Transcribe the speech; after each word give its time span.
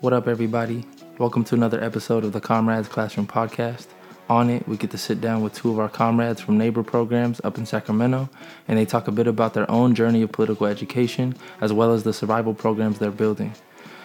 What 0.00 0.12
up, 0.12 0.28
everybody? 0.28 0.86
Welcome 1.18 1.42
to 1.42 1.56
another 1.56 1.82
episode 1.82 2.22
of 2.22 2.32
the 2.32 2.40
Comrades 2.40 2.86
Classroom 2.86 3.26
Podcast. 3.26 3.88
On 4.28 4.48
it, 4.48 4.68
we 4.68 4.76
get 4.76 4.92
to 4.92 4.96
sit 4.96 5.20
down 5.20 5.42
with 5.42 5.54
two 5.54 5.72
of 5.72 5.80
our 5.80 5.88
comrades 5.88 6.40
from 6.40 6.56
neighbor 6.56 6.84
programs 6.84 7.40
up 7.42 7.58
in 7.58 7.66
Sacramento, 7.66 8.30
and 8.68 8.78
they 8.78 8.84
talk 8.84 9.08
a 9.08 9.10
bit 9.10 9.26
about 9.26 9.54
their 9.54 9.68
own 9.68 9.96
journey 9.96 10.22
of 10.22 10.30
political 10.30 10.66
education, 10.66 11.34
as 11.60 11.72
well 11.72 11.92
as 11.92 12.04
the 12.04 12.12
survival 12.12 12.54
programs 12.54 13.00
they're 13.00 13.10
building. 13.10 13.52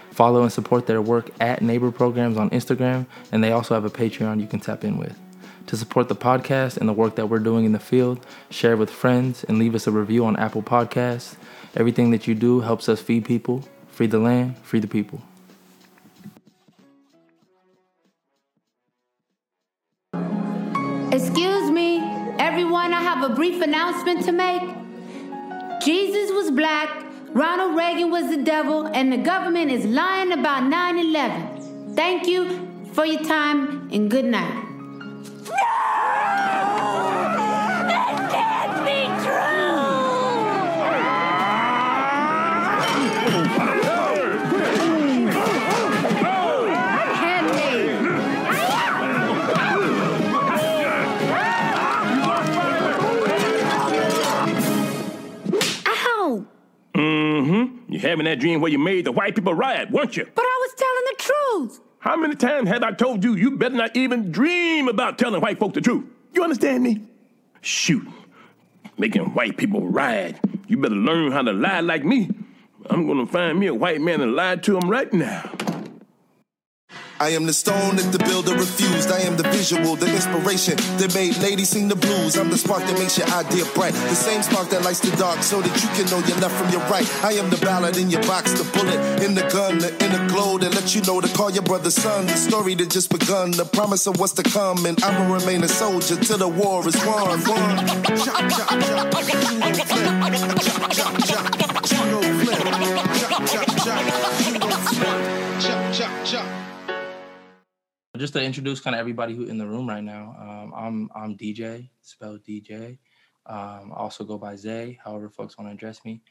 Follow 0.09 0.41
and 0.41 0.51
support 0.51 0.87
their 0.87 0.99
work 0.99 1.29
at 1.39 1.61
Neighbor 1.61 1.91
Programs 1.91 2.37
on 2.37 2.49
Instagram, 2.49 3.05
and 3.31 3.43
they 3.43 3.51
also 3.51 3.75
have 3.75 3.85
a 3.85 3.89
Patreon 3.91 4.41
you 4.41 4.47
can 4.47 4.59
tap 4.59 4.83
in 4.83 4.97
with. 4.97 5.15
To 5.67 5.77
support 5.77 6.09
the 6.09 6.15
podcast 6.15 6.77
and 6.77 6.89
the 6.89 6.93
work 6.93 7.17
that 7.17 7.29
we're 7.29 7.37
doing 7.37 7.65
in 7.65 7.71
the 7.71 7.77
field, 7.77 8.25
share 8.49 8.77
with 8.77 8.89
friends 8.89 9.43
and 9.43 9.59
leave 9.59 9.75
us 9.75 9.85
a 9.85 9.91
review 9.91 10.25
on 10.25 10.37
Apple 10.37 10.63
Podcasts. 10.63 11.35
Everything 11.75 12.09
that 12.09 12.25
you 12.25 12.33
do 12.33 12.61
helps 12.61 12.89
us 12.89 12.99
feed 12.99 13.25
people, 13.25 13.63
free 13.89 14.07
the 14.07 14.17
land, 14.17 14.57
free 14.57 14.79
the 14.79 14.87
people. 14.87 15.21
Have 23.23 23.31
a 23.31 23.35
brief 23.35 23.61
announcement 23.61 24.25
to 24.25 24.33
make. 24.33 24.61
Jesus 25.81 26.31
was 26.31 26.51
black, 26.51 26.89
Ronald 27.29 27.75
Reagan 27.75 28.11
was 28.11 28.29
the 28.29 28.43
devil, 28.43 28.87
and 28.87 29.13
the 29.13 29.17
government 29.17 29.71
is 29.71 29.85
lying 29.85 30.33
about 30.33 30.63
9 30.63 30.97
11. 30.97 31.95
Thank 31.95 32.27
you 32.27 32.67
for 32.93 33.05
your 33.05 33.23
time 33.23 33.89
and 33.93 34.11
good 34.11 34.25
night. 34.25 34.65
Ow! 35.49 35.92
You 57.93 57.99
having 57.99 58.25
that 58.25 58.39
dream 58.39 58.59
where 58.59 58.71
you 58.71 58.79
made 58.79 59.05
the 59.05 59.11
white 59.11 59.35
people 59.35 59.53
riot, 59.53 59.91
weren't 59.91 60.17
you? 60.17 60.27
But 60.33 60.41
I 60.41 60.59
was 60.61 60.73
telling 60.73 61.03
the 61.05 61.15
truth. 61.19 61.79
How 61.99 62.15
many 62.15 62.35
times 62.35 62.67
have 62.69 62.81
I 62.81 62.91
told 62.91 63.23
you 63.23 63.35
you 63.35 63.55
better 63.55 63.75
not 63.75 63.95
even 63.95 64.31
dream 64.31 64.87
about 64.87 65.19
telling 65.19 65.39
white 65.41 65.59
folk 65.59 65.75
the 65.75 65.81
truth? 65.81 66.03
You 66.33 66.41
understand 66.41 66.81
me? 66.81 67.03
Shoot. 67.61 68.07
Making 68.97 69.35
white 69.35 69.57
people 69.57 69.87
riot. 69.87 70.39
You 70.67 70.77
better 70.77 70.95
learn 70.95 71.31
how 71.33 71.43
to 71.43 71.53
lie 71.53 71.81
like 71.81 72.03
me. 72.03 72.31
I'm 72.89 73.05
gonna 73.05 73.27
find 73.27 73.59
me 73.59 73.67
a 73.67 73.75
white 73.75 74.01
man 74.01 74.21
and 74.21 74.33
lie 74.33 74.55
to 74.55 74.75
him 74.75 74.89
right 74.89 75.13
now. 75.13 75.51
I 77.23 77.29
am 77.29 77.45
the 77.45 77.53
stone 77.53 77.95
that 77.95 78.11
the 78.11 78.19
builder 78.19 78.51
refused. 78.51 79.09
I 79.09 79.19
am 79.19 79.37
the 79.37 79.43
visual, 79.43 79.95
the 79.95 80.13
inspiration 80.13 80.75
that 80.99 81.15
made 81.15 81.37
ladies 81.37 81.69
sing 81.69 81.87
the 81.87 81.95
blues. 81.95 82.35
I'm 82.35 82.49
the 82.49 82.57
spark 82.57 82.83
that 82.83 82.99
makes 82.99 83.17
your 83.17 83.29
idea 83.29 83.63
bright. 83.73 83.93
The 83.93 84.15
same 84.27 84.43
spark 84.43 84.67
that 84.71 84.83
lights 84.83 84.99
the 84.99 85.15
dark 85.15 85.41
so 85.41 85.61
that 85.61 85.71
you 85.81 85.87
can 85.95 86.05
know 86.11 86.19
your 86.27 86.35
left 86.43 86.53
from 86.59 86.69
your 86.69 86.81
right. 86.91 87.07
I 87.23 87.31
am 87.39 87.49
the 87.49 87.55
ballad 87.63 87.95
in 87.95 88.09
your 88.09 88.21
box, 88.23 88.51
the 88.59 88.67
bullet 88.75 88.99
in 89.23 89.35
the 89.35 89.47
gun, 89.47 89.77
the 89.79 89.95
inner 90.03 90.27
glow 90.27 90.57
that 90.57 90.75
let 90.75 90.93
you 90.95 91.01
know 91.03 91.21
to 91.21 91.29
call 91.29 91.49
your 91.49 91.63
brother 91.63 91.91
son. 91.91 92.25
The 92.27 92.35
story 92.35 92.75
that 92.75 92.89
just 92.89 93.09
begun, 93.09 93.51
the 93.51 93.63
promise 93.63 94.05
of 94.05 94.19
what's 94.19 94.33
to 94.33 94.43
come. 94.43 94.85
And 94.85 95.01
I'ma 95.01 95.33
remain 95.33 95.63
a 95.63 95.69
soldier 95.69 96.17
till 96.17 96.39
the 96.39 96.49
war 96.49 96.85
is 96.85 96.97
won. 97.07 97.39
won. 105.07 105.32
Just 108.15 108.33
to 108.33 108.43
introduce 108.43 108.79
kind 108.79 108.95
of 108.95 108.99
everybody 108.99 109.35
who 109.35 109.45
in 109.45 109.57
the 109.57 109.65
room 109.65 109.89
right 109.89 110.03
now, 110.03 110.35
um, 110.39 110.73
I'm 110.75 111.09
I'm 111.15 111.35
DJ, 111.35 111.89
spelled 112.01 112.43
DJ. 112.43 112.99
Um, 113.47 113.91
I 113.91 113.95
also 113.95 114.23
go 114.23 114.37
by 114.37 114.55
Zay, 114.55 114.99
however 115.03 115.29
folks 115.29 115.57
want 115.57 115.69
to 115.69 115.73
address 115.73 116.05
me. 116.05 116.21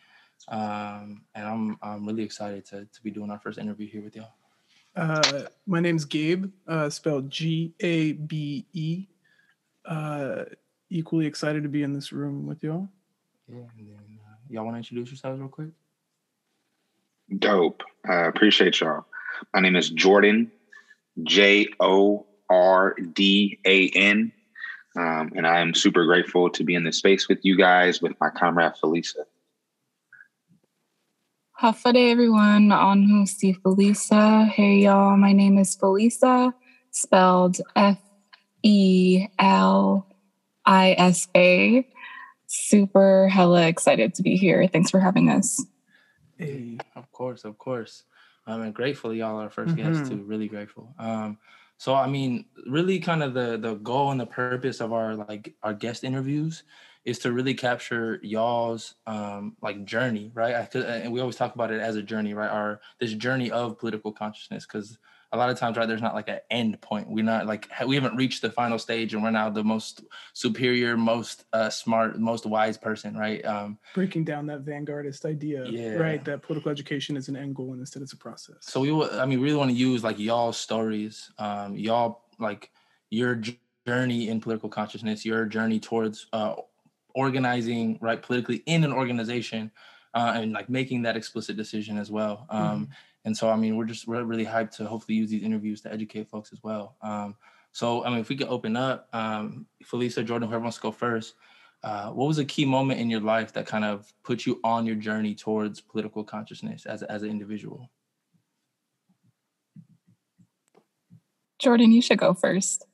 Um, 0.48 1.24
and 1.34 1.46
I'm 1.46 1.78
I'm 1.82 2.06
really 2.06 2.22
excited 2.22 2.64
to 2.66 2.84
to 2.86 3.02
be 3.02 3.10
doing 3.10 3.30
our 3.30 3.38
first 3.40 3.58
interview 3.58 3.88
here 3.88 4.00
with 4.00 4.14
y'all. 4.14 4.32
Uh, 4.94 5.42
my 5.66 5.80
name's 5.80 6.04
Gabe, 6.04 6.52
uh, 6.68 6.88
spelled 6.88 7.28
G 7.30 7.74
A 7.80 8.12
B 8.12 8.64
E. 8.72 9.08
Uh, 9.84 10.44
equally 10.88 11.26
excited 11.26 11.64
to 11.64 11.68
be 11.68 11.82
in 11.82 11.92
this 11.92 12.12
room 12.12 12.46
with 12.46 12.62
y'all. 12.62 12.88
Yeah, 13.48 13.56
and 13.76 13.88
then 13.88 14.20
uh, 14.24 14.36
y'all 14.48 14.64
want 14.64 14.74
to 14.74 14.78
introduce 14.78 15.10
yourselves 15.10 15.40
real 15.40 15.48
quick? 15.48 15.70
Dope. 17.38 17.82
I 18.08 18.26
appreciate 18.26 18.80
y'all. 18.80 19.06
My 19.52 19.60
name 19.60 19.74
is 19.74 19.90
Jordan, 19.90 20.52
J 21.22 21.68
O 21.80 22.26
R 22.48 22.94
D 23.12 23.58
A 23.66 23.88
N. 23.90 24.32
Um, 24.96 25.32
and 25.34 25.46
I 25.46 25.60
am 25.60 25.72
super 25.74 26.04
grateful 26.04 26.50
to 26.50 26.64
be 26.64 26.74
in 26.74 26.84
this 26.84 26.98
space 26.98 27.28
with 27.28 27.38
you 27.42 27.56
guys, 27.56 28.02
with 28.02 28.12
my 28.20 28.28
comrade 28.28 28.72
Felisa. 28.82 29.24
Hafade 31.60 32.10
everyone 32.10 32.72
on 32.72 33.04
who's 33.04 33.30
Steve 33.30 33.58
Felisa. 33.64 34.48
Hey 34.48 34.78
y'all, 34.78 35.16
my 35.16 35.32
name 35.32 35.58
is 35.58 35.76
Felisa, 35.76 36.52
spelled 36.90 37.58
F 37.76 37.98
E 38.62 39.26
L 39.38 40.06
I 40.66 40.94
S 40.98 41.28
A. 41.36 41.86
Super 42.48 43.28
hella 43.28 43.66
excited 43.66 44.14
to 44.14 44.22
be 44.22 44.36
here. 44.36 44.66
Thanks 44.66 44.90
for 44.90 45.00
having 45.00 45.30
us. 45.30 45.64
Hey, 46.36 46.78
Of 46.96 47.10
course, 47.12 47.44
of 47.44 47.56
course. 47.56 48.02
Um, 48.46 48.62
and 48.62 48.74
grateful 48.74 49.14
y'all 49.14 49.36
are 49.38 49.44
our 49.44 49.50
1st 49.50 49.76
guests 49.76 50.06
too. 50.08 50.24
Really 50.24 50.48
grateful. 50.48 50.94
Um, 50.98 51.38
so 51.78 51.94
I 51.94 52.08
mean, 52.08 52.46
really, 52.66 52.98
kind 53.00 53.22
of 53.22 53.34
the 53.34 53.56
the 53.58 53.74
goal 53.74 54.10
and 54.10 54.20
the 54.20 54.26
purpose 54.26 54.80
of 54.80 54.92
our 54.92 55.14
like 55.14 55.56
our 55.62 55.74
guest 55.74 56.04
interviews 56.04 56.64
is 57.04 57.18
to 57.20 57.32
really 57.32 57.54
capture 57.54 58.20
y'all's 58.22 58.94
um 59.06 59.56
like 59.62 59.84
journey, 59.84 60.30
right? 60.34 60.54
I, 60.54 60.66
'cause- 60.66 60.84
and 60.84 61.12
we 61.12 61.20
always 61.20 61.36
talk 61.36 61.54
about 61.54 61.72
it 61.72 61.80
as 61.80 61.96
a 61.96 62.02
journey, 62.02 62.34
right? 62.34 62.50
Our 62.50 62.80
this 63.00 63.14
journey 63.14 63.50
of 63.50 63.78
political 63.78 64.12
consciousness, 64.12 64.66
because 64.66 64.98
a 65.32 65.36
lot 65.38 65.48
of 65.48 65.58
times, 65.58 65.78
right, 65.78 65.88
there's 65.88 66.02
not 66.02 66.14
like 66.14 66.28
an 66.28 66.40
end 66.50 66.78
point. 66.82 67.08
We're 67.08 67.24
not 67.24 67.46
like 67.46 67.68
we 67.86 67.94
haven't 67.94 68.16
reached 68.16 68.42
the 68.42 68.50
final 68.50 68.78
stage, 68.78 69.14
and 69.14 69.22
we're 69.22 69.30
now 69.30 69.48
the 69.48 69.64
most 69.64 70.04
superior, 70.34 70.96
most 70.96 71.44
uh, 71.54 71.70
smart, 71.70 72.18
most 72.18 72.44
wise 72.44 72.76
person, 72.76 73.16
right? 73.16 73.42
Um, 73.46 73.78
breaking 73.94 74.24
down 74.24 74.46
that 74.46 74.64
vanguardist 74.64 75.24
idea, 75.24 75.64
Yeah. 75.66 75.94
right? 75.94 76.22
That 76.24 76.42
political 76.42 76.70
education 76.70 77.16
is 77.16 77.28
an 77.28 77.36
end 77.36 77.56
goal 77.56 77.72
and 77.72 77.80
instead 77.80 78.02
it's 78.02 78.12
a 78.12 78.16
process. 78.16 78.58
So 78.60 78.80
we, 78.80 79.08
I 79.18 79.24
mean, 79.24 79.40
really 79.40 79.56
want 79.56 79.70
to 79.70 79.76
use 79.76 80.04
like 80.04 80.18
y'all 80.18 80.52
stories, 80.52 81.30
um, 81.38 81.76
y'all 81.76 82.24
like 82.38 82.70
your 83.08 83.40
journey 83.86 84.28
in 84.28 84.38
political 84.38 84.68
consciousness, 84.68 85.24
your 85.24 85.46
journey 85.46 85.80
towards 85.80 86.26
uh, 86.34 86.56
organizing 87.14 87.98
right 88.02 88.22
politically 88.22 88.62
in 88.66 88.84
an 88.84 88.92
organization, 88.92 89.70
uh, 90.12 90.34
and 90.36 90.52
like 90.52 90.68
making 90.68 91.00
that 91.02 91.16
explicit 91.16 91.56
decision 91.56 91.96
as 91.96 92.10
well. 92.10 92.46
Um, 92.50 92.90
And 93.24 93.36
so, 93.36 93.48
I 93.48 93.56
mean, 93.56 93.76
we're 93.76 93.84
just 93.84 94.08
we're 94.08 94.24
really 94.24 94.44
hyped 94.44 94.76
to 94.76 94.86
hopefully 94.86 95.16
use 95.16 95.30
these 95.30 95.42
interviews 95.42 95.80
to 95.82 95.92
educate 95.92 96.28
folks 96.28 96.52
as 96.52 96.62
well. 96.62 96.96
Um, 97.02 97.36
so, 97.72 98.04
I 98.04 98.10
mean, 98.10 98.18
if 98.18 98.28
we 98.28 98.36
could 98.36 98.48
open 98.48 98.76
up, 98.76 99.08
um, 99.12 99.66
Felisa, 99.84 100.24
Jordan, 100.24 100.48
whoever 100.48 100.62
wants 100.62 100.76
to 100.78 100.82
go 100.82 100.92
first. 100.92 101.34
Uh, 101.84 102.10
what 102.10 102.28
was 102.28 102.38
a 102.38 102.44
key 102.44 102.64
moment 102.64 103.00
in 103.00 103.10
your 103.10 103.20
life 103.20 103.52
that 103.52 103.66
kind 103.66 103.84
of 103.84 104.12
put 104.22 104.46
you 104.46 104.60
on 104.62 104.86
your 104.86 104.94
journey 104.94 105.34
towards 105.34 105.80
political 105.80 106.22
consciousness 106.22 106.86
as, 106.86 107.02
as 107.02 107.22
an 107.22 107.30
individual? 107.30 107.90
Jordan, 111.58 111.90
you 111.90 112.02
should 112.02 112.18
go 112.18 112.34
first. 112.34 112.86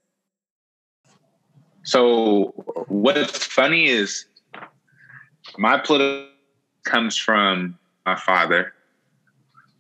So, 1.83 2.53
what's 2.89 3.45
funny 3.45 3.87
is 3.87 4.27
my 5.57 5.79
political 5.79 6.29
comes 6.85 7.17
from 7.17 7.79
my 8.07 8.17
father, 8.17 8.73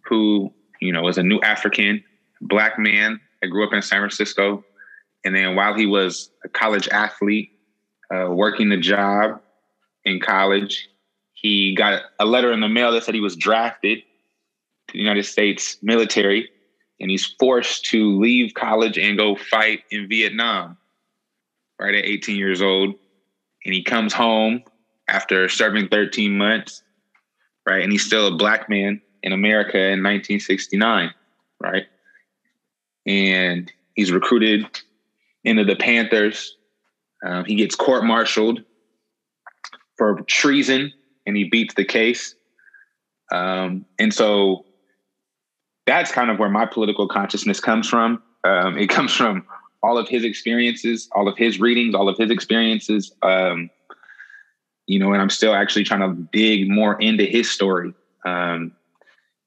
who, 0.09 0.53
you 0.81 0.93
know, 0.93 1.03
was 1.03 1.19
a 1.19 1.23
new 1.23 1.41
African 1.41 2.03
black 2.41 2.79
man 2.79 3.21
that 3.41 3.49
grew 3.49 3.67
up 3.67 3.73
in 3.73 3.82
San 3.82 4.00
Francisco. 4.00 4.65
And 5.25 5.35
then 5.35 5.55
while 5.55 5.75
he 5.75 5.87
was 5.87 6.31
a 6.44 6.49
college 6.49 6.88
athlete, 6.88 7.50
uh, 8.12 8.29
working 8.31 8.69
the 8.69 8.77
job 8.77 9.41
in 10.05 10.21
college, 10.21 10.88
he 11.32 11.75
got 11.75 12.03
a 12.19 12.25
letter 12.25 12.53
in 12.53 12.61
the 12.61 12.69
mail 12.69 12.93
that 12.93 13.05
said 13.05 13.15
he 13.15 13.21
was 13.21 13.37
drafted 13.37 13.99
to 13.99 14.93
the 14.93 14.99
United 14.99 15.25
States 15.25 15.77
military 15.82 16.49
and 17.00 17.11
he's 17.11 17.27
forced 17.38 17.85
to 17.87 18.19
leave 18.19 18.55
college 18.55 18.99
and 18.99 19.19
go 19.19 19.37
fight 19.37 19.82
in 19.91 20.09
Vietnam 20.09 20.77
right 21.79 21.94
at 21.94 22.05
18 22.05 22.37
years 22.37 22.61
old. 22.61 22.94
And 23.65 23.75
he 23.75 23.82
comes 23.82 24.12
home 24.12 24.62
after 25.09 25.49
serving 25.49 25.88
13 25.88 26.37
months, 26.37 26.82
right? 27.67 27.82
And 27.82 27.93
he's 27.93 28.05
still 28.05 28.27
a 28.27 28.37
black 28.37 28.69
man 28.69 29.00
in 29.23 29.32
America 29.32 29.79
in 29.79 30.03
1969, 30.03 31.12
right? 31.61 31.85
And 33.06 33.73
he's 33.94 34.12
recruited 34.12 34.67
into 35.44 35.65
the 35.65 35.76
Panthers. 35.76 36.56
Um, 37.25 37.44
he 37.44 37.55
gets 37.55 37.75
court 37.75 38.05
martialed 38.05 38.62
for 39.97 40.20
treason 40.23 40.93
and 41.26 41.37
he 41.37 41.44
beats 41.44 41.75
the 41.75 41.85
case. 41.85 42.35
Um, 43.32 43.85
and 43.99 44.12
so 44.12 44.65
that's 45.87 46.12
kind 46.12 46.31
of 46.31 46.38
where 46.38 46.49
my 46.49 46.67
political 46.67 47.09
consciousness 47.09 47.61
comes 47.61 47.88
from. 47.88 48.23
Um, 48.44 48.79
it 48.79 48.88
comes 48.88 49.12
from 49.12 49.44
all 49.82 49.99
of 49.99 50.09
his 50.09 50.25
experiences, 50.25 51.09
all 51.12 51.29
of 51.29 51.37
his 51.37 51.61
readings, 51.61 51.94
all 51.94 52.09
of 52.09 52.17
his 52.17 52.31
experiences. 52.31 53.12
Um, 53.23 53.70
you 54.87 54.99
know, 54.99 55.12
and 55.12 55.20
I'm 55.20 55.31
still 55.31 55.55
actually 55.55 55.85
trying 55.85 56.00
to 56.00 56.29
dig 56.32 56.70
more 56.70 56.99
into 57.00 57.25
his 57.25 57.50
story 57.50 57.93
um, 58.25 58.73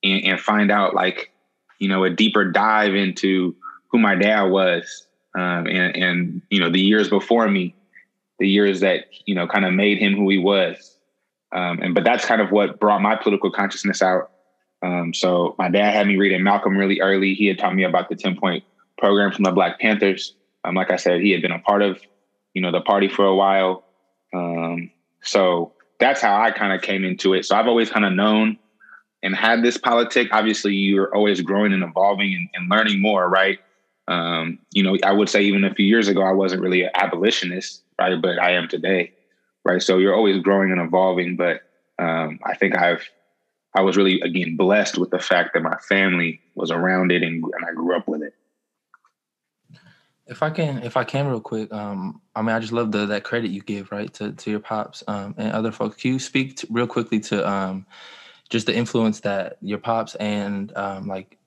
and, 0.03 0.23
and, 0.25 0.39
find 0.39 0.71
out, 0.71 0.93
like, 0.93 1.31
you 1.79 1.87
know, 1.87 2.03
a 2.03 2.09
deeper 2.09 2.45
dive 2.45 2.95
into 2.95 3.55
who 3.89 3.99
my 3.99 4.15
dad 4.15 4.43
was 4.43 5.07
um, 5.35 5.67
and, 5.67 5.95
and, 5.95 6.41
you 6.49 6.59
know, 6.59 6.69
the 6.69 6.79
years 6.79 7.09
before 7.09 7.47
me, 7.47 7.75
the 8.39 8.47
years 8.47 8.81
that, 8.81 9.05
you 9.25 9.35
know, 9.35 9.47
kind 9.47 9.65
of 9.65 9.73
made 9.73 9.97
him 9.97 10.15
who 10.15 10.29
he 10.29 10.37
was. 10.37 10.97
Um, 11.53 11.79
and 11.81 11.95
but 11.95 12.03
that's 12.03 12.25
kind 12.25 12.41
of 12.41 12.51
what 12.51 12.79
brought 12.79 13.01
my 13.01 13.15
political 13.15 13.51
consciousness 13.51 14.01
out. 14.01 14.31
Um, 14.83 15.13
so 15.13 15.55
my 15.57 15.69
dad 15.69 15.93
had 15.93 16.07
me 16.07 16.17
reading 16.17 16.43
Malcolm 16.43 16.77
really 16.77 17.01
early. 17.01 17.33
He 17.33 17.45
had 17.47 17.59
taught 17.59 17.75
me 17.75 17.83
about 17.83 18.09
the 18.09 18.15
10 18.15 18.37
point 18.37 18.63
program 18.97 19.31
from 19.31 19.43
the 19.43 19.51
Black 19.51 19.79
Panthers. 19.79 20.35
Um, 20.63 20.75
like 20.75 20.91
I 20.91 20.95
said, 20.95 21.21
he 21.21 21.31
had 21.31 21.41
been 21.41 21.51
a 21.51 21.59
part 21.59 21.81
of, 21.81 21.99
you 22.53 22.61
know, 22.61 22.71
the 22.71 22.81
party 22.81 23.07
for 23.07 23.25
a 23.25 23.35
while. 23.35 23.83
Um, 24.33 24.91
so 25.21 25.73
that's 25.99 26.21
how 26.21 26.41
I 26.41 26.51
kind 26.51 26.73
of 26.73 26.81
came 26.81 27.05
into 27.05 27.33
it. 27.33 27.45
So 27.45 27.55
I've 27.55 27.67
always 27.67 27.89
kind 27.89 28.05
of 28.05 28.13
known 28.13 28.57
and 29.23 29.35
had 29.35 29.63
this 29.63 29.77
politic. 29.77 30.29
Obviously, 30.31 30.73
you're 30.73 31.13
always 31.13 31.41
growing 31.41 31.73
and 31.73 31.83
evolving 31.83 32.33
and, 32.33 32.49
and 32.53 32.69
learning 32.69 33.01
more, 33.01 33.29
right? 33.29 33.59
Um, 34.07 34.59
you 34.71 34.83
know, 34.83 34.97
I 35.03 35.11
would 35.11 35.29
say 35.29 35.43
even 35.43 35.63
a 35.63 35.73
few 35.73 35.85
years 35.85 36.07
ago, 36.07 36.21
I 36.21 36.31
wasn't 36.31 36.61
really 36.61 36.83
an 36.83 36.89
abolitionist, 36.95 37.83
right? 37.99 38.19
But 38.21 38.39
I 38.39 38.51
am 38.51 38.67
today, 38.67 39.13
right? 39.63 39.81
So 39.81 39.97
you're 39.97 40.15
always 40.15 40.41
growing 40.41 40.71
and 40.71 40.81
evolving. 40.81 41.35
But 41.35 41.61
um, 41.99 42.39
I 42.43 42.55
think 42.55 42.75
I've, 42.75 43.07
I 43.75 43.81
was 43.81 43.95
really 43.95 44.19
again 44.21 44.57
blessed 44.57 44.97
with 44.97 45.11
the 45.11 45.19
fact 45.19 45.53
that 45.53 45.61
my 45.61 45.77
family 45.87 46.41
was 46.55 46.71
around 46.71 47.11
it 47.11 47.23
and, 47.23 47.43
and 47.43 47.65
I 47.69 47.73
grew 47.73 47.95
up 47.95 48.07
with 48.07 48.23
it. 48.23 48.33
If 50.27 50.43
I 50.43 50.49
can, 50.49 50.81
if 50.83 50.95
I 50.95 51.03
can, 51.03 51.27
real 51.27 51.41
quick, 51.41 51.71
um, 51.73 52.21
I 52.35 52.41
mean, 52.41 52.55
I 52.55 52.59
just 52.59 52.71
love 52.71 52.91
the 52.91 53.05
that 53.07 53.23
credit 53.25 53.51
you 53.51 53.61
give, 53.61 53.91
right, 53.91 54.11
to 54.13 54.31
to 54.31 54.51
your 54.51 54.61
pops 54.61 55.03
um, 55.07 55.35
and 55.37 55.51
other 55.51 55.71
folks. 55.71 55.97
Can 55.97 56.13
you 56.13 56.19
speak 56.19 56.57
to, 56.57 56.67
real 56.69 56.87
quickly 56.87 57.19
to 57.21 57.49
um, 57.49 57.85
just 58.51 58.67
the 58.67 58.75
influence 58.75 59.21
that 59.21 59.57
your 59.61 59.79
pops 59.79 60.13
and 60.15 60.75
um, 60.77 61.07
like 61.07 61.37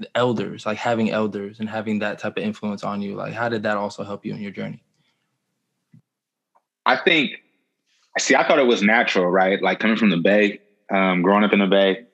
the 0.00 0.08
elders, 0.16 0.66
like 0.66 0.76
having 0.76 1.10
elders 1.10 1.60
and 1.60 1.68
having 1.68 2.00
that 2.00 2.18
type 2.18 2.36
of 2.36 2.42
influence 2.42 2.82
on 2.82 3.00
you, 3.00 3.14
like 3.14 3.32
how 3.32 3.48
did 3.48 3.62
that 3.62 3.76
also 3.76 4.02
help 4.02 4.26
you 4.26 4.34
in 4.34 4.40
your 4.40 4.50
journey? 4.50 4.82
I 6.84 6.96
think, 6.96 7.30
see, 8.18 8.34
I 8.34 8.46
thought 8.46 8.58
it 8.58 8.66
was 8.66 8.82
natural, 8.82 9.26
right? 9.26 9.62
Like 9.62 9.78
coming 9.78 9.96
from 9.96 10.10
the 10.10 10.16
Bay, 10.16 10.60
um, 10.90 11.22
growing 11.22 11.44
up 11.44 11.52
in 11.52 11.60
the 11.60 11.66
Bay. 11.66 12.06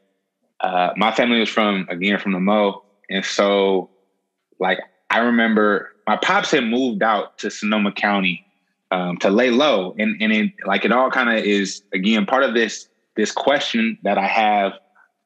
Uh, 0.61 0.91
my 0.97 1.13
family 1.13 1.41
was 1.41 1.49
from 1.49 1.87
again 1.91 2.19
from 2.19 2.33
the 2.33 2.41
Mo, 2.41 2.83
and 3.11 3.25
so 3.25 3.91
like 4.59 4.79
I 5.11 5.19
remember 5.19 5.93
my 6.07 6.17
pops 6.17 6.51
had 6.51 6.65
moved 6.65 7.03
out 7.03 7.39
to 7.39 7.51
Sonoma 7.51 7.93
County 7.93 8.45
um, 8.91 9.19
to 9.19 9.31
lay 9.31 9.51
low, 9.51 9.95
and 9.99 10.21
and 10.21 10.33
it 10.33 10.53
like 10.65 10.85
it 10.85 10.93
all 10.93 11.11
kind 11.11 11.29
of 11.29 11.45
is 11.45 11.83
again 11.93 12.25
part 12.25 12.43
of 12.43 12.55
this 12.55 12.89
this 13.17 13.33
question 13.33 13.99
that 14.03 14.19
I 14.19 14.27
have, 14.27 14.73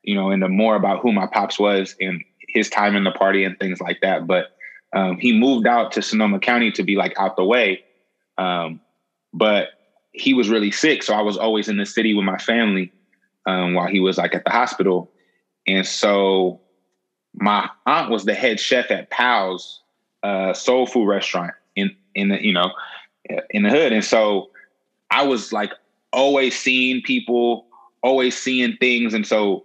you 0.03 0.15
know, 0.15 0.31
and 0.31 0.43
the 0.43 0.49
more 0.49 0.77
about 0.77 1.01
who 1.01 1.13
my 1.13 1.27
pops 1.27 1.59
was 1.59 1.95
and 2.01 2.23
his 2.49 2.69
time 2.69 2.97
in 2.97 3.05
the 3.05 3.11
party 3.11 3.45
and 3.45 3.59
things 3.59 3.81
like 3.81 4.01
that. 4.03 4.27
But 4.27 4.57
um, 4.93 5.19
he 5.19 5.39
moved 5.39 5.67
out 5.67 5.93
to 5.93 6.03
Sonoma 6.03 6.41
County 6.41 6.71
to 6.73 6.83
be 6.83 6.97
like 6.97 7.19
out 7.19 7.37
the 7.37 7.45
way, 7.45 7.85
um, 8.39 8.81
but 9.33 9.69
he 10.13 10.35
was 10.35 10.49
really 10.49 10.73
sick, 10.73 11.03
so 11.03 11.15
I 11.15 11.23
was 11.23 11.37
always 11.37 11.69
in 11.69 11.77
the 11.77 11.87
city 11.87 12.15
with 12.15 12.25
my 12.25 12.39
family 12.39 12.93
um, 13.47 13.75
while 13.75 13.87
he 13.87 14.01
was 14.01 14.19
like 14.19 14.35
at 14.35 14.45
the 14.45 14.51
hospital, 14.51 15.13
and 15.67 15.87
so 15.87 16.61
my 17.35 17.69
aunt 17.87 18.11
was 18.11 18.25
the 18.25 18.35
head 18.35 18.59
chef 18.59 18.91
at 18.91 19.11
Pal's 19.11 19.81
uh, 20.25 20.53
soul 20.53 20.87
food 20.87 21.07
restaurant 21.07 21.53
in 21.77 21.95
in 22.17 22.29
the 22.31 22.45
you 22.45 22.53
know 22.53 22.73
in 23.51 23.63
the 23.63 23.71
hood, 23.71 23.93
and 23.93 24.05
so 24.05 24.51
I 25.11 25.23
was 25.23 25.53
like 25.53 25.73
always 26.13 26.59
seeing 26.59 27.03
people, 27.03 27.67
always 28.02 28.37
seeing 28.37 28.76
things, 28.79 29.14
and 29.14 29.26
so 29.26 29.64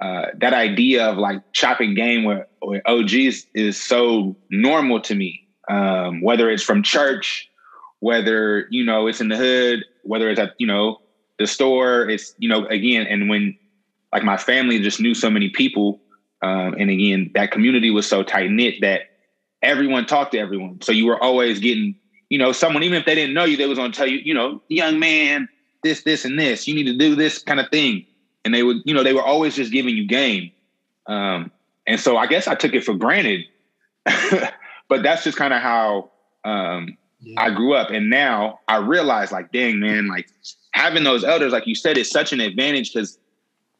uh, 0.00 0.26
that 0.38 0.54
idea 0.54 1.06
of 1.06 1.18
like 1.18 1.40
chopping 1.52 1.94
game 1.94 2.24
with, 2.24 2.44
with 2.62 2.82
OGs 2.86 3.46
is 3.54 3.80
so 3.80 4.36
normal 4.50 5.00
to 5.02 5.14
me. 5.14 5.42
Um, 5.68 6.22
whether 6.22 6.50
it's 6.50 6.62
from 6.62 6.82
church, 6.82 7.48
whether 8.00 8.66
you 8.70 8.84
know 8.84 9.06
it's 9.06 9.20
in 9.20 9.28
the 9.28 9.36
hood, 9.36 9.84
whether 10.02 10.28
it's 10.30 10.40
at 10.40 10.52
you 10.58 10.66
know 10.66 10.96
the 11.38 11.46
store, 11.46 12.08
it's 12.08 12.34
you 12.38 12.48
know 12.48 12.66
again, 12.66 13.06
and 13.06 13.28
when 13.28 13.54
like 14.12 14.24
my 14.24 14.36
family 14.36 14.80
just 14.80 15.00
knew 15.00 15.14
so 15.14 15.30
many 15.30 15.50
people, 15.50 16.00
um, 16.42 16.74
and 16.78 16.90
again 16.90 17.30
that 17.34 17.50
community 17.50 17.90
was 17.90 18.06
so 18.06 18.22
tight 18.22 18.50
knit 18.50 18.74
that 18.80 19.02
everyone 19.62 20.06
talked 20.06 20.32
to 20.32 20.38
everyone. 20.38 20.80
So 20.82 20.92
you 20.92 21.06
were 21.06 21.22
always 21.22 21.60
getting, 21.60 21.94
you 22.28 22.38
know, 22.38 22.52
someone, 22.52 22.82
even 22.82 22.98
if 22.98 23.04
they 23.04 23.14
didn't 23.14 23.34
know 23.34 23.44
you, 23.44 23.56
they 23.56 23.66
was 23.66 23.78
gonna 23.78 23.92
tell 23.92 24.06
you, 24.06 24.18
you 24.24 24.34
know, 24.34 24.62
young 24.68 24.98
man, 24.98 25.48
this, 25.82 26.02
this, 26.02 26.24
and 26.24 26.38
this. 26.38 26.66
You 26.66 26.74
need 26.74 26.84
to 26.84 26.96
do 26.96 27.14
this 27.14 27.42
kind 27.42 27.60
of 27.60 27.68
thing. 27.70 28.06
And 28.44 28.54
they 28.54 28.62
would, 28.62 28.78
you 28.84 28.94
know, 28.94 29.02
they 29.02 29.12
were 29.12 29.22
always 29.22 29.54
just 29.54 29.72
giving 29.72 29.96
you 29.96 30.06
game. 30.06 30.50
Um, 31.06 31.50
and 31.86 32.00
so 32.00 32.16
I 32.16 32.26
guess 32.26 32.48
I 32.48 32.54
took 32.54 32.72
it 32.74 32.84
for 32.84 32.94
granted. 32.94 33.44
but 34.88 35.02
that's 35.02 35.24
just 35.24 35.36
kind 35.36 35.52
of 35.52 35.60
how 35.60 36.10
um, 36.44 36.96
yeah. 37.20 37.40
I 37.40 37.50
grew 37.50 37.74
up. 37.74 37.90
And 37.90 38.08
now 38.10 38.60
I 38.68 38.78
realize, 38.78 39.32
like, 39.32 39.52
dang, 39.52 39.80
man, 39.80 40.08
like 40.08 40.28
having 40.72 41.04
those 41.04 41.24
elders, 41.24 41.52
like 41.52 41.66
you 41.66 41.74
said, 41.74 41.98
is 41.98 42.10
such 42.10 42.32
an 42.32 42.40
advantage 42.40 42.92
because 42.92 43.18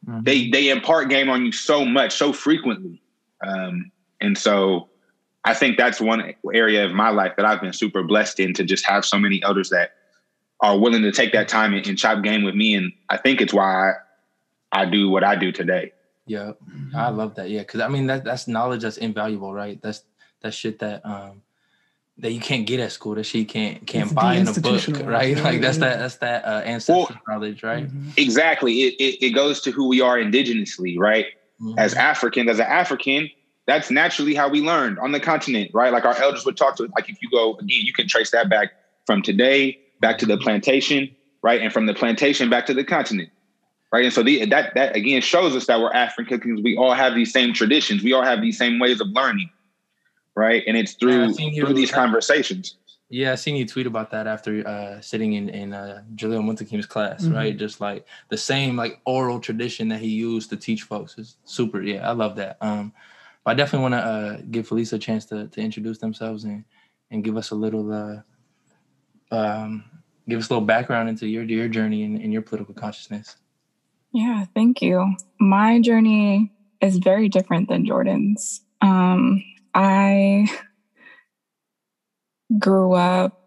mm-hmm. 0.06 0.22
they 0.22 0.50
they 0.50 0.68
impart 0.68 1.08
game 1.08 1.30
on 1.30 1.44
you 1.44 1.52
so 1.52 1.84
much, 1.84 2.16
so 2.16 2.32
frequently. 2.32 3.00
Um, 3.46 3.90
and 4.20 4.36
so 4.36 4.88
I 5.44 5.54
think 5.54 5.78
that's 5.78 6.00
one 6.00 6.34
area 6.52 6.84
of 6.84 6.92
my 6.92 7.08
life 7.08 7.32
that 7.36 7.46
I've 7.46 7.60
been 7.60 7.72
super 7.72 8.02
blessed 8.02 8.40
in 8.40 8.52
to 8.54 8.64
just 8.64 8.86
have 8.86 9.04
so 9.04 9.18
many 9.18 9.42
elders 9.42 9.70
that 9.70 9.94
are 10.62 10.78
willing 10.78 11.02
to 11.02 11.12
take 11.12 11.32
that 11.32 11.48
time 11.48 11.74
and, 11.74 11.86
and 11.86 11.98
chop 11.98 12.22
game 12.22 12.44
with 12.44 12.54
me. 12.54 12.74
And 12.74 12.92
I 13.08 13.16
think 13.16 13.40
it's 13.40 13.52
why 13.52 13.92
I, 14.72 14.82
I 14.82 14.84
do 14.86 15.10
what 15.10 15.24
I 15.24 15.36
do 15.36 15.52
today. 15.52 15.92
Yeah, 16.26 16.52
I 16.94 17.08
love 17.08 17.34
that. 17.36 17.50
Yeah, 17.50 17.60
because 17.60 17.80
I 17.80 17.88
mean 17.88 18.06
that 18.06 18.24
that's 18.24 18.46
knowledge 18.46 18.82
that's 18.82 18.98
invaluable, 18.98 19.52
right? 19.52 19.80
That's 19.82 20.04
that 20.42 20.54
shit 20.54 20.78
that 20.78 21.04
um 21.04 21.42
that 22.18 22.32
you 22.32 22.40
can't 22.40 22.66
get 22.66 22.78
at 22.78 22.92
school. 22.92 23.16
That 23.16 23.24
shit 23.24 23.40
you 23.40 23.46
can't 23.46 23.84
can't 23.86 24.04
it's 24.04 24.12
buy 24.12 24.34
in 24.34 24.46
a 24.46 24.52
book, 24.52 24.82
right? 25.04 25.36
Like 25.36 25.60
that's 25.60 25.78
that 25.78 25.98
that's 25.98 26.16
that 26.18 26.44
uh, 26.44 26.62
ancestral 26.64 27.16
well, 27.26 27.36
knowledge, 27.36 27.62
right? 27.62 27.86
Mm-hmm. 27.86 28.10
Exactly. 28.16 28.82
It, 28.82 28.94
it, 29.00 29.26
it 29.26 29.30
goes 29.30 29.60
to 29.62 29.72
who 29.72 29.88
we 29.88 30.00
are 30.00 30.18
indigenously, 30.18 30.98
right? 30.98 31.26
Mm-hmm. 31.60 31.78
As 31.78 31.94
Africans, 31.94 32.48
as 32.48 32.60
an 32.60 32.66
African, 32.66 33.28
that's 33.66 33.90
naturally 33.90 34.34
how 34.34 34.48
we 34.48 34.60
learned 34.60 34.98
on 35.00 35.12
the 35.12 35.20
continent, 35.20 35.72
right? 35.74 35.92
Like 35.92 36.04
our 36.04 36.16
elders 36.20 36.44
would 36.44 36.56
talk 36.56 36.76
to 36.76 36.84
us. 36.84 36.90
Like 36.94 37.08
if 37.08 37.20
you 37.22 37.30
go 37.30 37.54
again, 37.54 37.80
you 37.84 37.92
can 37.92 38.06
trace 38.06 38.30
that 38.30 38.48
back 38.48 38.72
from 39.06 39.22
today 39.22 39.80
back 40.00 40.18
to 40.18 40.26
the 40.26 40.38
plantation, 40.38 41.14
right? 41.42 41.60
And 41.60 41.72
from 41.72 41.86
the 41.86 41.94
plantation 41.94 42.50
back 42.50 42.66
to 42.66 42.74
the 42.74 42.84
continent, 42.84 43.30
right? 43.92 44.04
And 44.04 44.12
so 44.12 44.22
the, 44.22 44.44
that 44.46 44.74
that 44.74 44.96
again 44.96 45.22
shows 45.22 45.54
us 45.54 45.66
that 45.66 45.80
we're 45.80 45.92
African 45.92 46.38
because 46.38 46.62
we 46.62 46.76
all 46.76 46.94
have 46.94 47.14
these 47.14 47.32
same 47.32 47.52
traditions. 47.52 48.02
We 48.02 48.12
all 48.12 48.22
have 48.22 48.40
these 48.40 48.58
same 48.58 48.78
ways 48.78 49.00
of 49.00 49.08
learning, 49.08 49.50
right? 50.34 50.62
And 50.66 50.76
it's 50.76 50.94
through 50.94 51.34
yeah, 51.38 51.64
through 51.64 51.74
these 51.74 51.90
conversations. 51.90 52.76
Yeah, 53.12 53.32
I 53.32 53.34
seen 53.34 53.56
you 53.56 53.66
tweet 53.66 53.88
about 53.88 54.12
that 54.12 54.28
after 54.28 54.66
uh, 54.66 55.00
sitting 55.00 55.32
in 55.32 55.48
in 55.48 55.72
uh, 55.72 56.02
Jalil 56.14 56.44
Muntaqim's 56.44 56.86
class, 56.86 57.24
mm-hmm. 57.24 57.34
right? 57.34 57.56
Just 57.56 57.80
like 57.80 58.06
the 58.28 58.36
same 58.36 58.76
like 58.76 59.00
oral 59.04 59.40
tradition 59.40 59.88
that 59.88 60.00
he 60.00 60.08
used 60.08 60.48
to 60.50 60.56
teach 60.56 60.82
folks 60.84 61.18
is 61.18 61.36
super. 61.44 61.82
Yeah, 61.82 62.08
I 62.08 62.12
love 62.12 62.36
that. 62.36 62.56
Um, 62.60 62.92
but 63.44 63.52
I 63.52 63.54
definitely 63.54 63.90
want 63.90 63.94
to 63.94 63.98
uh, 63.98 64.40
give 64.50 64.68
Felisa 64.68 64.94
a 64.94 64.98
chance 64.98 65.24
to 65.26 65.48
to 65.48 65.60
introduce 65.60 65.98
themselves 65.98 66.44
and 66.44 66.64
and 67.10 67.24
give 67.24 67.36
us 67.36 67.50
a 67.50 67.56
little 67.56 67.92
uh, 67.92 68.20
um, 69.30 69.84
give 70.28 70.38
us 70.38 70.48
a 70.48 70.54
little 70.54 70.66
background 70.66 71.08
into 71.08 71.26
your 71.26 71.44
your 71.44 71.68
journey 71.68 72.04
and, 72.04 72.20
and 72.20 72.32
your 72.32 72.42
political 72.42 72.74
consciousness. 72.74 73.36
Yeah, 74.12 74.44
thank 74.54 74.82
you. 74.82 75.14
My 75.38 75.80
journey 75.80 76.52
is 76.80 76.98
very 76.98 77.28
different 77.28 77.68
than 77.68 77.86
Jordan's. 77.86 78.62
Um, 78.80 79.42
I 79.74 80.48
grew 82.58 82.94
up. 82.94 83.44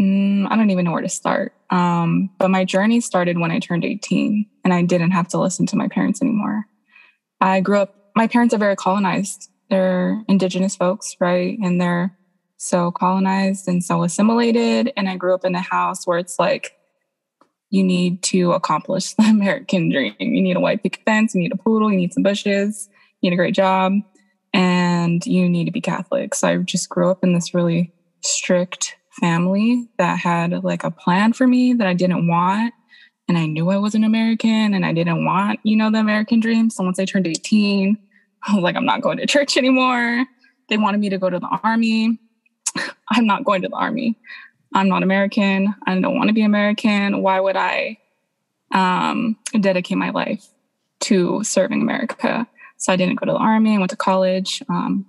Mm, 0.00 0.46
I 0.50 0.56
don't 0.56 0.70
even 0.70 0.84
know 0.84 0.92
where 0.92 1.02
to 1.02 1.08
start. 1.08 1.52
Um, 1.70 2.30
but 2.38 2.48
my 2.48 2.64
journey 2.64 3.00
started 3.00 3.38
when 3.38 3.50
I 3.50 3.58
turned 3.58 3.84
18 3.84 4.46
and 4.64 4.72
I 4.72 4.82
didn't 4.82 5.10
have 5.10 5.28
to 5.28 5.38
listen 5.38 5.66
to 5.66 5.76
my 5.76 5.88
parents 5.88 6.22
anymore. 6.22 6.66
I 7.40 7.60
grew 7.60 7.78
up 7.78 7.96
my 8.16 8.26
parents 8.26 8.54
are 8.54 8.58
very 8.58 8.76
colonized. 8.76 9.50
They're 9.68 10.22
indigenous 10.26 10.74
folks, 10.74 11.16
right? 11.20 11.58
And 11.62 11.80
they're 11.80 12.15
so 12.56 12.90
colonized 12.90 13.68
and 13.68 13.82
so 13.82 14.02
assimilated. 14.02 14.92
And 14.96 15.08
I 15.08 15.16
grew 15.16 15.34
up 15.34 15.44
in 15.44 15.54
a 15.54 15.60
house 15.60 16.06
where 16.06 16.18
it's 16.18 16.38
like, 16.38 16.72
you 17.70 17.82
need 17.82 18.22
to 18.24 18.52
accomplish 18.52 19.14
the 19.14 19.24
American 19.24 19.90
dream. 19.90 20.14
You 20.18 20.42
need 20.42 20.56
a 20.56 20.60
white 20.60 20.82
picket 20.82 21.04
fence, 21.04 21.34
you 21.34 21.40
need 21.40 21.52
a 21.52 21.56
poodle, 21.56 21.90
you 21.90 21.98
need 21.98 22.12
some 22.12 22.22
bushes, 22.22 22.88
you 23.20 23.30
need 23.30 23.34
a 23.34 23.38
great 23.38 23.54
job, 23.54 23.92
and 24.52 25.24
you 25.26 25.48
need 25.48 25.64
to 25.64 25.72
be 25.72 25.80
Catholic. 25.80 26.34
So 26.34 26.48
I 26.48 26.56
just 26.58 26.88
grew 26.88 27.10
up 27.10 27.22
in 27.22 27.32
this 27.32 27.54
really 27.54 27.92
strict 28.22 28.96
family 29.20 29.88
that 29.98 30.18
had 30.18 30.64
like 30.64 30.84
a 30.84 30.90
plan 30.90 31.32
for 31.32 31.46
me 31.46 31.72
that 31.74 31.86
I 31.86 31.94
didn't 31.94 32.28
want 32.28 32.72
and 33.28 33.36
I 33.36 33.46
knew 33.46 33.70
I 33.70 33.78
was 33.78 33.94
an 33.94 34.04
American 34.04 34.74
and 34.74 34.86
I 34.86 34.92
didn't 34.92 35.24
want, 35.24 35.60
you 35.64 35.76
know, 35.76 35.90
the 35.90 35.98
American 35.98 36.40
dream. 36.40 36.70
So 36.70 36.84
once 36.84 36.98
I 36.98 37.04
turned 37.04 37.26
18, 37.26 37.98
I 38.48 38.54
was 38.54 38.62
like, 38.62 38.76
I'm 38.76 38.86
not 38.86 39.00
going 39.00 39.18
to 39.18 39.26
church 39.26 39.56
anymore. 39.56 40.24
They 40.68 40.76
wanted 40.76 41.00
me 41.00 41.08
to 41.08 41.18
go 41.18 41.30
to 41.30 41.38
the 41.38 41.58
army. 41.62 42.18
I'm 43.10 43.26
not 43.26 43.44
going 43.44 43.62
to 43.62 43.68
the 43.68 43.76
army. 43.76 44.16
I'm 44.74 44.88
not 44.88 45.02
American. 45.02 45.74
I 45.86 45.98
don't 45.98 46.16
want 46.16 46.28
to 46.28 46.34
be 46.34 46.42
American. 46.42 47.22
Why 47.22 47.40
would 47.40 47.56
I 47.56 47.98
um, 48.72 49.36
dedicate 49.58 49.96
my 49.96 50.10
life 50.10 50.46
to 51.00 51.42
serving 51.44 51.80
America? 51.80 52.46
So 52.76 52.92
I 52.92 52.96
didn't 52.96 53.16
go 53.16 53.26
to 53.26 53.32
the 53.32 53.38
army. 53.38 53.74
I 53.74 53.78
went 53.78 53.90
to 53.90 53.96
college, 53.96 54.62
um, 54.68 55.06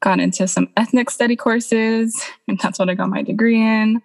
got 0.00 0.18
into 0.18 0.48
some 0.48 0.68
ethnic 0.76 1.10
study 1.10 1.36
courses, 1.36 2.22
and 2.48 2.58
that's 2.58 2.78
what 2.78 2.88
I 2.88 2.94
got 2.94 3.10
my 3.10 3.22
degree 3.22 3.60
in. 3.60 4.02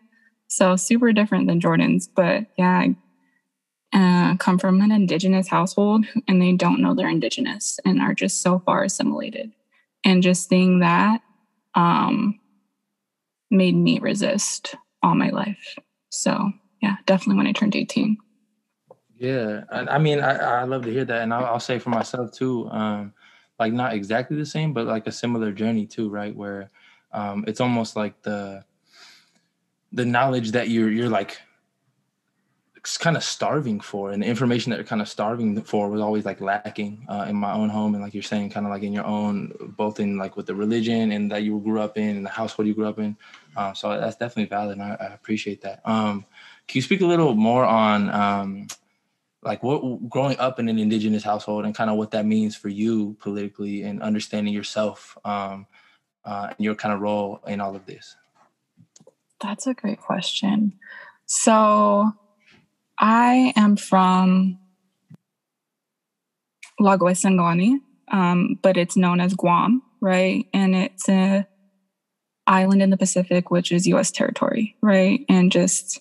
So 0.47 0.75
super 0.75 1.11
different 1.11 1.47
than 1.47 1.59
Jordan's, 1.59 2.07
but 2.07 2.45
yeah, 2.57 2.83
I 2.83 2.95
uh, 3.93 4.35
come 4.37 4.59
from 4.59 4.81
an 4.81 4.91
indigenous 4.91 5.47
household, 5.47 6.05
and 6.27 6.41
they 6.41 6.53
don't 6.53 6.81
know 6.81 6.93
they're 6.93 7.09
indigenous 7.09 7.79
and 7.85 8.01
are 8.01 8.13
just 8.13 8.41
so 8.41 8.59
far 8.59 8.83
assimilated. 8.83 9.51
And 10.03 10.23
just 10.23 10.47
seeing 10.47 10.79
that 10.79 11.21
um, 11.75 12.39
made 13.49 13.75
me 13.75 13.99
resist 13.99 14.75
all 15.03 15.15
my 15.15 15.29
life. 15.29 15.77
So 16.09 16.51
yeah, 16.81 16.97
definitely 17.05 17.37
when 17.37 17.47
I 17.47 17.51
turned 17.51 17.75
18. 17.75 18.17
Yeah, 19.17 19.63
I, 19.71 19.79
I 19.79 19.97
mean, 19.97 20.19
I, 20.19 20.61
I 20.61 20.63
love 20.63 20.83
to 20.83 20.91
hear 20.91 21.05
that, 21.05 21.21
and 21.23 21.33
I'll, 21.33 21.45
I'll 21.45 21.59
say 21.59 21.79
for 21.79 21.89
myself 21.89 22.31
too, 22.31 22.69
um, 22.69 23.13
like 23.59 23.73
not 23.73 23.93
exactly 23.93 24.37
the 24.37 24.45
same, 24.45 24.73
but 24.73 24.85
like 24.85 25.07
a 25.07 25.11
similar 25.11 25.51
journey 25.51 25.87
too, 25.87 26.09
right? 26.09 26.35
Where 26.35 26.69
um, 27.11 27.43
it's 27.47 27.59
almost 27.59 27.95
like 27.95 28.21
the 28.21 28.63
the 29.91 30.05
knowledge 30.05 30.51
that 30.51 30.69
you're 30.69 30.91
you're 30.91 31.09
like 31.09 31.41
kind 32.95 33.17
of 33.17 33.23
starving 33.23 33.81
for 33.81 34.11
and 34.11 34.23
the 34.23 34.27
information 34.27 34.69
that 34.69 34.77
you're 34.77 34.85
kind 34.85 35.01
of 35.01 35.09
starving 35.09 35.61
for 35.63 35.89
was 35.89 35.99
always 35.99 36.23
like 36.23 36.39
lacking 36.39 37.05
uh, 37.09 37.25
in 37.27 37.35
my 37.35 37.51
own 37.51 37.67
home 37.67 37.93
and 37.95 38.01
like 38.01 38.13
you're 38.13 38.23
saying 38.23 38.49
kind 38.49 38.65
of 38.65 38.71
like 38.71 38.83
in 38.83 38.93
your 38.93 39.05
own 39.05 39.51
both 39.75 39.99
in 39.99 40.17
like 40.17 40.37
with 40.37 40.45
the 40.45 40.55
religion 40.55 41.11
and 41.11 41.29
that 41.29 41.43
you 41.43 41.59
grew 41.59 41.81
up 41.81 41.97
in 41.97 42.15
and 42.15 42.25
the 42.25 42.29
household 42.29 42.65
you 42.65 42.73
grew 42.73 42.87
up 42.87 42.99
in. 42.99 43.17
Um, 43.57 43.75
so 43.75 43.89
that's 43.99 44.15
definitely 44.15 44.45
valid 44.45 44.77
and 44.77 44.83
I, 44.83 44.95
I 45.01 45.13
appreciate 45.13 45.61
that. 45.63 45.81
Um, 45.83 46.25
can 46.67 46.77
you 46.77 46.81
speak 46.81 47.01
a 47.01 47.05
little 47.05 47.33
more 47.33 47.65
on 47.65 48.09
um, 48.09 48.67
like 49.41 49.63
what 49.63 50.09
growing 50.09 50.37
up 50.39 50.57
in 50.57 50.69
an 50.69 50.79
indigenous 50.79 51.23
household 51.23 51.65
and 51.65 51.75
kind 51.75 51.89
of 51.89 51.97
what 51.97 52.11
that 52.11 52.25
means 52.25 52.55
for 52.55 52.69
you 52.69 53.17
politically 53.19 53.83
and 53.83 54.01
understanding 54.01 54.53
yourself 54.53 55.17
um, 55.25 55.67
uh, 56.23 56.47
and 56.49 56.63
your 56.63 56.75
kind 56.75 56.93
of 56.93 57.01
role 57.01 57.41
in 57.47 57.59
all 57.59 57.75
of 57.75 57.85
this? 57.85 58.15
That's 59.41 59.67
a 59.67 59.73
great 59.73 59.99
question. 59.99 60.73
So 61.25 62.13
I 62.99 63.53
am 63.55 63.75
from 63.75 64.59
Låguas 66.79 67.23
yan 67.23 67.37
Gåni, 67.37 67.79
um, 68.11 68.59
but 68.61 68.77
it's 68.77 68.97
known 68.97 69.19
as 69.19 69.33
Guam, 69.33 69.81
right? 70.01 70.45
And 70.53 70.75
it's 70.75 71.07
a 71.09 71.47
island 72.45 72.81
in 72.81 72.89
the 72.89 72.97
Pacific, 72.97 73.51
which 73.51 73.71
is 73.71 73.87
U.S. 73.87 74.09
territory, 74.11 74.75
right? 74.81 75.21
And 75.29 75.51
just 75.51 75.99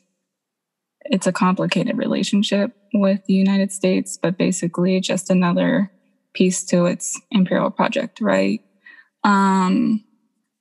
it's 1.07 1.27
a 1.27 1.33
complicated 1.33 1.99
relationship 1.99 2.73
with 2.95 3.25
the 3.27 3.35
United 3.35 3.73
States, 3.73 4.19
but 4.21 4.39
basically 4.39 5.01
just 5.01 5.31
another 5.31 5.91
piece 6.35 6.65
to 6.65 6.87
its 6.87 7.21
imperial 7.31 7.71
project, 7.71 8.21
right? 8.21 8.61
Um, 9.25 10.05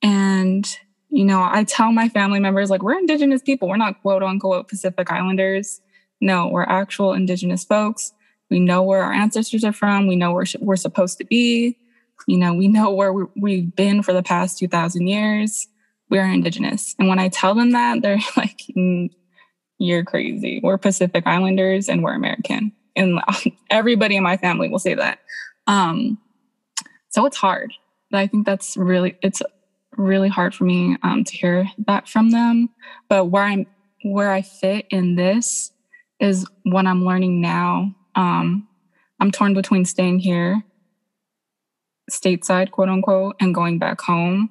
and 0.02 0.66
you 1.08 1.24
know, 1.24 1.48
I 1.50 1.64
tell 1.64 1.92
my 1.92 2.08
family 2.08 2.40
members 2.40 2.68
like 2.68 2.82
we're 2.82 2.98
indigenous 2.98 3.40
people. 3.40 3.68
We're 3.68 3.76
not 3.76 4.02
quote 4.02 4.22
unquote 4.22 4.68
Pacific 4.68 5.10
Islanders. 5.10 5.80
No, 6.20 6.48
we're 6.48 6.62
actual 6.62 7.12
indigenous 7.12 7.64
folks. 7.64 8.12
We 8.50 8.60
know 8.60 8.82
where 8.82 9.02
our 9.02 9.12
ancestors 9.12 9.64
are 9.64 9.72
from. 9.72 10.06
We 10.06 10.16
know 10.16 10.32
where 10.32 10.46
we're 10.60 10.76
supposed 10.76 11.18
to 11.18 11.24
be. 11.24 11.76
You 12.26 12.38
know, 12.38 12.54
we 12.54 12.68
know 12.68 12.90
where 12.90 13.12
we've 13.12 13.74
been 13.74 14.02
for 14.02 14.12
the 14.12 14.22
past 14.22 14.58
2,000 14.58 15.06
years. 15.06 15.68
We're 16.08 16.24
indigenous. 16.24 16.94
And 16.98 17.08
when 17.08 17.18
I 17.18 17.28
tell 17.28 17.54
them 17.54 17.72
that, 17.72 18.02
they're 18.02 18.20
like, 18.36 18.62
mm, 18.76 19.10
you're 19.78 20.04
crazy. 20.04 20.60
We're 20.62 20.78
Pacific 20.78 21.26
Islanders 21.26 21.88
and 21.88 22.02
we're 22.02 22.14
American. 22.14 22.72
And 22.94 23.20
everybody 23.70 24.16
in 24.16 24.22
my 24.22 24.36
family 24.36 24.68
will 24.68 24.78
say 24.78 24.94
that. 24.94 25.18
Um, 25.66 26.18
so 27.08 27.26
it's 27.26 27.36
hard. 27.36 27.72
I 28.12 28.26
think 28.26 28.46
that's 28.46 28.76
really, 28.76 29.18
it's 29.22 29.42
really 29.96 30.28
hard 30.28 30.54
for 30.54 30.64
me 30.64 30.96
um, 31.02 31.24
to 31.24 31.36
hear 31.36 31.68
that 31.86 32.08
from 32.08 32.30
them. 32.30 32.70
But 33.08 33.26
where 33.26 33.42
I'm, 33.42 33.66
where 34.04 34.30
I 34.30 34.42
fit 34.42 34.86
in 34.90 35.16
this 35.16 35.72
is 36.20 36.46
what 36.62 36.86
I'm 36.86 37.04
learning 37.04 37.40
now. 37.40 37.94
Um, 38.14 38.68
I'm 39.20 39.30
torn 39.30 39.54
between 39.54 39.84
staying 39.84 40.20
here, 40.20 40.62
stateside, 42.10 42.70
quote 42.70 42.88
unquote, 42.88 43.36
and 43.40 43.54
going 43.54 43.78
back 43.78 44.00
home. 44.00 44.50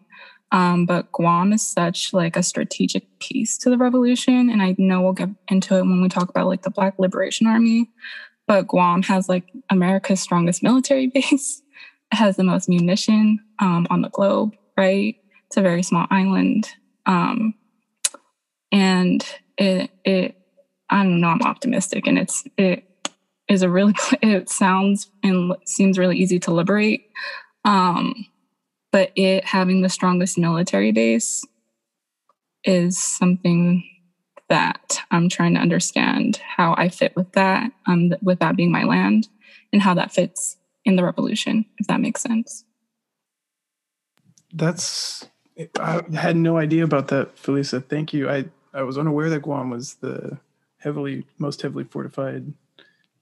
Um, 0.51 0.85
but 0.85 1.11
Guam 1.11 1.53
is 1.53 1.67
such 1.67 2.13
like 2.13 2.37
a 2.37 2.43
strategic 2.43 3.19
piece 3.19 3.57
to 3.59 3.69
the 3.69 3.77
revolution, 3.77 4.49
and 4.49 4.61
I 4.61 4.75
know 4.77 5.01
we'll 5.01 5.13
get 5.13 5.29
into 5.49 5.75
it 5.75 5.81
when 5.81 6.01
we 6.01 6.09
talk 6.09 6.29
about 6.29 6.47
like 6.47 6.61
the 6.61 6.69
Black 6.69 6.97
Liberation 6.97 7.47
Army. 7.47 7.89
But 8.47 8.67
Guam 8.67 9.01
has 9.03 9.27
like 9.27 9.51
America's 9.69 10.21
strongest 10.21 10.63
military 10.63 11.07
base. 11.13 11.61
Has 12.11 12.37
the 12.37 12.43
most 12.43 12.69
munition 12.69 13.39
um, 13.59 13.87
on 13.89 14.01
the 14.01 14.09
globe, 14.09 14.55
right? 14.77 15.15
It's 15.47 15.57
a 15.57 15.61
very 15.61 15.81
small 15.81 16.05
island, 16.11 16.69
um, 17.05 17.55
and 18.71 19.25
it 19.57 19.89
it 20.05 20.37
I 20.89 21.03
don't 21.03 21.21
know, 21.21 21.29
I'm 21.29 21.41
optimistic 21.41 22.07
and 22.07 22.17
it's 22.17 22.43
it 22.57 22.83
is 23.47 23.61
a 23.61 23.69
really 23.69 23.93
it 24.21 24.49
sounds 24.49 25.09
and 25.23 25.55
seems 25.65 25.97
really 25.97 26.17
easy 26.17 26.39
to 26.39 26.53
liberate. 26.53 27.09
Um, 27.63 28.27
but 28.91 29.11
it 29.15 29.43
having 29.43 29.81
the 29.81 29.89
strongest 29.89 30.37
military 30.37 30.91
base 30.91 31.45
is 32.63 32.97
something 32.97 33.83
that 34.47 35.01
I'm 35.11 35.29
trying 35.29 35.55
to 35.55 35.59
understand 35.59 36.37
how 36.37 36.75
I 36.77 36.89
fit 36.89 37.15
with 37.15 37.31
that, 37.33 37.71
um, 37.87 38.13
with 38.21 38.39
that 38.39 38.55
being 38.55 38.71
my 38.71 38.83
land, 38.83 39.27
and 39.73 39.81
how 39.81 39.93
that 39.95 40.13
fits 40.13 40.57
in 40.83 40.95
the 40.95 41.03
revolution, 41.03 41.65
if 41.79 41.87
that 41.87 41.99
makes 41.99 42.21
sense. 42.21 42.63
That's 44.53 45.27
I 45.79 46.03
had 46.13 46.35
no 46.35 46.57
idea 46.57 46.83
about 46.83 47.07
that, 47.09 47.35
Felisa. 47.35 47.83
Thank 47.83 48.13
you. 48.13 48.29
I 48.29 48.45
I 48.73 48.83
was 48.83 48.97
unaware 48.97 49.29
that 49.29 49.41
Guam 49.41 49.69
was 49.69 49.95
the 49.95 50.37
heavily 50.85 51.25
most 51.37 51.61
heavily 51.61 51.83
fortified 51.83 52.53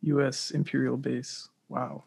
U.S. 0.01 0.51
imperial 0.51 0.97
base. 0.97 1.47
Wow. 1.69 2.03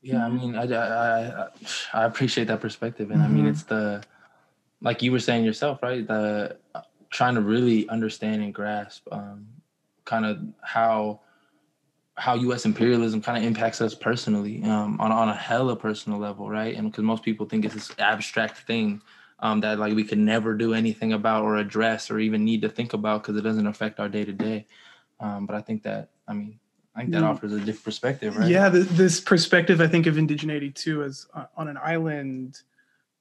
Yeah, 0.00 0.24
I 0.24 0.30
mean, 0.30 0.54
I 0.56 0.64
I 0.64 1.48
I 1.92 2.04
appreciate 2.04 2.46
that 2.46 2.62
perspective, 2.62 3.10
and 3.10 3.20
mm-hmm. 3.20 3.30
I 3.30 3.34
mean, 3.34 3.44
mm-hmm. 3.44 3.52
it's 3.52 3.64
the 3.64 4.02
like 4.80 5.02
you 5.02 5.12
were 5.12 5.20
saying 5.20 5.44
yourself, 5.44 5.82
right? 5.82 6.06
The 6.06 6.56
trying 7.10 7.34
to 7.34 7.42
really 7.42 7.86
understand 7.88 8.42
and 8.42 8.54
grasp 8.54 9.06
um, 9.12 9.46
kind 10.06 10.24
of 10.24 10.38
how 10.62 11.20
how 12.14 12.34
U.S. 12.34 12.64
imperialism 12.64 13.20
kind 13.20 13.36
of 13.36 13.44
impacts 13.44 13.80
us 13.80 13.94
personally 13.94 14.62
um, 14.62 14.98
on 15.00 15.12
on 15.12 15.28
a 15.28 15.34
hella 15.34 15.76
personal 15.76 16.18
level, 16.18 16.48
right? 16.48 16.74
And 16.74 16.90
because 16.90 17.04
most 17.04 17.22
people 17.22 17.44
think 17.44 17.66
it's 17.66 17.74
this 17.74 17.92
abstract 17.98 18.66
thing 18.66 19.02
um, 19.40 19.60
that 19.60 19.78
like 19.78 19.94
we 19.94 20.04
could 20.04 20.18
never 20.18 20.54
do 20.54 20.74
anything 20.74 21.12
about 21.12 21.42
or 21.42 21.56
address 21.56 22.10
or 22.10 22.18
even 22.18 22.44
need 22.44 22.62
to 22.62 22.68
think 22.68 22.92
about 22.92 23.22
because 23.22 23.36
it 23.36 23.42
doesn't 23.42 23.66
affect 23.66 24.00
our 24.00 24.08
day 24.08 24.24
to 24.24 24.32
day. 24.32 24.66
But 25.18 25.54
I 25.54 25.60
think 25.60 25.82
that 25.82 26.10
I 26.28 26.32
mean 26.32 26.58
I 26.94 27.00
think 27.00 27.12
that 27.12 27.22
mm. 27.22 27.28
offers 27.28 27.52
a 27.52 27.58
different 27.58 27.84
perspective, 27.84 28.36
right? 28.36 28.50
Yeah, 28.50 28.68
the, 28.68 28.80
this 28.80 29.20
perspective 29.20 29.80
I 29.80 29.86
think 29.86 30.06
of 30.06 30.16
indigeneity 30.16 30.74
too 30.74 31.02
as 31.02 31.26
uh, 31.34 31.46
on 31.56 31.68
an 31.68 31.78
island. 31.82 32.60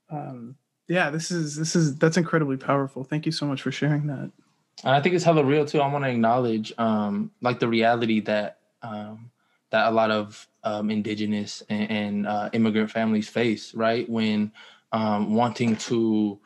Um, 0.09 0.55
yeah, 0.87 1.11
this 1.11 1.29
is 1.29 1.55
this 1.55 1.75
is 1.75 1.95
that's 1.97 2.17
incredibly 2.17 2.57
powerful. 2.57 3.03
Thank 3.03 3.25
you 3.25 3.31
so 3.31 3.45
much 3.45 3.61
for 3.61 3.71
sharing 3.71 4.07
that. 4.07 4.31
And 4.83 4.95
I 4.95 5.01
think 5.01 5.13
it's 5.13 5.23
hella 5.23 5.43
real 5.43 5.65
too. 5.65 5.81
I 5.81 5.91
want 5.91 6.03
to 6.03 6.09
acknowledge 6.09 6.73
um, 6.77 7.31
like 7.41 7.59
the 7.59 7.67
reality 7.67 8.21
that 8.21 8.57
um, 8.81 9.29
that 9.69 9.87
a 9.87 9.91
lot 9.91 10.09
of 10.09 10.47
um, 10.63 10.89
indigenous 10.89 11.61
and, 11.69 11.91
and 11.91 12.27
uh, 12.27 12.49
immigrant 12.53 12.89
families 12.89 13.29
face, 13.29 13.75
right? 13.75 14.09
When 14.09 14.51
um, 14.91 15.35
wanting 15.35 15.75
to 15.75 16.39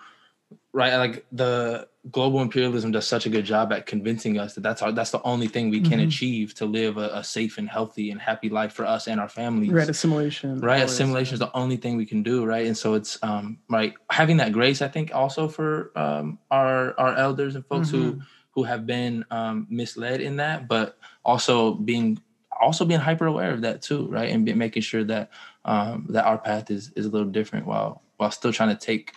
right 0.73 0.95
like 0.97 1.25
the 1.31 1.88
global 2.12 2.41
imperialism 2.41 2.91
does 2.91 3.07
such 3.07 3.25
a 3.25 3.29
good 3.29 3.45
job 3.45 3.71
at 3.71 3.85
convincing 3.85 4.38
us 4.38 4.55
that 4.55 4.62
that's 4.62 4.81
our 4.81 4.91
that's 4.91 5.12
the 5.12 5.21
only 5.21 5.47
thing 5.47 5.69
we 5.69 5.79
can 5.79 6.00
mm-hmm. 6.00 6.07
achieve 6.07 6.53
to 6.53 6.65
live 6.65 6.97
a, 6.97 7.09
a, 7.13 7.23
safe 7.23 7.57
and 7.57 7.69
healthy 7.69 8.12
and 8.12 8.19
happy 8.19 8.50
life 8.50 8.73
for 8.73 8.85
us 8.85 9.07
and 9.07 9.21
our 9.21 9.29
families 9.29 9.71
right 9.71 9.88
assimilation 9.88 10.59
right 10.59 10.79
always. 10.79 10.91
assimilation 10.91 11.33
is 11.35 11.39
the 11.39 11.55
only 11.55 11.77
thing 11.77 11.95
we 11.95 12.05
can 12.05 12.21
do 12.21 12.43
right 12.43 12.65
and 12.65 12.77
so 12.77 12.93
it's 12.93 13.17
um 13.23 13.57
right 13.69 13.93
having 14.09 14.38
that 14.38 14.51
grace 14.51 14.81
i 14.81 14.88
think 14.88 15.15
also 15.15 15.47
for 15.47 15.97
um 15.97 16.38
our 16.51 17.00
our 17.00 17.15
elders 17.15 17.55
and 17.55 17.65
folks 17.67 17.89
mm-hmm. 17.89 18.19
who 18.19 18.21
who 18.51 18.63
have 18.63 18.85
been 18.85 19.23
um 19.31 19.65
misled 19.69 20.19
in 20.19 20.35
that 20.35 20.67
but 20.67 20.97
also 21.23 21.75
being 21.75 22.19
also 22.59 22.83
being 22.83 23.00
hyper 23.00 23.27
aware 23.27 23.51
of 23.51 23.62
that 23.62 23.81
too 23.81 24.07
right 24.07 24.29
and 24.29 24.45
be, 24.45 24.53
making 24.53 24.81
sure 24.81 25.05
that 25.05 25.29
um 25.63 26.05
that 26.09 26.25
our 26.25 26.38
path 26.38 26.69
is 26.69 26.91
is 26.97 27.05
a 27.05 27.09
little 27.09 27.29
different 27.29 27.65
while 27.65 28.01
while 28.24 28.32
still 28.32 28.53
trying 28.53 28.70
to 28.70 28.80
take 28.80 29.13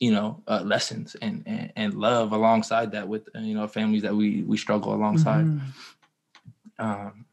you 0.00 0.10
know 0.10 0.42
uh, 0.48 0.62
lessons 0.64 1.14
and, 1.22 1.44
and, 1.46 1.72
and 1.76 1.94
love 1.94 2.32
alongside 2.32 2.92
that 2.92 3.06
with 3.06 3.28
uh, 3.36 3.38
you 3.38 3.54
know 3.54 3.68
families 3.68 4.02
that 4.02 4.14
we 4.14 4.42
we 4.42 4.56
struggle 4.56 4.94
alongside 4.94 5.44
mm-hmm. 5.44 6.84
um 6.84 7.24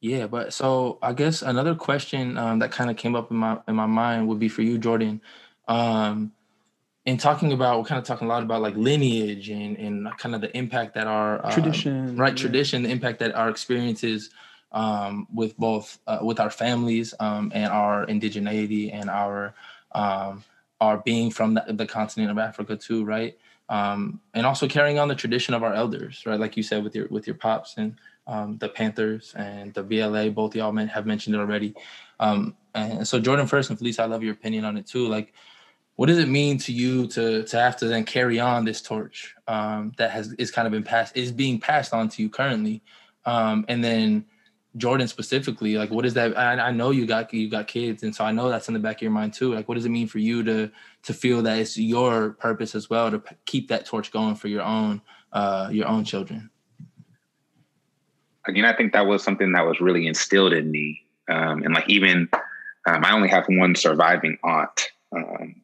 Yeah, 0.00 0.28
but 0.28 0.54
so 0.54 0.98
I 1.02 1.12
guess 1.12 1.42
another 1.42 1.74
question 1.74 2.38
um, 2.38 2.60
that 2.60 2.70
kind 2.70 2.88
of 2.90 2.96
came 2.96 3.16
up 3.16 3.30
in 3.30 3.36
my 3.36 3.58
in 3.66 3.74
my 3.74 3.86
mind 3.86 4.28
would 4.28 4.38
be 4.38 4.48
for 4.48 4.62
you, 4.62 4.78
Jordan. 4.78 5.20
Um, 5.66 6.32
in 7.04 7.16
talking 7.16 7.52
about, 7.52 7.78
we're 7.78 7.84
kind 7.84 7.98
of 7.98 8.04
talking 8.04 8.28
a 8.28 8.30
lot 8.30 8.42
about 8.42 8.62
like 8.62 8.76
lineage 8.76 9.50
and 9.50 9.76
and 9.76 10.06
kind 10.18 10.34
of 10.34 10.40
the 10.40 10.56
impact 10.56 10.94
that 10.94 11.06
our 11.08 11.44
uh, 11.44 11.50
Tradition, 11.50 12.16
right? 12.16 12.32
yeah. 12.32 12.42
Tradition, 12.44 12.82
the 12.84 12.90
impact 12.90 13.18
that 13.18 13.34
our 13.34 13.48
experiences 13.48 14.30
um, 14.70 15.26
with 15.34 15.56
both 15.56 15.98
uh, 16.06 16.20
with 16.22 16.38
our 16.38 16.50
families 16.50 17.12
um, 17.18 17.50
and 17.52 17.72
our 17.72 18.06
indigeneity 18.06 18.94
and 18.94 19.10
our 19.10 19.54
um, 19.92 20.44
our 20.80 20.98
being 20.98 21.30
from 21.30 21.54
the, 21.54 21.64
the 21.68 21.86
continent 21.86 22.30
of 22.30 22.38
Africa 22.38 22.76
too, 22.76 23.04
right? 23.04 23.36
Um, 23.68 24.20
and 24.34 24.46
also 24.46 24.66
carrying 24.66 24.98
on 24.98 25.08
the 25.08 25.14
tradition 25.14 25.54
of 25.54 25.62
our 25.62 25.74
elders, 25.74 26.22
right? 26.24 26.40
Like 26.40 26.56
you 26.56 26.62
said 26.62 26.82
with 26.82 26.94
your 26.94 27.06
with 27.08 27.26
your 27.26 27.36
pops 27.36 27.76
and 27.76 27.96
um, 28.26 28.58
the 28.58 28.68
Panthers 28.68 29.34
and 29.36 29.74
the 29.74 29.82
BLA, 29.82 30.30
both 30.30 30.54
y'all 30.54 30.72
men 30.72 30.88
have 30.88 31.06
mentioned 31.06 31.34
it 31.34 31.38
already. 31.38 31.74
Um, 32.20 32.56
and 32.74 33.06
so 33.06 33.18
Jordan 33.18 33.46
first 33.46 33.70
and 33.70 33.78
Felisa, 33.78 34.00
I 34.00 34.06
love 34.06 34.22
your 34.22 34.32
opinion 34.32 34.64
on 34.64 34.76
it 34.76 34.86
too. 34.86 35.08
Like, 35.08 35.34
what 35.96 36.06
does 36.06 36.18
it 36.18 36.28
mean 36.28 36.58
to 36.58 36.72
you 36.72 37.08
to 37.08 37.42
to 37.42 37.58
have 37.58 37.76
to 37.78 37.86
then 37.86 38.04
carry 38.04 38.38
on 38.38 38.64
this 38.64 38.80
torch 38.80 39.34
um, 39.48 39.92
that 39.98 40.10
has 40.12 40.32
is 40.34 40.50
kind 40.50 40.66
of 40.66 40.72
been 40.72 40.84
passed 40.84 41.16
is 41.16 41.32
being 41.32 41.58
passed 41.58 41.92
on 41.92 42.08
to 42.10 42.22
you 42.22 42.30
currently, 42.30 42.82
um, 43.26 43.64
and 43.68 43.82
then 43.82 44.24
Jordan 44.78 45.08
specifically, 45.08 45.76
like 45.76 45.90
what 45.90 46.06
is 46.06 46.14
that? 46.14 46.36
I, 46.38 46.54
I 46.54 46.70
know 46.70 46.90
you 46.90 47.06
got 47.06 47.32
you 47.34 47.50
got 47.50 47.66
kids, 47.66 48.02
and 48.02 48.14
so 48.14 48.24
I 48.24 48.32
know 48.32 48.48
that's 48.48 48.68
in 48.68 48.74
the 48.74 48.80
back 48.80 48.96
of 48.96 49.02
your 49.02 49.10
mind 49.10 49.34
too. 49.34 49.54
Like, 49.54 49.68
what 49.68 49.74
does 49.74 49.84
it 49.84 49.90
mean 49.90 50.08
for 50.08 50.18
you 50.18 50.42
to 50.44 50.70
to 51.02 51.14
feel 51.14 51.42
that 51.42 51.58
it's 51.58 51.76
your 51.76 52.30
purpose 52.30 52.74
as 52.74 52.88
well 52.88 53.10
to 53.10 53.18
p- 53.18 53.36
keep 53.44 53.68
that 53.68 53.84
torch 53.84 54.10
going 54.10 54.34
for 54.34 54.48
your 54.48 54.62
own 54.62 55.02
uh, 55.32 55.68
your 55.70 55.86
own 55.86 56.04
children? 56.04 56.50
again, 58.48 58.64
I 58.64 58.72
think 58.72 58.92
that 58.94 59.06
was 59.06 59.22
something 59.22 59.52
that 59.52 59.66
was 59.66 59.80
really 59.80 60.06
instilled 60.06 60.52
in 60.52 60.70
me. 60.70 61.04
Um, 61.28 61.62
and 61.62 61.74
like 61.74 61.88
even 61.88 62.28
um, 62.86 63.04
I 63.04 63.12
only 63.12 63.28
have 63.28 63.44
one 63.48 63.74
surviving 63.74 64.38
aunt, 64.42 64.88
um, 65.14 65.56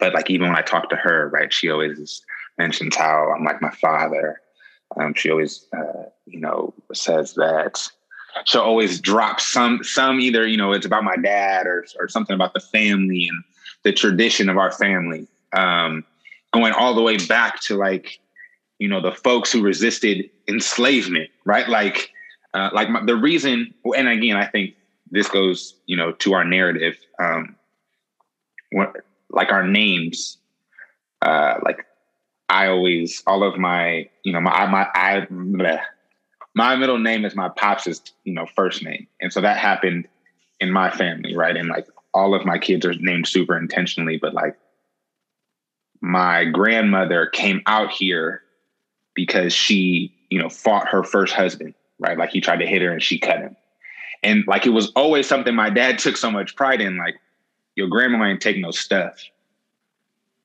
but 0.00 0.14
like 0.14 0.30
even 0.30 0.48
when 0.48 0.56
I 0.56 0.62
talk 0.62 0.88
to 0.90 0.96
her, 0.96 1.28
right, 1.28 1.52
she 1.52 1.70
always 1.70 2.22
mentions 2.58 2.96
how 2.96 3.32
I'm 3.36 3.44
like 3.44 3.60
my 3.60 3.70
father. 3.70 4.40
Um, 4.98 5.12
she 5.14 5.30
always, 5.30 5.66
uh, 5.76 6.04
you 6.26 6.40
know, 6.40 6.72
says 6.92 7.34
that 7.34 7.86
she'll 8.44 8.62
always 8.62 9.00
drop 9.00 9.40
some 9.40 9.82
some 9.84 10.20
either 10.20 10.46
you 10.46 10.56
know 10.56 10.72
it's 10.72 10.86
about 10.86 11.04
my 11.04 11.16
dad 11.16 11.66
or 11.66 11.84
or 11.98 12.08
something 12.08 12.34
about 12.34 12.54
the 12.54 12.60
family 12.60 13.28
and 13.28 13.44
the 13.84 13.92
tradition 13.92 14.48
of 14.48 14.56
our 14.56 14.72
family, 14.72 15.28
um, 15.52 16.04
going 16.52 16.72
all 16.72 16.94
the 16.94 17.02
way 17.02 17.16
back 17.26 17.60
to 17.60 17.76
like 17.76 18.18
you 18.78 18.88
know 18.88 19.00
the 19.00 19.12
folks 19.12 19.52
who 19.52 19.62
resisted 19.62 20.28
enslavement, 20.48 21.30
right? 21.44 21.68
Like 21.68 22.10
uh, 22.54 22.70
like 22.72 22.88
my, 22.88 23.04
the 23.04 23.16
reason, 23.16 23.72
and 23.96 24.08
again, 24.08 24.36
I 24.36 24.46
think 24.46 24.74
this 25.10 25.28
goes, 25.28 25.74
you 25.86 25.96
know, 25.96 26.12
to 26.12 26.32
our 26.32 26.44
narrative. 26.44 26.96
Um, 27.18 27.56
what, 28.72 28.96
like 29.30 29.52
our 29.52 29.66
names, 29.66 30.38
uh, 31.22 31.54
like 31.62 31.84
I 32.48 32.68
always, 32.68 33.22
all 33.26 33.42
of 33.42 33.58
my, 33.58 34.08
you 34.22 34.32
know, 34.32 34.40
my 34.40 34.66
my 34.66 34.88
I, 34.94 35.26
bleh. 35.30 35.80
My 36.54 36.76
middle 36.76 36.98
name 36.98 37.24
is 37.24 37.34
my 37.34 37.48
pops' 37.48 38.00
you 38.24 38.32
know 38.32 38.46
first 38.54 38.82
name, 38.82 39.06
and 39.20 39.32
so 39.32 39.40
that 39.40 39.58
happened 39.58 40.08
in 40.60 40.70
my 40.70 40.90
family, 40.90 41.36
right? 41.36 41.56
And 41.56 41.68
like 41.68 41.86
all 42.12 42.34
of 42.34 42.44
my 42.44 42.58
kids 42.58 42.86
are 42.86 42.94
named 42.94 43.26
super 43.26 43.56
intentionally, 43.56 44.18
but 44.18 44.34
like 44.34 44.56
my 46.00 46.44
grandmother 46.44 47.26
came 47.26 47.62
out 47.66 47.90
here 47.90 48.42
because 49.14 49.52
she, 49.52 50.14
you 50.30 50.38
know, 50.38 50.48
fought 50.48 50.88
her 50.88 51.02
first 51.02 51.34
husband 51.34 51.74
right? 51.98 52.18
Like 52.18 52.30
he 52.30 52.40
tried 52.40 52.58
to 52.58 52.66
hit 52.66 52.82
her 52.82 52.92
and 52.92 53.02
she 53.02 53.18
cut 53.18 53.38
him. 53.38 53.56
And 54.22 54.44
like 54.46 54.66
it 54.66 54.70
was 54.70 54.90
always 54.92 55.26
something 55.26 55.54
my 55.54 55.70
dad 55.70 55.98
took 55.98 56.16
so 56.16 56.30
much 56.30 56.56
pride 56.56 56.80
in, 56.80 56.96
like, 56.96 57.16
your 57.76 57.88
grandma 57.88 58.26
ain't 58.26 58.40
take 58.40 58.58
no 58.58 58.70
stuff. 58.70 59.20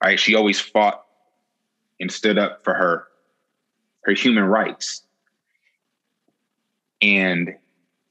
Right? 0.04 0.20
She 0.20 0.36
always 0.36 0.60
fought 0.60 1.06
and 2.00 2.12
stood 2.12 2.38
up 2.38 2.64
for 2.64 2.74
her, 2.74 3.06
her 4.06 4.14
human 4.14 4.46
rights. 4.46 5.04
And 7.02 7.56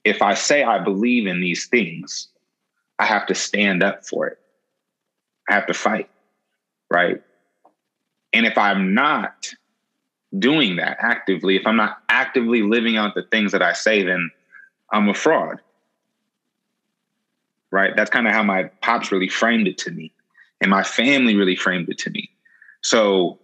if 0.03 0.21
I 0.21 0.33
say 0.33 0.63
I 0.63 0.79
believe 0.79 1.27
in 1.27 1.41
these 1.41 1.67
things, 1.67 2.27
I 2.97 3.05
have 3.05 3.27
to 3.27 3.35
stand 3.35 3.83
up 3.83 4.05
for 4.05 4.27
it. 4.27 4.39
I 5.49 5.53
have 5.53 5.67
to 5.67 5.73
fight. 5.73 6.09
Right. 6.89 7.21
And 8.33 8.45
if 8.45 8.57
I'm 8.57 8.93
not, 8.93 9.49
doing 10.37 10.75
that 10.75 10.97
actively, 10.99 11.55
if 11.55 11.65
I'm 11.65 11.75
not 11.75 12.03
actively 12.09 12.61
living 12.61 12.97
out 12.97 13.15
the 13.15 13.23
things 13.23 13.51
that 13.51 13.63
I 13.63 13.73
say, 13.73 14.03
then 14.03 14.29
I'm 14.91 15.09
a 15.09 15.13
fraud. 15.13 15.59
Right? 17.71 17.95
That's 17.95 18.09
kind 18.09 18.27
of 18.27 18.33
how 18.33 18.43
my 18.43 18.65
pops 18.81 19.11
really 19.11 19.29
framed 19.29 19.67
it 19.67 19.77
to 19.79 19.91
me. 19.91 20.11
And 20.61 20.69
my 20.69 20.83
family 20.83 21.35
really 21.35 21.55
framed 21.55 21.89
it 21.89 21.97
to 21.99 22.09
me. 22.09 22.29
So 22.81 23.39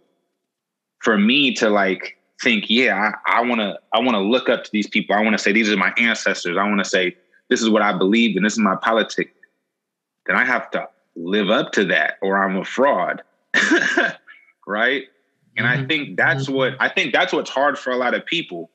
for 1.00 1.18
me 1.18 1.54
to 1.56 1.70
like 1.70 2.18
think, 2.42 2.66
yeah, 2.70 3.14
I, 3.26 3.40
I 3.40 3.42
wanna, 3.42 3.78
I 3.94 4.00
wanna 4.00 4.22
look 4.22 4.50
up 4.50 4.64
to 4.64 4.72
these 4.72 4.88
people. 4.88 5.16
I 5.16 5.22
wanna 5.22 5.38
say 5.38 5.52
these 5.52 5.72
are 5.72 5.78
my 5.78 5.94
ancestors. 5.98 6.58
I 6.58 6.68
wanna 6.68 6.86
say 6.86 7.16
this 7.50 7.62
is 7.62 7.70
what 7.70 7.82
I 7.82 7.98
believe 7.98 8.36
and 8.36 8.46
this 8.46 8.54
is 8.54 8.60
my 8.60 8.76
politic. 8.76 9.34
Then 10.26 10.36
I 10.36 10.46
have 10.46 10.72
to 10.72 10.88
live 11.16 11.50
up 11.50 11.72
to 11.74 11.86
that 11.86 12.18
or 12.22 12.38
I'm 12.38 12.58
a 12.58 12.66
fraud. 12.66 13.22
right? 14.68 15.04
And 15.58 15.68
I 15.68 15.78
mm-hmm. 15.78 15.88
think 15.88 16.18
that's 16.18 16.46
mm-hmm. 16.46 16.54
what 16.54 16.74
I 16.80 16.90
think 16.90 17.14
that's 17.14 17.32
what's 17.32 17.50
hard 17.50 17.78
for 17.78 17.92
a 17.92 17.98
lot 17.98 18.14
of 18.14 18.26
people 18.26 18.70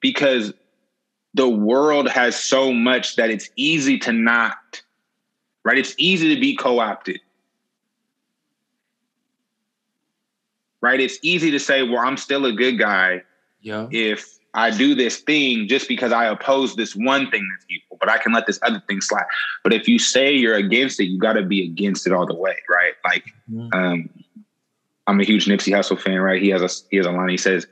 because 0.00 0.52
the 1.34 1.48
world 1.48 2.08
has 2.08 2.34
so 2.34 2.72
much 2.72 3.16
that 3.16 3.30
it's 3.30 3.50
easy 3.56 3.98
to 4.00 4.12
not, 4.12 4.82
right? 5.64 5.78
It's 5.78 5.94
easy 5.98 6.34
to 6.34 6.40
be 6.40 6.56
co 6.56 6.80
Right? 10.86 11.00
It's 11.00 11.18
easy 11.22 11.50
to 11.50 11.58
say, 11.58 11.82
well, 11.82 11.98
I'm 11.98 12.16
still 12.16 12.46
a 12.46 12.52
good 12.52 12.78
guy 12.78 13.22
Yeah. 13.60 13.88
if 13.90 14.38
I 14.54 14.70
do 14.70 14.94
this 14.94 15.18
thing 15.18 15.66
just 15.66 15.88
because 15.88 16.12
I 16.12 16.26
oppose 16.26 16.76
this 16.76 16.94
one 16.94 17.28
thing 17.30 17.46
that's 17.52 17.66
evil, 17.68 17.96
but 17.98 18.08
I 18.08 18.18
can 18.18 18.32
let 18.32 18.46
this 18.46 18.60
other 18.62 18.80
thing 18.88 19.00
slide. 19.00 19.24
But 19.64 19.72
if 19.72 19.88
you 19.88 19.98
say 19.98 20.32
you're 20.32 20.54
against 20.54 21.00
it, 21.00 21.06
you 21.06 21.18
got 21.18 21.32
to 21.32 21.42
be 21.42 21.64
against 21.64 22.06
it 22.06 22.12
all 22.12 22.24
the 22.24 22.34
way, 22.36 22.56
right? 22.70 22.94
Like, 23.04 23.24
Mhm. 23.52 23.74
um, 23.74 24.10
I'm 25.08 25.20
a 25.20 25.24
huge 25.24 25.46
Nipsey 25.46 25.72
Hussle 25.74 26.00
fan, 26.00 26.20
right? 26.20 26.40
He 26.40 26.50
has 26.50 26.62
a 26.62 26.70
he 26.90 26.96
has 26.98 27.06
a 27.06 27.10
line. 27.10 27.28
He 27.30 27.36
says, 27.36 27.66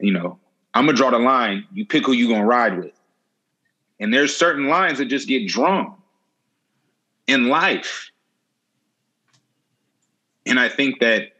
you 0.00 0.12
know, 0.12 0.38
I'm 0.74 0.86
gonna 0.86 0.96
draw 0.98 1.10
the 1.10 1.18
line. 1.20 1.64
You 1.72 1.86
pick 1.86 2.04
who 2.04 2.12
you 2.12 2.28
gonna 2.28 2.44
ride 2.44 2.76
with. 2.78 2.92
And 4.00 4.12
there's 4.12 4.36
certain 4.36 4.66
lines 4.66 4.98
that 4.98 5.06
just 5.06 5.26
get 5.28 5.46
drawn 5.48 5.94
in 7.28 7.48
life. 7.48 8.10
And 10.44 10.60
I 10.60 10.68
think 10.68 11.00
that 11.00 11.32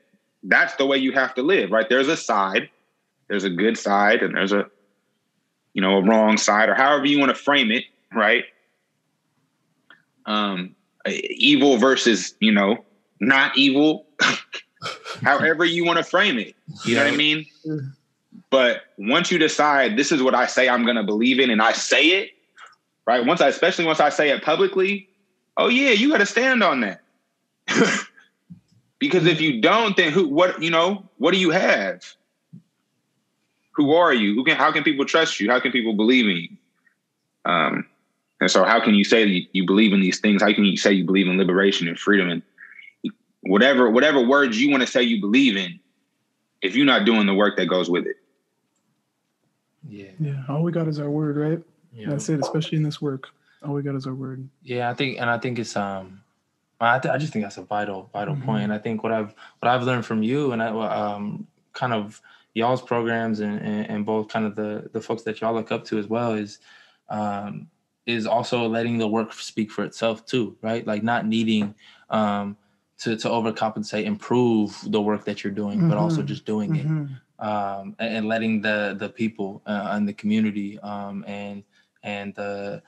that's 0.49 0.75
the 0.77 0.87
way 0.87 0.97
you 0.99 1.13
have 1.13 1.35
to 1.35 1.43
live, 1.43 1.71
right? 1.71 1.89
There's 1.89 2.09
a 2.09 2.17
side, 2.17 2.71
there's 3.29 3.45
a 3.45 3.51
good 3.51 3.77
side, 3.77 4.23
and 4.23 4.35
there's 4.35 4.53
a, 4.53 4.67
you 5.75 5.83
know, 5.83 5.99
a 5.99 6.03
wrong 6.03 6.37
side, 6.37 6.69
or 6.69 6.75
however 6.75 7.07
you 7.07 7.19
want 7.19 7.31
to 7.31 7.35
frame 7.35 7.71
it, 7.71 7.85
right? 8.13 8.45
Um, 10.25 10.75
evil 11.07 11.77
versus, 11.77 12.35
you 12.41 12.53
know, 12.53 12.85
not 13.21 13.57
evil, 13.57 14.07
however 15.23 15.65
you 15.65 15.85
want 15.85 15.99
to 15.99 16.05
frame 16.05 16.39
it. 16.39 16.55
You 16.85 16.95
know 16.97 17.05
what 17.05 17.13
I 17.13 17.17
mean? 17.17 17.47
But 18.51 18.83
once 18.97 19.31
you 19.31 19.39
decide 19.39 19.97
this 19.97 20.13
is 20.13 20.23
what 20.23 20.35
I 20.35 20.47
say 20.47 20.69
I'm 20.69 20.85
going 20.85 20.97
to 20.97 21.03
believe 21.03 21.41
in, 21.41 21.51
and 21.51 21.61
I 21.61 21.73
say 21.73 22.07
it, 22.07 22.31
right? 23.07 23.25
Once 23.25 23.41
I, 23.41 23.49
especially 23.49 23.85
once 23.85 24.01
I 24.01 24.09
say 24.09 24.31
it 24.31 24.43
publicly, 24.43 25.09
oh 25.57 25.69
yeah, 25.69 25.91
you 25.91 26.11
got 26.11 26.19
to 26.19 26.27
stand 26.27 26.63
on 26.63 26.81
that. 26.81 27.01
because 28.99 29.27
if 29.27 29.41
you 29.41 29.61
don't, 29.61 29.97
then 29.97 30.13
who? 30.13 30.29
What 30.29 30.63
you 30.63 30.71
know? 30.71 31.09
What 31.19 31.33
do 31.33 31.39
you 31.39 31.51
have? 31.51 32.05
Who 33.73 33.93
are 33.95 34.15
you? 34.15 34.35
Who 34.35 34.45
can? 34.45 34.57
How 34.57 34.73
can 34.73 34.83
people 34.83 35.05
trust 35.05 35.41
you? 35.41 35.51
How 35.51 35.61
can 35.61 35.73
people 35.73 35.95
believe 35.95 36.27
in 36.27 36.37
you? 36.37 36.49
Um, 37.45 37.87
and 38.41 38.51
so, 38.51 38.65
how 38.65 38.81
can 38.81 38.95
you 38.95 39.05
say 39.05 39.25
that 39.25 39.31
you, 39.31 39.47
you 39.53 39.67
believe 39.67 39.93
in 39.93 40.01
these 40.01 40.19
things? 40.19 40.43
How 40.43 40.53
can 40.53 40.65
you 40.65 40.77
say 40.77 40.93
you 40.93 41.05
believe 41.05 41.29
in 41.29 41.39
liberation 41.39 41.89
and 41.89 41.99
freedom 41.99 42.31
and 42.31 42.43
whatever 43.43 43.91
whatever 43.91 44.21
words 44.21 44.61
you 44.61 44.71
want 44.71 44.83
to 44.83 44.87
say 44.87 45.03
you 45.03 45.21
believe 45.21 45.57
in? 45.57 45.79
If 46.63 46.75
you're 46.75 46.87
not 46.87 47.05
doing 47.05 47.27
the 47.27 47.35
work 47.35 47.57
that 47.59 47.67
goes 47.67 47.91
with 47.91 48.07
it. 48.07 48.17
Yeah. 49.89 50.07
Yeah, 50.19 50.43
all 50.49 50.63
we 50.63 50.73
got 50.73 50.89
is 50.89 50.99
our 50.99 51.11
word, 51.11 51.37
right? 51.37 51.63
Yeah. 51.93 52.11
That's 52.11 52.29
it, 52.29 52.41
especially 52.41 52.77
in 52.77 52.83
this 52.83 53.01
work. 53.01 53.29
All 53.63 53.75
we 53.75 53.83
got 53.83 53.95
is 53.95 54.07
our 54.07 54.15
word. 54.15 54.49
Yeah, 54.63 54.91
I 54.91 54.95
think, 54.95 55.21
and 55.21 55.31
I 55.31 55.39
think 55.39 55.59
it's 55.59 55.77
um, 55.77 56.23
I, 56.81 56.99
th- 56.99 57.13
I 57.15 57.19
just 57.19 57.33
think 57.33 57.45
that's 57.45 57.57
a 57.57 57.63
vital, 57.63 58.11
vital 58.13 58.37
Mhm. 58.37 58.45
point. 58.45 58.65
And 58.65 58.73
I 58.73 58.79
think 58.79 59.03
what 59.03 59.13
I've 59.13 59.35
what 59.61 59.69
I've 59.71 59.83
learned 59.85 60.05
from 60.05 60.23
you 60.23 60.53
and 60.53 60.63
I 60.63 60.69
um, 60.69 61.47
kind 61.73 61.93
of 61.93 62.21
y'all's 62.55 62.83
programs 62.83 63.41
and, 63.41 63.61
and 63.61 63.89
and 63.91 64.07
both 64.07 64.29
kind 64.29 64.45
of 64.47 64.55
the 64.57 64.89
the 64.93 65.01
folks 65.01 65.23
that 65.25 65.41
y'all 65.41 65.55
look 65.55 65.73
up 65.73 65.85
to 65.87 65.99
as 65.99 66.07
well 66.07 66.35
is 66.35 66.59
um 67.09 67.69
is 68.07 68.27
also 68.27 68.69
letting 68.69 68.99
the 68.99 69.09
work 69.09 69.33
speak 69.33 69.71
for 69.71 69.85
itself 69.85 70.25
too, 70.27 70.57
right? 70.63 70.87
Like 70.87 71.03
not 71.03 71.27
needing 71.27 71.75
um 72.11 72.57
to 72.99 73.17
to 73.17 73.29
overcompensate, 73.29 74.05
improve 74.05 74.79
the 74.87 75.01
work 75.01 75.25
that 75.25 75.45
you're 75.45 75.53
doing, 75.53 75.85
but 75.85 75.97
also 75.99 76.23
Mhm. 76.23 76.27
just 76.27 76.45
doing 76.45 76.75
it 76.77 76.87
Mhm. 76.87 77.21
um, 77.39 77.95
and, 77.99 78.17
and 78.17 78.29
letting 78.29 78.61
the 78.63 78.97
the 78.99 79.09
people 79.09 79.63
uh, 79.67 79.89
and 79.93 80.09
the 80.09 80.13
community 80.15 80.79
um, 80.81 81.25
and 81.27 81.63
and 82.03 82.35
the 82.35 82.83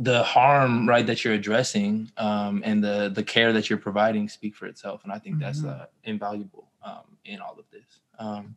the 0.00 0.22
harm 0.22 0.88
right 0.88 1.06
that 1.06 1.24
you're 1.24 1.34
addressing 1.34 2.10
um, 2.18 2.62
and 2.64 2.82
the 2.84 3.10
the 3.14 3.22
care 3.22 3.52
that 3.52 3.68
you're 3.68 3.78
providing 3.78 4.28
speak 4.28 4.54
for 4.54 4.66
itself 4.66 5.02
and 5.04 5.12
i 5.12 5.18
think 5.18 5.38
that's 5.40 5.60
Mhm. 5.62 5.80
uh, 5.80 5.86
invaluable 6.04 6.68
um, 6.84 7.02
in 7.24 7.40
all 7.40 7.56
of 7.58 7.64
this 7.72 8.00
um, 8.18 8.56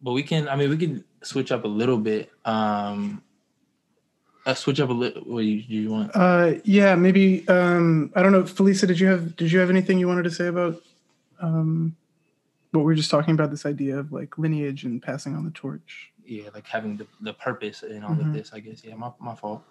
but 0.00 0.12
we 0.12 0.22
can 0.22 0.48
i 0.48 0.54
mean 0.54 0.70
we 0.70 0.76
can 0.76 1.04
switch 1.22 1.50
up 1.50 1.64
a 1.64 1.68
little 1.68 1.98
bit 1.98 2.30
um 2.44 3.20
uh, 4.46 4.54
switch 4.54 4.78
up 4.78 4.90
a 4.90 4.92
little 4.92 5.22
what 5.22 5.40
do 5.40 5.46
you, 5.46 5.64
you 5.82 5.90
want 5.90 6.10
Uh, 6.14 6.52
yeah, 6.64 6.94
maybe. 6.94 7.48
Um, 7.48 8.12
I 8.14 8.22
don't 8.22 8.30
know, 8.30 8.42
Felisa. 8.42 8.86
Did 8.86 9.00
you 9.00 9.06
have 9.08 9.34
Did 9.36 9.50
you 9.50 9.58
have 9.58 9.70
anything 9.70 9.98
you 9.98 10.06
wanted 10.06 10.24
to 10.24 10.30
say 10.30 10.48
about 10.48 10.82
um, 11.40 11.96
what 12.72 12.80
we 12.80 12.84
were 12.86 12.94
just 12.94 13.10
talking 13.10 13.32
about? 13.32 13.50
This 13.50 13.64
idea 13.64 13.96
of 13.98 14.12
like 14.12 14.36
lineage 14.36 14.84
and 14.84 15.02
passing 15.02 15.34
on 15.34 15.44
the 15.46 15.50
torch. 15.50 16.12
yeah 16.26 16.48
like 16.54 16.66
having 16.66 16.96
the, 16.98 17.06
the 17.22 17.32
purpose 17.32 17.82
in 17.82 18.04
all 18.04 18.12
of 18.12 18.18
Mhm. 18.18 18.32
this 18.34 18.52
i 18.52 18.60
guess 18.60 18.82
yeah 18.84 18.94
my, 18.96 19.10
my 19.18 19.34
fault 19.34 19.62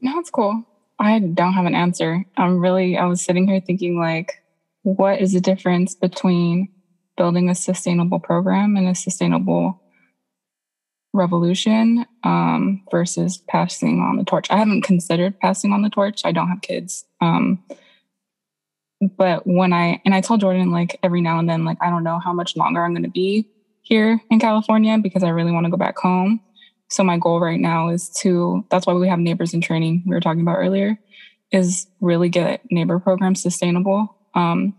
No, 0.00 0.18
it's 0.18 0.30
cool. 0.30 0.64
I 0.98 1.18
don't 1.18 1.54
have 1.54 1.66
an 1.66 1.74
answer. 1.74 2.24
I'm 2.36 2.58
really, 2.58 2.96
I 2.96 3.06
was 3.06 3.22
sitting 3.22 3.48
here 3.48 3.60
thinking, 3.60 3.98
like, 3.98 4.42
what 4.82 5.20
is 5.20 5.32
the 5.32 5.40
difference 5.40 5.94
between 5.94 6.68
building 7.16 7.48
a 7.48 7.54
sustainable 7.54 8.18
program 8.18 8.76
and 8.76 8.88
a 8.88 8.94
sustainable 8.94 9.80
revolution 11.12 12.06
um, 12.22 12.82
versus 12.90 13.38
passing 13.38 14.00
on 14.00 14.16
the 14.16 14.24
torch? 14.24 14.50
I 14.50 14.56
haven't 14.56 14.82
considered 14.82 15.38
passing 15.40 15.72
on 15.72 15.82
the 15.82 15.90
torch. 15.90 16.22
I 16.24 16.32
don't 16.32 16.48
have 16.48 16.62
kids. 16.62 17.04
Um, 17.20 17.62
but 19.16 19.46
when 19.46 19.72
I, 19.72 20.00
and 20.04 20.14
I 20.14 20.20
tell 20.20 20.36
Jordan, 20.36 20.70
like, 20.70 20.98
every 21.02 21.22
now 21.22 21.38
and 21.38 21.48
then, 21.48 21.64
like, 21.64 21.78
I 21.80 21.88
don't 21.88 22.04
know 22.04 22.18
how 22.18 22.32
much 22.32 22.56
longer 22.56 22.84
I'm 22.84 22.92
going 22.92 23.02
to 23.02 23.10
be 23.10 23.46
here 23.82 24.20
in 24.30 24.38
California 24.38 24.98
because 24.98 25.22
I 25.22 25.30
really 25.30 25.52
want 25.52 25.64
to 25.64 25.70
go 25.70 25.78
back 25.78 25.98
home. 25.98 26.40
So 26.90 27.04
my 27.04 27.18
goal 27.18 27.40
right 27.40 27.60
now 27.60 27.88
is 27.88 28.10
to 28.20 28.64
that's 28.68 28.86
why 28.86 28.92
we 28.92 29.08
have 29.08 29.20
neighbors 29.20 29.54
in 29.54 29.60
training 29.60 30.02
we 30.06 30.14
were 30.14 30.20
talking 30.20 30.42
about 30.42 30.56
earlier 30.56 30.98
is 31.52 31.86
really 32.00 32.28
get 32.28 32.62
neighbor 32.70 32.98
programs 32.98 33.42
sustainable. 33.42 34.16
Um, 34.34 34.74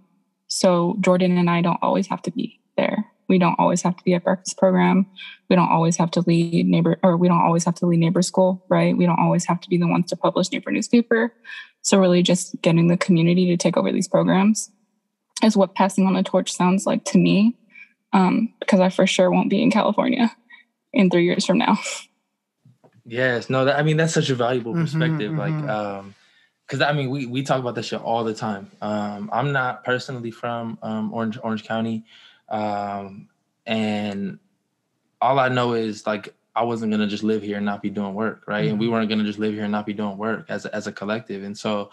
so 0.48 0.98
Jordan 1.00 1.38
and 1.38 1.50
I 1.50 1.62
don't 1.62 1.80
always 1.82 2.08
have 2.08 2.22
to 2.24 2.32
be 2.32 2.60
there. 2.78 3.06
We 3.30 3.40
don't 3.40 3.56
always 3.58 3.82
have 3.84 3.96
to 3.96 4.04
be 4.04 4.14
at 4.14 4.26
breakfast 4.26 4.58
program. 4.58 5.06
We 5.50 5.56
don't 5.56 5.72
always 5.72 5.96
have 5.98 6.12
to 6.12 6.22
lead 6.22 6.68
neighbor 6.68 7.00
or 7.02 7.16
we 7.16 7.30
don't 7.30 7.42
always 7.42 7.64
have 7.64 7.76
to 7.76 7.86
lead 7.86 8.00
neighbor 8.00 8.22
school, 8.22 8.64
right? 8.68 8.96
We 8.96 9.06
don't 9.06 9.20
always 9.20 9.46
have 9.46 9.62
to 9.62 9.70
be 9.70 9.78
the 9.78 9.88
ones 9.88 10.10
to 10.10 10.18
publish 10.18 10.52
neighbor 10.52 10.72
newspaper. 10.72 11.34
So 11.82 11.98
really 11.98 12.24
just 12.24 12.62
getting 12.62 12.88
the 12.88 12.98
community 12.98 13.48
to 13.48 13.58
take 13.58 13.78
over 13.78 13.92
these 13.92 14.10
programs 14.10 14.70
is 15.44 15.56
what 15.56 15.76
passing 15.76 16.08
on 16.08 16.14
the 16.14 16.24
torch 16.24 16.52
sounds 16.52 16.86
like 16.86 17.06
to 17.06 17.18
me. 17.18 17.58
Um, 18.14 18.54
because 18.60 18.82
I 18.82 18.90
for 18.90 19.08
sure 19.08 19.32
won't 19.32 19.50
be 19.50 19.62
in 19.62 19.72
California 19.72 20.36
in 20.94 21.10
three 21.10 21.26
years 21.26 21.46
from 21.46 21.58
now. 21.58 21.78
Yes, 23.06 23.50
no, 23.50 23.66
that, 23.66 23.78
I 23.78 23.84
mean 23.84 23.98
that's 23.98 24.14
such 24.14 24.30
a 24.30 24.36
valuable 24.36 24.74
Mhm, 24.74 24.82
perspective. 24.84 25.36
Like, 25.36 25.54
mhm. 25.54 25.70
um, 25.70 26.16
because 26.66 26.82
I 26.82 26.94
mean 26.94 27.10
we 27.10 27.26
we 27.26 27.44
talk 27.44 27.60
about 27.60 27.76
this 27.76 27.88
shit 27.88 28.02
all 28.02 28.24
the 28.24 28.34
time. 28.34 28.72
Um, 28.82 29.30
I'm 29.34 29.52
not 29.52 29.84
personally 29.84 30.32
from 30.32 30.78
um, 30.82 31.14
Orange 31.14 31.38
Orange 31.44 31.64
County, 31.66 32.06
um, 32.50 33.28
and 33.66 34.40
all 35.20 35.40
I 35.40 35.50
know 35.50 35.74
is 35.74 36.06
like 36.08 36.34
I 36.56 36.64
wasn't 36.64 36.92
gonna 36.92 37.08
just 37.08 37.24
live 37.24 37.44
here 37.44 37.58
and 37.58 37.66
not 37.66 37.82
be 37.82 37.90
doing 37.90 38.14
work, 38.14 38.44
right? 38.48 38.68
And 38.70 38.80
we 38.80 38.88
weren't 38.88 39.10
gonna 39.10 39.24
just 39.24 39.40
live 39.40 39.54
here 39.54 39.64
and 39.64 39.72
not 39.72 39.86
be 39.86 39.94
doing 39.94 40.18
work 40.18 40.46
as 40.50 40.66
a, 40.66 40.74
as 40.76 40.88
a 40.88 40.92
collective. 40.92 41.44
And 41.44 41.58
so, 41.58 41.92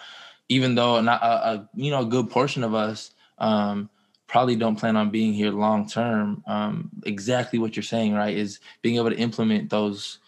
even 0.48 0.74
though 0.74 1.00
not 1.00 1.22
a, 1.22 1.48
a 1.48 1.68
you 1.74 1.90
know 1.90 2.00
a 2.02 2.06
good 2.06 2.30
portion 2.30 2.62
of 2.64 2.74
us 2.74 3.12
um, 3.38 3.88
probably 4.28 4.54
don't 4.54 4.76
plan 4.76 4.96
on 4.96 5.10
being 5.10 5.32
here 5.32 5.50
long 5.50 5.88
term, 5.88 6.44
um, 6.46 6.90
exactly 7.04 7.58
what 7.58 7.74
you're 7.74 7.82
saying, 7.82 8.14
right? 8.14 8.36
Is 8.36 8.60
being 8.82 8.96
able 8.96 9.10
to 9.10 9.16
implement 9.16 9.70
those 9.70 10.18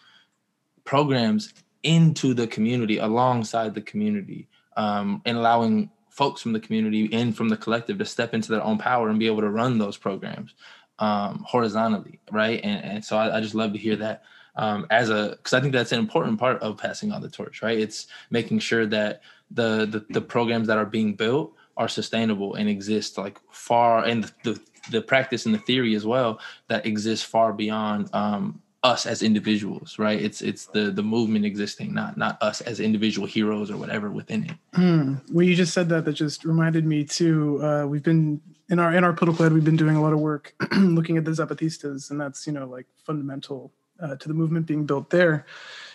programs 0.83 1.53
into 1.83 2.33
the 2.33 2.47
community 2.47 2.97
alongside 2.97 3.73
the 3.73 3.81
community 3.81 4.47
um, 4.75 5.21
and 5.25 5.37
allowing 5.37 5.89
folks 6.09 6.41
from 6.41 6.53
the 6.53 6.59
community 6.59 7.09
and 7.13 7.35
from 7.35 7.49
the 7.49 7.57
collective 7.57 7.97
to 7.97 8.05
step 8.05 8.33
into 8.33 8.51
their 8.51 8.63
own 8.63 8.77
power 8.77 9.09
and 9.09 9.19
be 9.19 9.27
able 9.27 9.41
to 9.41 9.49
run 9.49 9.77
those 9.77 9.97
programs 9.97 10.53
um, 10.99 11.43
horizontally 11.47 12.19
right 12.31 12.59
and, 12.63 12.83
and 12.83 13.05
so 13.05 13.17
I, 13.17 13.37
I 13.37 13.41
just 13.41 13.55
love 13.55 13.73
to 13.73 13.79
hear 13.79 13.95
that 13.95 14.23
um, 14.55 14.85
as 14.91 15.09
a 15.09 15.29
because 15.37 15.53
i 15.53 15.61
think 15.61 15.73
that's 15.73 15.93
an 15.93 15.99
important 15.99 16.37
part 16.37 16.61
of 16.61 16.77
passing 16.77 17.11
on 17.11 17.21
the 17.21 17.29
torch 17.29 17.63
right 17.63 17.79
it's 17.79 18.07
making 18.29 18.59
sure 18.59 18.85
that 18.87 19.21
the, 19.49 19.85
the 19.85 20.05
the 20.13 20.21
programs 20.21 20.67
that 20.67 20.77
are 20.77 20.85
being 20.85 21.15
built 21.15 21.55
are 21.81 21.87
sustainable 21.87 22.53
and 22.55 22.69
exist 22.69 23.17
like 23.17 23.39
far 23.49 24.05
and 24.05 24.23
the, 24.23 24.31
the 24.43 24.61
the 24.91 25.01
practice 25.01 25.45
and 25.45 25.53
the 25.53 25.59
theory 25.59 25.95
as 25.95 26.05
well 26.05 26.39
that 26.67 26.85
exists 26.85 27.25
far 27.25 27.53
beyond 27.53 28.09
um, 28.13 28.61
us 28.83 29.05
as 29.05 29.21
individuals, 29.21 29.99
right? 29.99 30.19
It's 30.19 30.41
it's 30.41 30.65
the 30.65 30.91
the 30.91 31.03
movement 31.03 31.45
existing, 31.45 31.93
not 31.93 32.17
not 32.17 32.41
us 32.41 32.61
as 32.61 32.79
individual 32.79 33.27
heroes 33.27 33.69
or 33.69 33.77
whatever 33.77 34.09
within 34.09 34.45
it. 34.45 34.55
Hmm. 34.73 35.15
Well, 35.31 35.45
you 35.45 35.55
just 35.55 35.73
said 35.73 35.89
that. 35.89 36.05
That 36.05 36.13
just 36.13 36.45
reminded 36.45 36.85
me 36.85 37.03
too. 37.03 37.63
Uh, 37.63 37.85
we've 37.87 38.03
been 38.03 38.41
in 38.69 38.79
our 38.79 38.93
in 38.93 39.03
our 39.03 39.13
political 39.13 39.45
ed. 39.45 39.53
We've 39.53 39.63
been 39.63 39.75
doing 39.75 39.95
a 39.95 40.01
lot 40.01 40.13
of 40.13 40.19
work 40.19 40.53
looking 40.77 41.17
at 41.17 41.25
the 41.25 41.31
Zapatistas, 41.31 42.09
and 42.09 42.19
that's 42.19 42.47
you 42.47 42.53
know 42.53 42.67
like 42.67 42.87
fundamental 43.05 43.71
uh, 44.01 44.15
to 44.15 44.27
the 44.27 44.33
movement 44.33 44.65
being 44.65 44.85
built 44.85 45.09
there. 45.09 45.45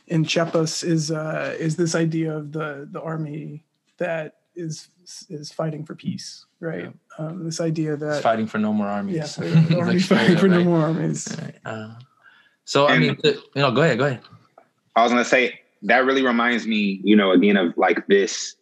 In 0.06 0.24
Chiapas 0.24 0.84
is 0.84 1.10
uh, 1.10 1.56
is 1.58 1.74
this 1.74 1.96
idea 1.96 2.36
of 2.36 2.52
the 2.52 2.88
the 2.90 3.00
army 3.00 3.64
that 3.98 4.36
is 4.54 4.88
is 5.28 5.52
fighting 5.52 5.84
for 5.84 5.94
peace, 5.94 6.46
right? 6.60 6.92
Um, 7.18 7.44
this 7.44 7.60
idea 7.60 7.96
that 7.96 8.14
It's 8.14 8.20
fighting 8.22 8.46
for 8.46 8.58
no 8.58 8.72
more 8.72 8.86
armies. 8.86 9.16
yeah, 9.16 9.26
the 9.48 9.76
Like 9.76 9.76
army 9.78 9.98
straight 10.00 10.18
fighting 10.18 10.34
up, 10.36 10.40
for 10.40 10.48
no 10.48 10.64
more 10.64 10.80
armies. 10.80 11.36
Right. 11.40 11.54
Uh, 11.64 11.94
so 12.64 12.86
I 12.88 12.98
mean, 12.98 13.16
you 13.24 13.34
know, 13.56 13.70
go 13.70 13.82
ahead, 13.82 13.98
go 13.98 14.06
ahead. 14.06 14.20
I 14.96 15.02
was 15.02 15.12
gonna 15.12 15.24
say 15.24 15.60
that 15.82 16.04
really 16.04 16.24
reminds 16.24 16.66
me, 16.66 17.00
you 17.04 17.14
know, 17.16 17.30
again 17.32 17.56
of 17.56 17.76
like 17.76 18.06
this 18.06 18.56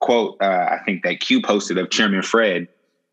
quote 0.00 0.36
uh, 0.40 0.68
I 0.70 0.78
think 0.84 1.02
that 1.04 1.20
Q 1.20 1.42
posted 1.42 1.78
of 1.78 1.90
Chairman 1.90 2.22
Fred, 2.22 2.68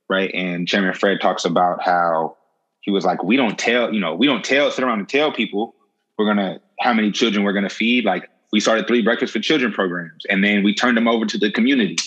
right? 0.09 0.31
And 0.33 0.67
Chairman 0.67 0.93
Fred 0.93 1.19
talks 1.21 1.45
about 1.45 1.81
how 1.83 2.37
he 2.81 2.91
was 2.91 3.03
like, 3.05 3.23
we 3.23 3.35
don't 3.37 3.57
tell, 3.57 3.91
you 3.91 3.99
know, 3.99 4.13
we 4.13 4.27
don't 4.27 4.45
tell, 4.45 4.69
sit 4.69 4.83
around 4.83 4.99
and 4.99 5.09
tell 5.09 5.31
people 5.31 5.73
we're 6.17 6.25
gonna 6.27 6.59
how 6.79 6.93
many 6.93 7.11
children 7.11 7.43
we're 7.43 7.53
gonna 7.53 7.69
feed. 7.69 8.05
Like 8.05 8.29
we 8.51 8.59
started 8.59 8.87
three 8.87 9.01
breakfast 9.01 9.33
for 9.33 9.39
children 9.39 9.71
programs, 9.71 10.25
and 10.29 10.43
then 10.43 10.63
we 10.63 10.73
turned 10.75 10.95
them 10.95 11.07
over 11.07 11.25
to 11.25 11.37
the 11.37 11.51
community. 11.51 11.97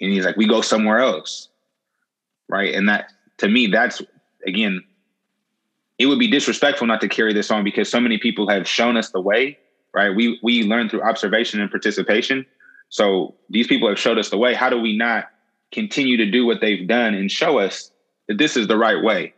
And 0.00 0.12
he's 0.12 0.24
like, 0.24 0.36
we 0.36 0.46
go 0.46 0.60
somewhere 0.60 0.98
else, 0.98 1.48
right? 2.48 2.74
And 2.74 2.88
that 2.88 3.12
to 3.38 3.48
me, 3.48 3.66
that's 3.66 4.02
again 4.46 4.82
it 5.98 6.06
would 6.06 6.18
be 6.18 6.30
disrespectful 6.30 6.86
not 6.86 7.00
to 7.00 7.08
carry 7.08 7.32
this 7.32 7.50
on 7.50 7.64
because 7.64 7.90
so 7.90 8.00
many 8.00 8.18
people 8.18 8.48
have 8.48 8.68
shown 8.68 8.96
us 8.96 9.10
the 9.10 9.20
way, 9.20 9.58
right? 9.92 10.14
We 10.14 10.38
we 10.42 10.62
learn 10.62 10.88
through 10.88 11.02
observation 11.02 11.60
and 11.60 11.70
participation. 11.70 12.46
So 12.88 13.34
these 13.50 13.66
people 13.66 13.88
have 13.88 13.98
showed 13.98 14.18
us 14.18 14.30
the 14.30 14.38
way. 14.38 14.54
How 14.54 14.70
do 14.70 14.80
we 14.80 14.96
not 14.96 15.26
continue 15.72 16.16
to 16.16 16.30
do 16.30 16.46
what 16.46 16.60
they've 16.60 16.86
done 16.86 17.14
and 17.14 17.30
show 17.30 17.58
us 17.58 17.90
that 18.28 18.38
this 18.38 18.56
is 18.56 18.68
the 18.68 18.78
right 18.78 19.02
way, 19.02 19.34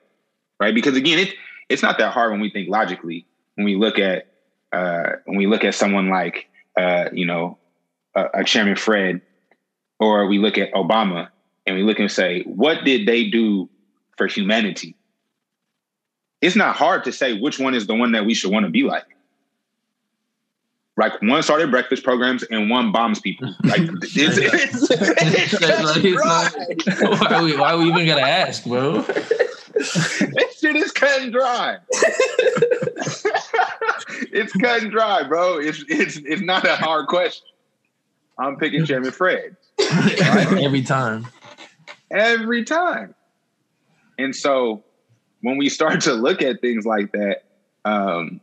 right? 0.60 0.74
Because 0.74 0.96
again, 0.96 1.18
it 1.18 1.34
it's 1.68 1.82
not 1.82 1.98
that 1.98 2.12
hard 2.12 2.30
when 2.30 2.40
we 2.40 2.50
think 2.50 2.68
logically. 2.68 3.26
When 3.54 3.64
we 3.64 3.76
look 3.76 3.98
at 3.98 4.26
uh, 4.72 5.16
when 5.24 5.38
we 5.38 5.46
look 5.46 5.64
at 5.64 5.74
someone 5.74 6.10
like 6.10 6.46
uh, 6.76 7.08
you 7.12 7.26
know 7.26 7.58
a, 8.14 8.26
a 8.34 8.44
Chairman 8.44 8.76
Fred, 8.76 9.22
or 10.00 10.26
we 10.26 10.38
look 10.38 10.58
at 10.58 10.72
Obama 10.72 11.28
and 11.66 11.76
we 11.76 11.82
look 11.84 11.98
and 12.00 12.10
say, 12.10 12.42
what 12.42 12.84
did 12.84 13.06
they 13.06 13.28
do 13.30 13.68
for 14.16 14.26
humanity? 14.26 14.96
it's 16.42 16.56
not 16.56 16.74
hard 16.74 17.04
to 17.04 17.12
say 17.12 17.38
which 17.38 17.58
one 17.58 17.74
is 17.74 17.86
the 17.86 17.94
one 17.94 18.12
that 18.12 18.24
we 18.24 18.32
should 18.32 18.50
want 18.50 18.64
to 18.64 18.70
be 18.70 18.82
like. 18.82 19.04
Like 20.96 21.20
one 21.20 21.42
started 21.42 21.70
breakfast 21.70 22.02
programs 22.02 22.42
and 22.44 22.70
one 22.70 22.92
bombs 22.92 23.20
people. 23.20 23.54
Like 23.62 23.80
it's, 23.82 24.16
it's, 24.16 24.90
it's, 24.90 25.60
Like, 25.60 26.02
it's 26.02 26.16
not- 26.16 27.20
why, 27.20 27.36
are 27.36 27.42
we, 27.44 27.56
why 27.58 27.72
are 27.72 27.78
we 27.78 27.88
even 27.90 28.06
gonna 28.06 28.22
ask, 28.22 28.64
bro? 28.64 29.02
this 29.74 30.58
shit 30.58 30.76
is 30.76 30.92
cut 30.92 31.20
and 31.20 31.30
dry. 31.30 31.76
it's 34.32 34.52
cut 34.54 34.82
and 34.82 34.90
dry, 34.90 35.22
bro. 35.24 35.58
It's 35.58 35.84
it's 35.88 36.16
it's 36.24 36.40
not 36.42 36.66
a 36.66 36.76
hard 36.76 37.06
question. 37.08 37.46
I'm 38.40 38.56
picking 38.56 38.84
Chairman 38.86 39.12
Fred 39.12 39.56
Every 40.58 40.82
time. 40.82 41.26
every 42.10 42.64
time. 42.64 43.14
And 44.18 44.34
so 44.34 44.82
when 45.42 45.56
we 45.56 45.68
start 45.68 46.00
to 46.02 46.12
look 46.14 46.42
at 46.42 46.60
things 46.60 46.84
like 46.84 47.12
that, 47.12 47.44
um, 47.84 48.40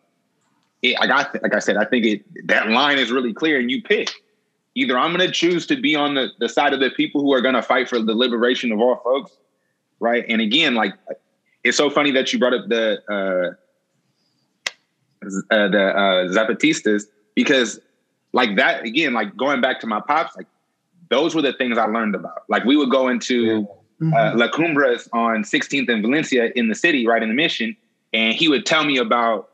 it, 0.81 0.95
I 0.99 1.07
got 1.07 1.41
like 1.41 1.55
I 1.55 1.59
said, 1.59 1.77
I 1.77 1.85
think 1.85 2.05
it 2.05 2.47
that 2.47 2.69
line 2.69 2.99
is 2.99 3.11
really 3.11 3.33
clear, 3.33 3.59
and 3.59 3.69
you 3.69 3.81
pick. 3.81 4.11
Either 4.75 4.97
I'm 4.97 5.11
going 5.11 5.25
to 5.25 5.33
choose 5.33 5.65
to 5.67 5.75
be 5.75 5.95
on 5.95 6.13
the, 6.13 6.27
the 6.39 6.47
side 6.47 6.71
of 6.71 6.79
the 6.79 6.91
people 6.91 7.21
who 7.21 7.33
are 7.33 7.41
going 7.41 7.55
to 7.55 7.63
fight 7.63 7.89
for 7.89 7.99
the 7.99 8.13
liberation 8.13 8.71
of 8.71 8.79
all 8.79 8.97
folks, 8.97 9.31
right? 9.99 10.23
And 10.29 10.39
again, 10.39 10.75
like 10.75 10.93
it's 11.63 11.75
so 11.75 11.89
funny 11.89 12.11
that 12.11 12.31
you 12.31 12.37
brought 12.37 12.53
up 12.53 12.67
the 12.67 13.01
uh, 13.09 13.55
uh, 15.25 15.67
the 15.67 15.83
uh, 15.83 16.27
Zapatistas 16.31 17.05
because, 17.35 17.79
like 18.37 18.55
that 18.55 18.85
again, 18.85 19.13
like 19.13 19.35
going 19.35 19.61
back 19.61 19.79
to 19.79 19.87
my 19.87 19.99
pops, 19.99 20.37
like 20.37 20.45
those 21.09 21.33
were 21.33 21.41
the 21.41 21.53
things 21.53 21.75
I 21.77 21.85
learned 21.85 22.13
about. 22.13 22.43
Like 22.47 22.63
we 22.65 22.77
would 22.77 22.91
go 22.91 23.07
into 23.07 23.67
Mhm. 23.99 24.13
uh, 24.13 24.37
La 24.37 24.47
Cumbres 24.47 25.09
on 25.11 25.43
16th 25.43 25.89
and 25.89 26.03
Valencia 26.03 26.51
in 26.55 26.67
the 26.67 26.75
city, 26.75 27.07
right 27.07 27.23
in 27.23 27.29
the 27.29 27.35
mission, 27.35 27.75
and 28.13 28.35
he 28.35 28.47
would 28.47 28.63
tell 28.63 28.83
me 28.85 28.97
about 28.97 29.49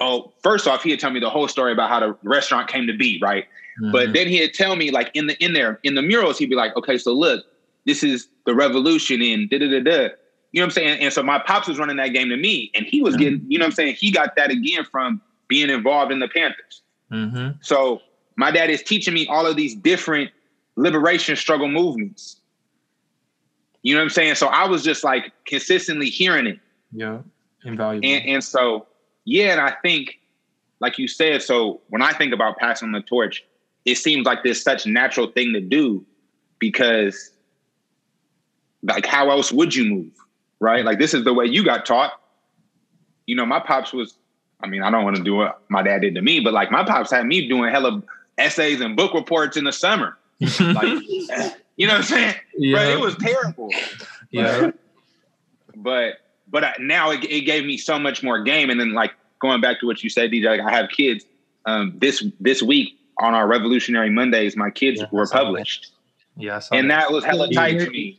oh, 0.00 0.32
first 0.42 0.66
off, 0.66 0.82
he'd 0.82 0.98
tell 0.98 1.12
me 1.12 1.20
the 1.20 1.30
whole 1.30 1.46
story 1.46 1.72
about 1.72 1.88
how 1.88 2.00
the 2.00 2.16
restaurant 2.24 2.66
came 2.68 2.88
to 2.88 2.92
be, 2.92 3.20
right? 3.22 3.44
Mm-hmm. 3.80 3.92
But 3.92 4.12
then 4.12 4.26
he'd 4.26 4.52
tell 4.52 4.74
me 4.74 4.90
like 4.90 5.10
in 5.14 5.26
the 5.26 5.36
in 5.44 5.52
there 5.52 5.78
in 5.82 5.94
the 5.94 6.02
murals, 6.02 6.38
he'd 6.38 6.50
be 6.50 6.56
like, 6.56 6.74
okay, 6.74 6.96
so 6.96 7.12
look, 7.12 7.44
this 7.84 8.02
is 8.02 8.28
the 8.46 8.54
revolution 8.54 9.20
in 9.20 9.46
da 9.48 9.58
da 9.58 9.68
da 9.68 9.80
da. 9.80 10.08
You 10.52 10.60
know 10.60 10.64
what 10.64 10.64
I'm 10.64 10.70
saying? 10.70 11.00
And 11.00 11.12
so 11.12 11.22
my 11.22 11.38
pops 11.38 11.68
was 11.68 11.78
running 11.78 11.96
that 11.96 12.08
game 12.08 12.30
to 12.30 12.36
me, 12.36 12.70
and 12.74 12.86
he 12.86 13.02
was 13.02 13.14
getting, 13.16 13.44
you 13.48 13.58
know 13.58 13.64
what 13.64 13.72
I'm 13.72 13.72
saying? 13.72 13.96
He 13.98 14.10
got 14.10 14.36
that 14.36 14.50
again 14.50 14.84
from 14.90 15.20
being 15.48 15.70
involved 15.70 16.10
in 16.12 16.18
the 16.18 16.28
Panthers. 16.28 16.82
Mm-hmm. 17.12 17.58
So 17.60 18.00
my 18.36 18.50
dad 18.50 18.70
is 18.70 18.82
teaching 18.82 19.14
me 19.14 19.26
all 19.26 19.46
of 19.46 19.56
these 19.56 19.74
different 19.74 20.30
liberation 20.76 21.36
struggle 21.36 21.68
movements. 21.68 22.40
You 23.82 23.94
know 23.94 24.00
what 24.00 24.04
I'm 24.04 24.10
saying? 24.10 24.36
So 24.36 24.46
I 24.46 24.66
was 24.66 24.84
just 24.84 25.04
like 25.04 25.32
consistently 25.46 26.08
hearing 26.08 26.46
it. 26.46 26.60
Yeah, 26.92 27.18
invaluable. 27.64 28.08
And 28.08 28.26
and 28.26 28.44
so 28.44 28.86
yeah, 29.24 29.52
and 29.52 29.60
I 29.60 29.74
think, 29.82 30.18
like 30.80 30.98
you 30.98 31.08
said, 31.08 31.42
so 31.42 31.80
when 31.88 32.02
I 32.02 32.12
think 32.12 32.32
about 32.32 32.58
passing 32.58 32.92
the 32.92 33.00
torch, 33.00 33.44
it 33.84 33.96
seems 33.96 34.24
like 34.24 34.42
this 34.42 34.62
such 34.62 34.86
natural 34.86 35.28
thing 35.28 35.52
to 35.54 35.60
do 35.60 36.04
because 36.58 37.32
like 38.82 39.06
how 39.06 39.30
else 39.30 39.52
would 39.52 39.74
you 39.74 39.84
move? 39.84 40.12
Right? 40.60 40.84
Like 40.84 40.98
this 40.98 41.12
is 41.12 41.24
the 41.24 41.34
way 41.34 41.46
you 41.46 41.64
got 41.64 41.84
taught. 41.84 42.12
You 43.26 43.36
know, 43.36 43.46
my 43.46 43.60
pops 43.60 43.92
was, 43.92 44.16
I 44.62 44.66
mean, 44.66 44.82
I 44.82 44.90
don't 44.90 45.04
want 45.04 45.16
to 45.16 45.22
do 45.22 45.36
what 45.36 45.62
my 45.68 45.82
dad 45.82 46.02
did 46.02 46.14
to 46.16 46.22
me, 46.22 46.40
but 46.40 46.52
like 46.52 46.70
my 46.70 46.84
pops 46.84 47.10
had 47.10 47.26
me 47.26 47.48
doing 47.48 47.70
hella 47.70 48.02
essays 48.42 48.80
and 48.80 48.96
book 48.96 49.14
reports 49.14 49.56
in 49.56 49.64
the 49.64 49.72
summer. 49.72 50.18
like 50.40 50.58
you 51.76 51.86
know 51.86 51.94
what 51.94 51.98
I'm 51.98 52.02
saying? 52.02 52.34
Yeah. 52.56 52.76
Bro, 52.76 52.90
it 52.90 53.00
was 53.00 53.16
terrible. 53.16 53.70
yeah, 54.30 54.70
but 55.76 56.14
but 56.50 56.64
I, 56.64 56.74
now 56.80 57.10
it, 57.10 57.24
it 57.24 57.42
gave 57.42 57.64
me 57.64 57.76
so 57.78 57.98
much 57.98 58.22
more 58.22 58.42
game. 58.42 58.68
And 58.70 58.78
then 58.80 58.92
like 58.92 59.12
going 59.40 59.60
back 59.60 59.80
to 59.80 59.86
what 59.86 60.02
you 60.02 60.10
said, 60.10 60.30
DJ, 60.30 60.44
like 60.58 60.60
I 60.60 60.76
have 60.76 60.90
kids. 60.90 61.24
Um, 61.64 61.94
this 61.98 62.24
this 62.40 62.60
week 62.62 62.98
on 63.20 63.34
our 63.34 63.46
Revolutionary 63.46 64.10
Mondays, 64.10 64.56
my 64.56 64.68
kids 64.70 65.00
Yeah, 65.00 65.06
were 65.12 65.26
saw 65.26 65.38
that. 65.38 65.44
published, 65.44 65.92
yeah. 66.36 66.60
And 66.72 66.90
that 66.90 67.12
was 67.12 67.24
hella 67.24 67.46
Yeah. 67.50 67.60
tight 67.60 67.78
to 67.80 67.90
me. 67.90 68.18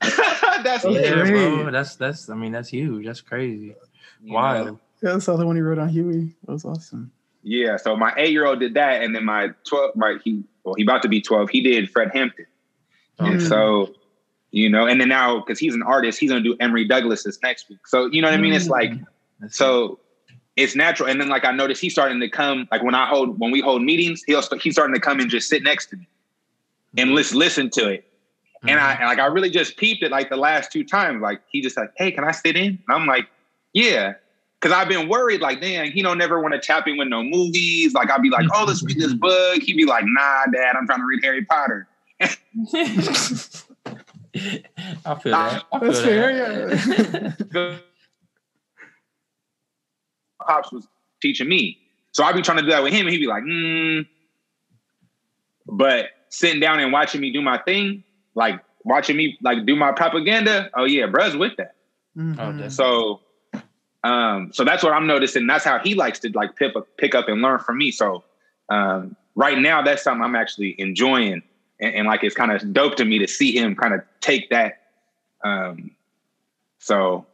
That's 0.00 0.84
yeah, 0.84 0.90
yeah, 1.00 1.30
bro. 1.30 1.70
That's 1.70 1.96
that's. 1.96 2.28
I 2.30 2.34
mean, 2.34 2.52
that's 2.52 2.68
huge. 2.68 3.06
That's 3.06 3.20
crazy. 3.20 3.74
you 4.22 4.28
know? 4.30 4.34
Wild. 4.34 4.78
Yeah, 5.02 5.16
I 5.16 5.18
saw 5.18 5.36
the 5.36 5.46
one 5.46 5.56
you 5.56 5.64
wrote 5.64 5.78
on 5.78 5.88
Huey. 5.88 6.34
That 6.46 6.52
was 6.52 6.64
awesome. 6.64 7.10
Yeah, 7.44 7.76
so 7.76 7.94
my 7.94 8.12
eight 8.16 8.32
year 8.32 8.46
old 8.46 8.60
did 8.60 8.74
that, 8.74 9.02
and 9.02 9.14
then 9.14 9.24
my 9.24 9.50
twelve, 9.68 9.94
my 9.94 10.16
he 10.24 10.42
well, 10.64 10.74
he 10.74 10.82
about 10.82 11.02
to 11.02 11.08
be 11.08 11.20
twelve. 11.20 11.50
He 11.50 11.60
did 11.60 11.90
Fred 11.90 12.10
Hampton, 12.14 12.46
and 13.18 13.38
Mm. 13.38 13.48
so 13.48 13.94
you 14.50 14.70
know, 14.70 14.86
and 14.86 15.00
then 15.00 15.08
now 15.08 15.40
because 15.40 15.58
he's 15.58 15.74
an 15.74 15.82
artist, 15.82 16.18
he's 16.18 16.30
gonna 16.30 16.42
do 16.42 16.56
Emory 16.58 16.86
Douglas's 16.86 17.38
next 17.42 17.68
week. 17.68 17.86
So 17.86 18.06
you 18.06 18.22
know 18.22 18.28
what 18.28 18.34
I 18.38 18.40
mean? 18.40 18.54
It's 18.54 18.68
like 18.68 18.92
That's 19.40 19.56
so 19.56 20.00
it's 20.56 20.74
natural. 20.76 21.08
And 21.08 21.20
then 21.20 21.28
like 21.28 21.44
I 21.44 21.50
noticed 21.50 21.80
he's 21.80 21.92
starting 21.92 22.20
to 22.20 22.28
come 22.28 22.68
like 22.70 22.82
when 22.82 22.94
I 22.94 23.06
hold 23.06 23.38
when 23.38 23.50
we 23.50 23.60
hold 23.60 23.82
meetings, 23.82 24.22
he'll 24.26 24.42
he's 24.60 24.74
starting 24.74 24.94
to 24.94 25.00
come 25.00 25.20
and 25.20 25.28
just 25.28 25.48
sit 25.48 25.62
next 25.62 25.86
to 25.86 25.96
me 25.96 26.08
and 26.96 27.10
listen 27.10 27.38
listen 27.38 27.70
to 27.70 27.88
it. 27.90 28.06
And 28.66 28.80
I 28.80 29.04
like 29.04 29.18
I 29.18 29.26
really 29.26 29.50
just 29.50 29.76
peeped 29.76 30.02
it 30.02 30.10
like 30.10 30.30
the 30.30 30.36
last 30.36 30.72
two 30.72 30.84
times. 30.84 31.20
Like 31.20 31.42
he 31.50 31.60
just 31.60 31.76
like, 31.76 31.90
hey, 31.96 32.10
can 32.12 32.24
I 32.24 32.30
sit 32.30 32.56
in? 32.56 32.66
And 32.66 32.80
I'm 32.88 33.06
like, 33.06 33.28
yeah. 33.74 34.14
Cause 34.60 34.72
I've 34.72 34.88
been 34.88 35.08
worried, 35.10 35.42
like, 35.42 35.60
damn, 35.60 35.90
he 35.90 36.00
don't 36.00 36.16
never 36.16 36.40
want 36.40 36.54
to 36.54 36.60
tap 36.60 36.86
in 36.88 36.96
with 36.96 37.08
no 37.08 37.22
movies. 37.22 37.92
Like 37.92 38.10
I'd 38.10 38.22
be 38.22 38.30
like, 38.30 38.46
oh, 38.54 38.64
let's 38.66 38.82
read 38.82 38.98
this 38.98 39.12
book. 39.12 39.60
He'd 39.62 39.76
be 39.76 39.84
like, 39.84 40.04
nah, 40.06 40.46
dad, 40.52 40.74
I'm 40.76 40.86
trying 40.86 41.00
to 41.00 41.06
read 41.06 41.22
Harry 41.22 41.44
Potter. 41.44 41.86
I 42.20 42.26
feel 45.16 45.32
that. 45.32 45.64
I 45.72 45.78
feel 45.78 45.80
That's 45.80 46.00
that. 46.00 46.04
fair, 46.04 46.30
yeah. 47.52 47.76
Pops 50.46 50.72
was 50.72 50.86
teaching 51.20 51.48
me. 51.48 51.78
So 52.12 52.24
I'd 52.24 52.34
be 52.34 52.42
trying 52.42 52.58
to 52.58 52.62
do 52.64 52.70
that 52.70 52.82
with 52.82 52.92
him, 52.92 53.06
and 53.06 53.10
he'd 53.10 53.18
be 53.18 53.26
like, 53.26 53.42
mm. 53.42 54.06
But 55.66 56.06
sitting 56.28 56.60
down 56.60 56.78
and 56.80 56.92
watching 56.92 57.20
me 57.20 57.32
do 57.32 57.40
my 57.42 57.58
thing, 57.58 58.04
like 58.34 58.60
watching 58.84 59.16
me 59.16 59.38
like 59.42 59.64
do 59.66 59.76
my 59.76 59.92
propaganda, 59.92 60.70
oh 60.74 60.84
yeah, 60.84 61.06
bruh's 61.06 61.36
with 61.36 61.52
that. 61.58 61.74
Oh, 62.16 62.20
Mhm. 62.20 62.36
definitely. 62.36 62.70
So 62.70 63.20
um, 64.04 64.52
so 64.52 64.64
that's 64.64 64.82
what 64.82 64.92
I'm 64.92 65.06
noticing. 65.06 65.46
That's 65.46 65.64
how 65.64 65.78
he 65.78 65.94
likes 65.94 66.18
to 66.20 66.30
like 66.34 66.54
pick 66.56 66.76
up, 66.76 66.86
pick 66.98 67.14
up 67.14 67.28
and 67.28 67.40
learn 67.40 67.58
from 67.58 67.78
me. 67.78 67.90
So 67.90 68.22
um, 68.68 69.16
right 69.34 69.58
now, 69.58 69.82
that's 69.82 70.04
something 70.04 70.22
I'm 70.22 70.36
actually 70.36 70.78
enjoying, 70.78 71.42
and, 71.80 71.94
and 71.94 72.06
like 72.06 72.22
it's 72.22 72.34
kind 72.34 72.52
of 72.52 72.72
dope 72.72 72.96
to 72.96 73.04
me 73.06 73.18
to 73.18 73.26
see 73.26 73.56
him 73.58 73.74
kind 73.74 73.94
of 73.94 74.02
take 74.20 74.50
that. 74.50 74.82
Um, 75.42 75.90
so 76.78 77.26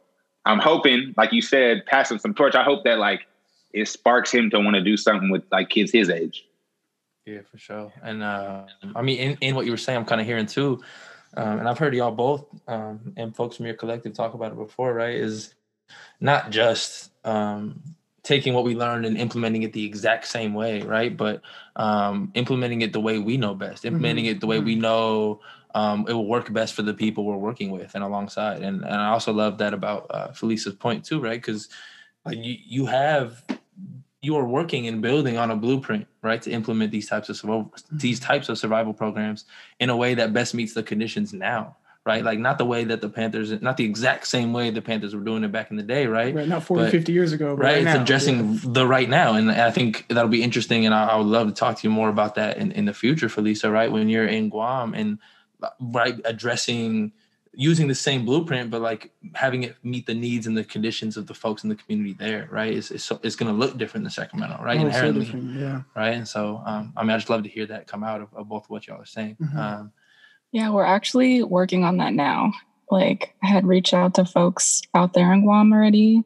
I'm 0.45 0.59
hoping, 0.59 1.13
like 1.17 1.33
you 1.33 1.41
said, 1.41 1.85
passing 1.85 2.19
some 2.19 2.33
torch. 2.33 2.55
I 2.55 2.63
hope 2.63 2.85
that 2.85 2.99
like 2.99 3.27
it 3.73 3.89
sparks 3.89 4.31
him 4.31 4.49
to 4.51 4.59
want 4.59 4.75
to 4.75 4.81
do 4.81 4.95
something 4.95 5.29
with 5.29 5.43
like 5.51 5.69
kids 5.69 5.91
his 5.91 6.09
age. 6.09 6.45
Yeah, 7.25 7.41
for 7.51 7.57
sure. 7.57 7.93
And 8.01 8.23
uh, 8.23 8.63
I 8.95 9.01
mean, 9.01 9.19
in, 9.19 9.37
in 9.41 9.55
what 9.55 9.65
you 9.65 9.71
were 9.71 9.77
saying, 9.77 9.97
I'm 9.97 10.05
kind 10.05 10.21
of 10.21 10.27
hearing 10.27 10.45
too, 10.45 10.81
um, 11.35 11.59
and 11.59 11.67
I've 11.67 11.77
heard 11.77 11.93
y'all 11.93 12.11
both 12.11 12.45
um, 12.69 13.13
and 13.17 13.35
folks 13.35 13.57
from 13.57 13.65
your 13.65 13.75
collective 13.75 14.13
talk 14.13 14.33
about 14.33 14.53
it 14.53 14.57
before, 14.57 14.93
right? 14.93 15.15
Is 15.15 15.53
not 16.19 16.51
just 16.51 17.11
um, 17.25 17.81
taking 18.23 18.53
what 18.53 18.63
we 18.63 18.75
learned 18.75 19.05
and 19.05 19.17
implementing 19.17 19.63
it 19.63 19.73
the 19.73 19.85
exact 19.85 20.27
same 20.27 20.53
way, 20.53 20.81
right? 20.81 21.15
But 21.15 21.41
um, 21.75 22.31
implementing 22.35 22.81
it 22.81 22.93
the 22.93 22.99
way 22.99 23.19
we 23.19 23.37
know 23.37 23.55
best, 23.55 23.85
implementing 23.85 24.25
it 24.25 24.39
the 24.39 24.47
way 24.47 24.59
we 24.59 24.75
know 24.75 25.41
um, 25.73 26.05
it 26.07 26.13
will 26.13 26.27
work 26.27 26.51
best 26.51 26.73
for 26.73 26.81
the 26.81 26.93
people 26.93 27.23
we're 27.23 27.37
working 27.37 27.71
with 27.71 27.95
and 27.95 28.03
alongside. 28.03 28.61
And 28.61 28.83
and 28.83 28.95
I 28.95 29.09
also 29.09 29.33
love 29.33 29.57
that 29.59 29.73
about 29.73 30.07
uh, 30.09 30.31
Felisa's 30.33 30.75
point 30.75 31.05
too, 31.05 31.19
right? 31.19 31.41
Because 31.41 31.69
like 32.25 32.37
you 32.37 32.57
you 32.65 32.85
have 32.85 33.43
you 34.21 34.37
are 34.37 34.45
working 34.45 34.87
and 34.87 35.01
building 35.01 35.37
on 35.37 35.49
a 35.49 35.55
blueprint, 35.55 36.05
right, 36.21 36.41
to 36.43 36.51
implement 36.51 36.91
these 36.91 37.09
types 37.09 37.29
of 37.29 37.71
these 37.91 38.19
types 38.19 38.49
of 38.49 38.57
survival 38.57 38.93
programs 38.93 39.45
in 39.79 39.89
a 39.89 39.97
way 39.97 40.13
that 40.13 40.33
best 40.33 40.53
meets 40.53 40.73
the 40.73 40.83
conditions 40.83 41.33
now, 41.33 41.75
right? 42.05 42.23
Like 42.23 42.39
not 42.39 42.57
the 42.57 42.65
way 42.65 42.83
that 42.85 42.99
the 43.01 43.09
Panthers, 43.09 43.51
not 43.61 43.77
the 43.77 43.85
exact 43.85 44.25
same 44.27 44.53
way 44.53 44.69
the 44.71 44.81
Panthers 44.81 45.13
were 45.13 45.21
doing 45.21 45.43
it 45.43 45.51
back 45.51 45.69
in 45.69 45.77
the 45.77 45.83
day, 45.83 46.07
right? 46.07 46.33
Right, 46.33 46.47
not 46.47 46.63
40, 46.63 46.83
But- 46.85 46.91
50 46.91 47.11
years 47.11 47.31
ago, 47.31 47.53
right, 47.53 47.65
right, 47.65 47.77
it's 47.77 47.85
now. 47.85 48.01
addressing 48.01 48.57
the 48.73 48.87
right 48.87 49.07
now 49.09 49.35
and 49.35 49.51
i 49.51 49.69
think 49.71 50.05
that'll 50.09 50.27
be 50.29 50.41
interesting 50.43 50.85
and 50.85 50.95
I, 50.95 51.09
I 51.09 51.15
would 51.17 51.27
love 51.27 51.47
to 51.47 51.53
talk 51.53 51.77
to 51.77 51.87
you 51.87 51.91
more 51.91 52.09
about 52.09 52.35
that 52.35 52.57
in, 52.57 52.71
in 52.71 52.85
the 52.85 52.93
future 52.93 53.27
felisa 53.27 53.71
right 53.71 53.91
when 53.91 54.09
you're 54.09 54.25
in 54.27 54.49
guam 54.49 54.93
and 54.95 55.19
right 55.79 56.19
addressing 56.25 57.11
using 57.53 57.87
the 57.87 57.95
same 57.95 58.25
blueprint 58.25 58.71
but 58.71 58.81
like 58.81 59.11
having 59.35 59.63
it 59.63 59.75
meet 59.83 60.05
the 60.07 60.13
needs 60.13 60.47
and 60.47 60.55
the 60.57 60.63
conditions 60.63 61.17
of 61.17 61.27
the 61.27 61.33
folks 61.33 61.63
in 61.63 61.69
the 61.69 61.75
community 61.75 62.13
there 62.13 62.47
right 62.49 62.73
it's, 62.73 62.89
it's, 62.91 63.03
so- 63.03 63.19
it's 63.23 63.35
going 63.35 63.51
to 63.51 63.57
look 63.57 63.77
different 63.77 64.03
than 64.03 64.11
sacramento 64.11 64.57
right 64.63 64.77
Oh, 64.77 64.81
so 64.81 64.87
inherently 64.87 65.25
different, 65.25 65.55
yeah. 65.59 65.81
right 65.95 66.13
and 66.15 66.27
so 66.27 66.61
um, 66.65 66.93
i 66.97 67.03
mean 67.03 67.11
i 67.11 67.17
just 67.17 67.29
love 67.29 67.43
to 67.43 67.49
hear 67.49 67.65
that 67.67 67.87
come 67.87 68.03
out 68.03 68.21
of, 68.21 68.31
both 68.31 68.39
of 68.41 68.47
both 68.49 68.69
what 68.69 68.87
y'all 68.87 69.01
are 69.01 69.05
saying 69.05 69.37
Mhm. 69.41 69.55
um, 69.57 69.91
Yeah, 70.51 70.69
we're 70.71 70.85
actually 70.85 71.43
working 71.43 71.83
on 71.83 71.97
that 71.97 72.13
now. 72.13 72.53
Like, 72.89 73.33
I 73.41 73.47
had 73.47 73.65
reached 73.65 73.93
out 73.93 74.15
to 74.15 74.25
folks 74.25 74.81
out 74.93 75.13
there 75.13 75.31
in 75.31 75.43
Guam 75.43 75.71
already 75.71 76.23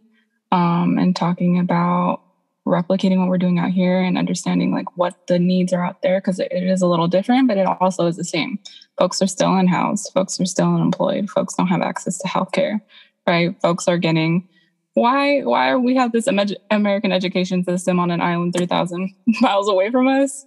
um, 0.51 0.97
and 0.97 1.15
talking 1.15 1.59
about 1.59 2.21
replicating 2.65 3.19
what 3.19 3.29
we're 3.29 3.37
doing 3.37 3.59
out 3.59 3.69
here 3.69 4.01
and 4.01 4.17
understanding 4.17 4.71
like 4.71 4.97
what 4.97 5.27
the 5.27 5.37
needs 5.37 5.71
are 5.71 5.85
out 5.85 6.01
there 6.01 6.19
because 6.19 6.39
it 6.39 6.51
is 6.51 6.81
a 6.81 6.87
little 6.87 7.07
different, 7.07 7.47
but 7.47 7.57
it 7.57 7.67
also 7.79 8.07
is 8.07 8.17
the 8.17 8.23
same. 8.23 8.57
Folks 8.97 9.21
are 9.21 9.27
still 9.27 9.55
in 9.57 9.67
house, 9.67 10.09
folks 10.09 10.39
are 10.39 10.45
still 10.45 10.73
unemployed, 10.73 11.29
folks 11.29 11.53
don't 11.53 11.67
have 11.67 11.81
access 11.81 12.17
to 12.17 12.27
healthcare, 12.27 12.81
right? 13.27 13.59
Folks 13.61 13.87
are 13.87 13.99
getting 13.99 14.47
why 14.95 15.41
why 15.41 15.69
are 15.69 15.79
we 15.79 15.95
have 15.95 16.13
this 16.13 16.27
Amer- 16.27 16.55
American 16.71 17.11
education 17.11 17.63
system 17.63 17.99
on 17.99 18.09
an 18.11 18.21
island 18.21 18.55
3,000 18.55 19.13
miles 19.41 19.69
away 19.69 19.91
from 19.91 20.07
us? 20.07 20.45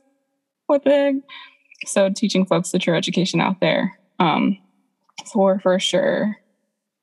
What 0.67 0.85
the 0.85 0.91
heck? 0.91 1.14
So 1.87 2.11
teaching 2.11 2.45
folks 2.45 2.71
the 2.71 2.79
true 2.79 2.97
education 2.97 3.41
out 3.41 3.61
there 3.61 3.99
um 4.19 4.59
so 5.27 5.41
we're 5.41 5.59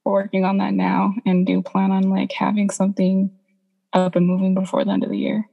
working 0.05 0.45
on 0.45 0.57
that 0.57 0.73
now 0.73 1.13
and 1.25 1.45
do 1.45 1.61
plan 1.61 1.91
on 1.91 2.09
like 2.09 2.31
having 2.31 2.69
something 2.69 3.31
up 3.93 4.15
and 4.15 4.27
moving 4.27 4.53
before 4.53 4.85
the 4.85 4.91
end 4.91 5.03
of 5.03 5.09
the 5.09 5.17
year 5.17 5.49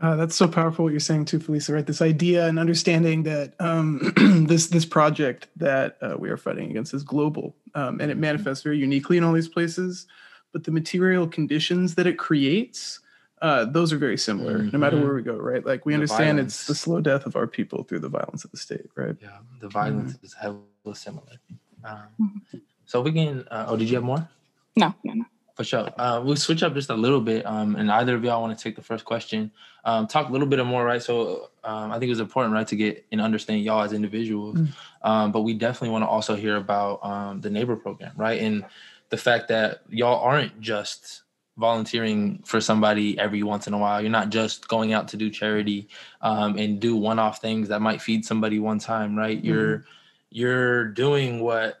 Uh, 0.00 0.14
that's 0.14 0.36
so 0.36 0.46
powerful 0.46 0.84
what 0.84 0.92
you're 0.92 1.00
saying 1.00 1.24
too, 1.24 1.40
Felisa. 1.40 1.74
Right, 1.74 1.86
this 1.86 2.00
idea 2.00 2.46
and 2.46 2.58
understanding 2.58 3.24
that 3.24 3.54
um, 3.58 4.12
this 4.46 4.68
this 4.68 4.84
project 4.84 5.48
that 5.56 5.96
uh, 6.00 6.14
we 6.16 6.30
are 6.30 6.36
fighting 6.36 6.70
against 6.70 6.94
is 6.94 7.02
global, 7.02 7.56
um, 7.74 8.00
and 8.00 8.10
it 8.10 8.16
manifests 8.16 8.62
very 8.62 8.78
uniquely 8.78 9.16
in 9.16 9.24
all 9.24 9.32
these 9.32 9.48
places. 9.48 10.06
But 10.52 10.62
the 10.64 10.70
material 10.70 11.26
conditions 11.26 11.96
that 11.96 12.06
it 12.06 12.16
creates, 12.16 13.00
uh, 13.42 13.64
those 13.64 13.92
are 13.92 13.98
very 13.98 14.18
similar, 14.18 14.58
no 14.58 14.78
matter 14.78 14.96
Mhm. 14.96 15.02
where 15.02 15.14
we 15.14 15.22
go. 15.22 15.36
Right, 15.36 15.64
like 15.64 15.84
we 15.86 15.92
The 15.92 15.96
understand 15.96 16.38
it's 16.40 16.66
the 16.66 16.74
slow 16.74 17.00
death 17.00 17.26
of 17.26 17.36
our 17.36 17.46
people 17.46 17.84
through 17.84 18.00
the 18.00 18.08
violence 18.08 18.44
of 18.44 18.50
the 18.50 18.56
state. 18.58 18.86
Right. 18.96 19.16
yeah 19.20 19.38
the 19.60 19.68
violence 19.68 20.16
is 20.22 20.34
heavily 20.34 20.62
similar 20.94 21.36
um, 21.84 22.42
so 22.86 23.00
we 23.00 23.12
can 23.12 23.46
uh, 23.50 23.66
oh 23.68 23.76
did 23.76 23.88
you 23.90 23.96
have 23.96 24.04
more 24.04 24.28
no 24.76 24.94
no 25.04 25.12
no 25.14 25.24
For 25.56 25.64
sure. 25.64 25.90
Uh, 25.98 26.22
we'll 26.24 26.36
switch 26.36 26.62
up 26.62 26.72
just 26.74 26.88
a 26.88 26.94
little 26.94 27.20
bit. 27.20 27.44
Um, 27.44 27.74
and 27.74 27.90
either 27.90 28.14
of 28.14 28.22
y'all 28.22 28.40
want 28.40 28.56
to 28.56 28.62
take 28.62 28.76
the 28.76 28.82
first 28.90 29.04
question. 29.04 29.50
Um, 29.84 30.06
talk 30.06 30.28
a 30.28 30.32
little 30.32 30.46
bit 30.46 30.64
more, 30.64 30.84
right? 30.84 31.02
So 31.02 31.50
um, 31.64 31.90
I 31.90 31.94
think 31.98 32.04
it 32.04 32.10
was 32.10 32.20
important, 32.20 32.54
right, 32.54 32.68
to 32.68 32.76
get 32.76 33.04
and 33.10 33.20
understand 33.20 33.64
y'all 33.64 33.82
as 33.82 33.92
individuals. 33.92 34.54
Mm. 34.56 34.68
Um, 35.02 35.32
but 35.32 35.40
we 35.40 35.54
definitely 35.54 35.90
want 35.90 36.04
to 36.04 36.08
also 36.08 36.36
hear 36.36 36.56
about 36.58 37.04
um, 37.04 37.40
the 37.40 37.50
neighbor 37.50 37.74
program, 37.74 38.12
right? 38.16 38.40
And 38.40 38.64
the 39.10 39.16
fact 39.16 39.48
that 39.48 39.82
y'all 39.88 40.20
aren't 40.22 40.60
just 40.60 41.22
volunteering 41.58 42.40
for 42.44 42.60
somebody 42.60 43.18
every 43.18 43.42
once 43.42 43.66
in 43.66 43.74
a 43.74 43.78
while. 43.78 44.00
You're 44.00 44.10
not 44.10 44.30
just 44.30 44.68
going 44.68 44.92
out 44.92 45.08
to 45.08 45.16
do 45.16 45.28
charity 45.28 45.88
um, 46.22 46.56
and 46.56 46.80
do 46.80 46.96
one-off 46.96 47.40
things 47.40 47.68
that 47.68 47.82
might 47.82 48.00
feed 48.00 48.24
somebody 48.24 48.58
one 48.58 48.78
time, 48.78 49.16
right? 49.16 49.36
Mm-hmm. 49.36 49.46
You're 49.46 49.84
you're 50.30 50.84
doing 50.84 51.40
what 51.40 51.80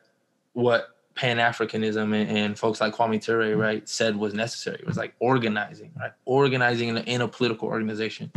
what 0.52 0.96
Pan 1.14 1.38
Africanism 1.38 2.14
and, 2.14 2.30
and, 2.30 2.58
folks 2.58 2.80
like 2.80 2.94
Kwame 2.94 3.22
Ture, 3.22 3.42
mm-hmm. 3.42 3.60
right, 3.60 3.88
said 3.88 4.16
was 4.16 4.34
necessary. 4.34 4.78
It 4.80 4.86
was 4.86 4.96
like 4.96 5.14
organizing, 5.18 5.92
right, 5.98 6.12
organizing 6.24 6.88
in 6.88 6.96
a, 6.96 7.00
in 7.00 7.20
a 7.22 7.28
political 7.28 7.68
organization. 7.68 8.32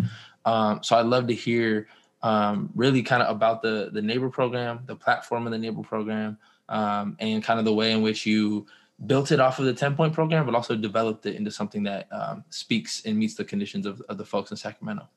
Um, 0.45 0.81
so 0.83 0.97
I'd 0.97 1.05
love 1.05 1.27
to 1.27 1.35
hear 1.35 1.87
um, 2.23 2.69
really 2.75 3.01
kind 3.01 3.23
of 3.23 3.35
about 3.35 3.61
the 3.61 3.89
the 3.91 4.01
neighbor 4.01 4.29
program, 4.29 4.81
the 4.85 4.95
platform 4.95 5.47
of 5.47 5.51
the 5.51 5.57
neighbor 5.57 5.81
program, 5.81 6.37
um, 6.69 7.17
and 7.19 7.43
kind 7.43 7.59
of 7.59 7.65
the 7.65 7.73
way 7.73 7.91
in 7.91 8.01
which 8.01 8.25
you 8.25 8.67
built 9.05 9.31
it 9.31 9.39
off 9.39 9.59
of 9.59 9.65
the 9.65 9.73
10 9.73 9.95
point 9.95 10.13
program, 10.13 10.45
but 10.45 10.55
also 10.55 10.75
developed 10.75 11.25
it 11.25 11.35
into 11.35 11.51
something 11.51 11.83
that 11.83 12.07
um, 12.11 12.43
speaks 12.49 13.03
and 13.05 13.17
meets 13.17 13.35
the 13.35 13.43
conditions 13.43 13.85
of, 13.85 14.01
of 14.01 14.17
the 14.17 14.25
folks 14.25 14.51
in 14.51 14.57
Sacramento. 14.57 15.07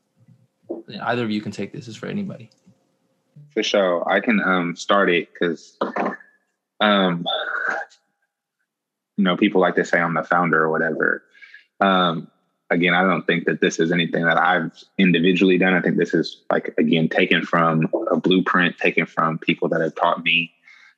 And 0.68 1.00
either 1.02 1.24
of 1.24 1.30
you 1.30 1.40
can 1.40 1.52
take 1.52 1.72
this. 1.72 1.88
is 1.88 1.96
for 1.96 2.06
anybody. 2.06 2.50
For 3.52 3.62
sure. 3.62 4.08
I 4.08 4.20
can 4.20 4.40
um, 4.40 4.76
start 4.76 5.10
it 5.10 5.28
because, 5.32 5.76
um, 6.80 7.26
you 9.16 9.24
know, 9.24 9.36
people 9.36 9.60
like 9.60 9.76
to 9.76 9.84
say 9.84 9.98
I'm 10.00 10.14
the 10.14 10.24
founder 10.24 10.62
or 10.62 10.70
whatever. 10.70 11.22
Um, 11.80 12.28
again, 12.70 12.94
I 12.94 13.02
don't 13.02 13.26
think 13.26 13.44
that 13.46 13.60
this 13.60 13.78
is 13.78 13.92
anything 13.92 14.24
that 14.24 14.38
I've 14.38 14.72
individually 14.98 15.58
done. 15.58 15.74
I 15.74 15.80
think 15.80 15.96
this 15.96 16.14
is 16.14 16.42
like, 16.50 16.74
again, 16.78 17.08
taken 17.08 17.44
from 17.44 17.88
a 18.10 18.16
blueprint, 18.16 18.78
taken 18.78 19.06
from 19.06 19.38
people 19.38 19.68
that 19.68 19.80
have 19.80 19.94
taught 19.94 20.24
me. 20.24 20.52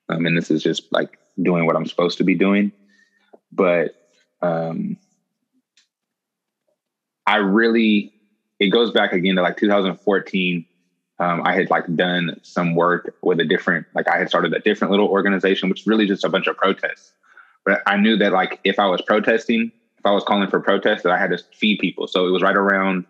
Um, 0.09 0.25
and 0.25 0.37
this 0.37 0.51
is 0.51 0.63
just 0.63 0.85
like 0.93 1.19
doing 1.41 1.67
what 1.67 1.77
I'm 1.77 1.87
supposed 1.87 2.19
to 2.19 2.25
be 2.25 2.35
doing. 2.35 2.73
But 3.53 3.95
um, 4.43 4.97
I 7.27 7.37
really, 7.37 8.13
it 8.59 8.69
goes 8.69 8.91
back 8.91 9.13
again 9.13 9.37
to 9.37 9.43
like 9.43 9.57
2014. 9.57 10.65
Um, 11.19 11.43
I 11.45 11.55
had 11.55 11.71
like 11.71 11.95
done 11.97 12.39
some 12.43 12.75
work 12.75 13.15
with 13.23 13.41
a 13.41 13.45
different, 13.45 13.87
like 13.95 14.09
I 14.09 14.19
had 14.19 14.29
started 14.29 14.53
a 14.53 14.61
different 14.61 14.91
little 14.91 15.09
organization, 15.09 15.69
which 15.69 15.81
is 15.81 15.87
really 15.87 16.07
just 16.07 16.25
a 16.25 16.29
bunch 16.29 16.47
of 16.47 16.57
protests. 16.57 17.13
But 17.65 17.83
I 17.87 17.97
knew 17.97 18.17
that 18.19 18.33
like 18.33 18.61
if 18.65 18.79
I 18.79 18.87
was 18.87 19.03
protesting, 19.03 19.73
if 19.99 20.07
I 20.07 20.13
was 20.13 20.23
calling 20.25 20.49
for 20.49 20.61
protests, 20.61 21.03
that 21.03 21.13
I 21.13 21.19
had 21.19 21.31
to 21.31 21.39
feed 21.53 21.79
people. 21.81 22.07
So 22.07 22.27
it 22.27 22.31
was 22.31 22.43
right 22.43 22.57
around, 22.57 23.07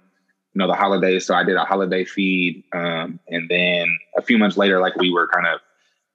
you 0.55 0.59
know, 0.59 0.67
the 0.67 0.75
holidays. 0.75 1.27
So 1.27 1.35
I 1.35 1.45
did 1.45 1.57
a 1.57 1.65
holiday 1.65 2.05
feed, 2.05 2.65
um, 2.73 3.21
and 3.29 3.51
then 3.51 3.99
a 4.17 4.23
few 4.23 4.39
months 4.39 4.57
later, 4.57 4.81
like 4.81 4.97
we 4.97 5.13
were 5.13 5.29
kind 5.29 5.47
of, 5.47 5.61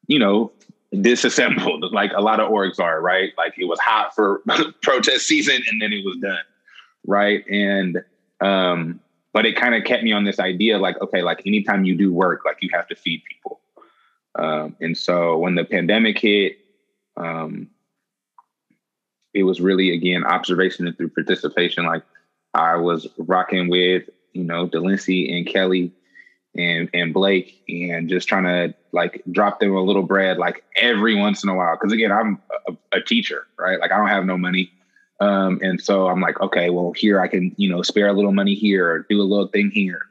you 0.07 0.17
know, 0.17 0.51
disassembled 0.99 1.93
like 1.93 2.11
a 2.15 2.21
lot 2.21 2.39
of 2.39 2.49
orgs 2.49 2.79
are, 2.79 3.01
right? 3.01 3.31
Like 3.37 3.53
it 3.57 3.65
was 3.65 3.79
hot 3.79 4.13
for 4.13 4.41
protest 4.81 5.27
season 5.27 5.61
and 5.69 5.81
then 5.81 5.93
it 5.93 6.03
was 6.03 6.17
done. 6.17 6.43
Right. 7.05 7.47
And 7.47 8.03
um, 8.41 8.99
but 9.33 9.45
it 9.45 9.55
kind 9.55 9.75
of 9.75 9.83
kept 9.85 10.03
me 10.03 10.11
on 10.11 10.25
this 10.25 10.39
idea 10.39 10.77
like, 10.77 10.99
okay, 11.01 11.21
like 11.21 11.41
anytime 11.45 11.85
you 11.85 11.95
do 11.95 12.11
work, 12.11 12.41
like 12.43 12.57
you 12.61 12.69
have 12.73 12.87
to 12.89 12.95
feed 12.95 13.23
people. 13.29 13.61
Um, 14.37 14.75
and 14.81 14.97
so 14.97 15.37
when 15.37 15.55
the 15.55 15.63
pandemic 15.63 16.19
hit, 16.19 16.57
um, 17.17 17.69
it 19.33 19.43
was 19.43 19.61
really 19.61 19.93
again 19.93 20.25
observation 20.25 20.87
and 20.87 20.97
through 20.97 21.09
participation. 21.09 21.85
Like 21.85 22.03
I 22.53 22.75
was 22.75 23.07
rocking 23.17 23.69
with, 23.69 24.09
you 24.33 24.43
know, 24.43 24.67
Delancey 24.67 25.37
and 25.37 25.47
Kelly 25.47 25.93
and 26.55 26.89
and 26.93 27.13
Blake 27.13 27.63
and 27.69 28.09
just 28.09 28.27
trying 28.27 28.43
to 28.43 28.75
like 28.91 29.23
drop 29.31 29.59
them 29.59 29.73
a 29.73 29.81
little 29.81 30.03
bread 30.03 30.37
like 30.37 30.63
every 30.75 31.15
once 31.15 31.43
in 31.43 31.49
a 31.49 31.55
while. 31.55 31.75
Cause 31.77 31.91
again, 31.91 32.11
I'm 32.11 32.41
a, 32.67 32.97
a 32.97 33.01
teacher, 33.01 33.47
right? 33.57 33.79
Like 33.79 33.91
I 33.91 33.97
don't 33.97 34.09
have 34.09 34.25
no 34.25 34.37
money. 34.37 34.71
Um, 35.19 35.59
and 35.61 35.79
so 35.79 36.07
I'm 36.07 36.19
like, 36.19 36.41
okay, 36.41 36.69
well 36.69 36.93
here 36.93 37.19
I 37.19 37.27
can, 37.27 37.53
you 37.57 37.69
know, 37.69 37.81
spare 37.83 38.07
a 38.07 38.13
little 38.13 38.33
money 38.33 38.55
here 38.55 38.89
or 38.89 39.05
do 39.09 39.21
a 39.21 39.23
little 39.23 39.47
thing 39.47 39.71
here. 39.71 40.01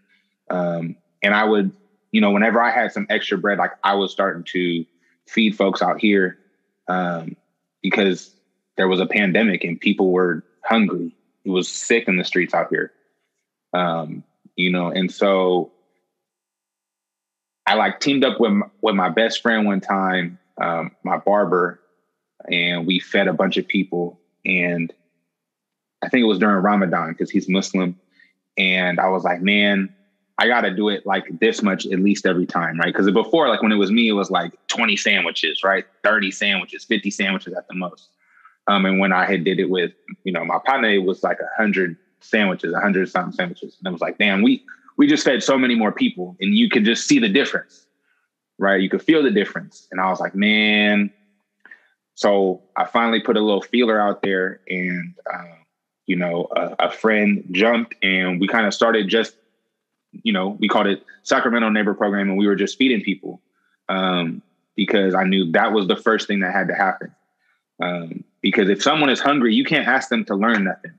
Um, 0.48 0.96
and 1.22 1.34
I 1.34 1.44
would, 1.44 1.72
you 2.12 2.20
know, 2.20 2.30
whenever 2.30 2.62
I 2.62 2.70
had 2.70 2.92
some 2.92 3.06
extra 3.10 3.36
bread, 3.36 3.58
like 3.58 3.72
I 3.84 3.94
was 3.94 4.12
starting 4.12 4.44
to 4.44 4.84
feed 5.26 5.56
folks 5.56 5.82
out 5.82 6.00
here 6.00 6.38
um, 6.88 7.36
because 7.82 8.34
there 8.76 8.88
was 8.88 9.00
a 9.00 9.06
pandemic 9.06 9.62
and 9.64 9.80
people 9.80 10.10
were 10.10 10.44
hungry. 10.64 11.14
It 11.44 11.50
was 11.50 11.68
sick 11.68 12.08
in 12.08 12.16
the 12.16 12.24
streets 12.24 12.54
out 12.54 12.68
here. 12.70 12.92
Um, 13.72 14.24
you 14.56 14.70
know, 14.70 14.88
and 14.88 15.12
so 15.12 15.72
I 17.70 17.74
like 17.74 18.00
teamed 18.00 18.24
up 18.24 18.40
with 18.40 18.60
with 18.82 18.96
my 18.96 19.10
best 19.10 19.42
friend 19.42 19.64
one 19.64 19.80
time, 19.80 20.40
um, 20.60 20.90
my 21.04 21.18
barber, 21.18 21.80
and 22.50 22.84
we 22.84 22.98
fed 22.98 23.28
a 23.28 23.32
bunch 23.32 23.58
of 23.58 23.68
people. 23.68 24.18
And 24.44 24.92
I 26.02 26.08
think 26.08 26.22
it 26.22 26.26
was 26.26 26.40
during 26.40 26.64
Ramadan 26.64 27.12
because 27.12 27.30
he's 27.30 27.48
Muslim. 27.48 27.96
And 28.58 28.98
I 28.98 29.08
was 29.08 29.22
like, 29.22 29.40
man, 29.40 29.94
I 30.36 30.48
got 30.48 30.62
to 30.62 30.74
do 30.74 30.88
it 30.88 31.06
like 31.06 31.38
this 31.38 31.62
much 31.62 31.86
at 31.86 32.00
least 32.00 32.26
every 32.26 32.44
time, 32.44 32.76
right? 32.76 32.92
Because 32.92 33.08
before, 33.12 33.48
like 33.48 33.62
when 33.62 33.70
it 33.70 33.76
was 33.76 33.92
me, 33.92 34.08
it 34.08 34.14
was 34.14 34.32
like 34.32 34.52
20 34.66 34.96
sandwiches, 34.96 35.62
right? 35.62 35.86
30 36.02 36.32
sandwiches, 36.32 36.84
50 36.84 37.08
sandwiches 37.12 37.54
at 37.54 37.68
the 37.68 37.74
most. 37.76 38.08
Um, 38.66 38.84
and 38.84 38.98
when 38.98 39.12
I 39.12 39.26
had 39.26 39.44
did 39.44 39.60
it 39.60 39.70
with, 39.70 39.92
you 40.24 40.32
know, 40.32 40.44
my 40.44 40.58
partner, 40.66 40.88
it 40.88 41.04
was 41.04 41.22
like 41.22 41.38
a 41.38 41.56
hundred 41.56 41.96
sandwiches, 42.18 42.74
a 42.74 42.80
hundred 42.80 43.08
something 43.08 43.32
sandwiches. 43.32 43.76
And 43.78 43.86
I 43.86 43.92
was 43.92 44.00
like, 44.00 44.18
damn, 44.18 44.42
we 44.42 44.64
we 45.00 45.06
just 45.06 45.24
fed 45.24 45.42
so 45.42 45.56
many 45.56 45.74
more 45.74 45.92
people 45.92 46.36
and 46.42 46.54
you 46.54 46.68
could 46.68 46.84
just 46.84 47.08
see 47.08 47.18
the 47.18 47.28
difference, 47.30 47.86
right? 48.58 48.82
You 48.82 48.90
could 48.90 49.02
feel 49.02 49.22
the 49.22 49.30
difference. 49.30 49.88
And 49.90 49.98
I 49.98 50.10
was 50.10 50.20
like, 50.20 50.34
man. 50.34 51.10
So 52.16 52.60
I 52.76 52.84
finally 52.84 53.18
put 53.18 53.38
a 53.38 53.40
little 53.40 53.62
feeler 53.62 53.98
out 53.98 54.20
there 54.20 54.60
and, 54.68 55.14
uh, 55.32 55.56
you 56.04 56.16
know, 56.16 56.48
a, 56.54 56.76
a 56.80 56.90
friend 56.90 57.42
jumped 57.50 57.94
and 58.02 58.42
we 58.42 58.46
kind 58.46 58.66
of 58.66 58.74
started 58.74 59.08
just, 59.08 59.36
you 60.22 60.34
know, 60.34 60.58
we 60.60 60.68
called 60.68 60.86
it 60.86 61.02
Sacramento 61.22 61.70
Neighbor 61.70 61.94
Program 61.94 62.28
and 62.28 62.36
we 62.36 62.46
were 62.46 62.54
just 62.54 62.76
feeding 62.76 63.00
people 63.00 63.40
um, 63.88 64.42
because 64.76 65.14
I 65.14 65.24
knew 65.24 65.50
that 65.52 65.72
was 65.72 65.86
the 65.86 65.96
first 65.96 66.26
thing 66.26 66.40
that 66.40 66.52
had 66.52 66.68
to 66.68 66.74
happen. 66.74 67.14
Um, 67.82 68.22
because 68.42 68.68
if 68.68 68.82
someone 68.82 69.08
is 69.08 69.20
hungry, 69.20 69.54
you 69.54 69.64
can't 69.64 69.88
ask 69.88 70.10
them 70.10 70.26
to 70.26 70.34
learn 70.34 70.64
nothing. 70.64 70.92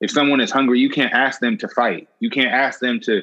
If 0.00 0.10
someone 0.10 0.40
is 0.40 0.50
hungry, 0.50 0.80
you 0.80 0.88
can't 0.88 1.12
ask 1.12 1.40
them 1.40 1.58
to 1.58 1.68
fight. 1.68 2.08
You 2.20 2.30
can't 2.30 2.52
ask 2.52 2.80
them 2.80 3.00
to 3.00 3.22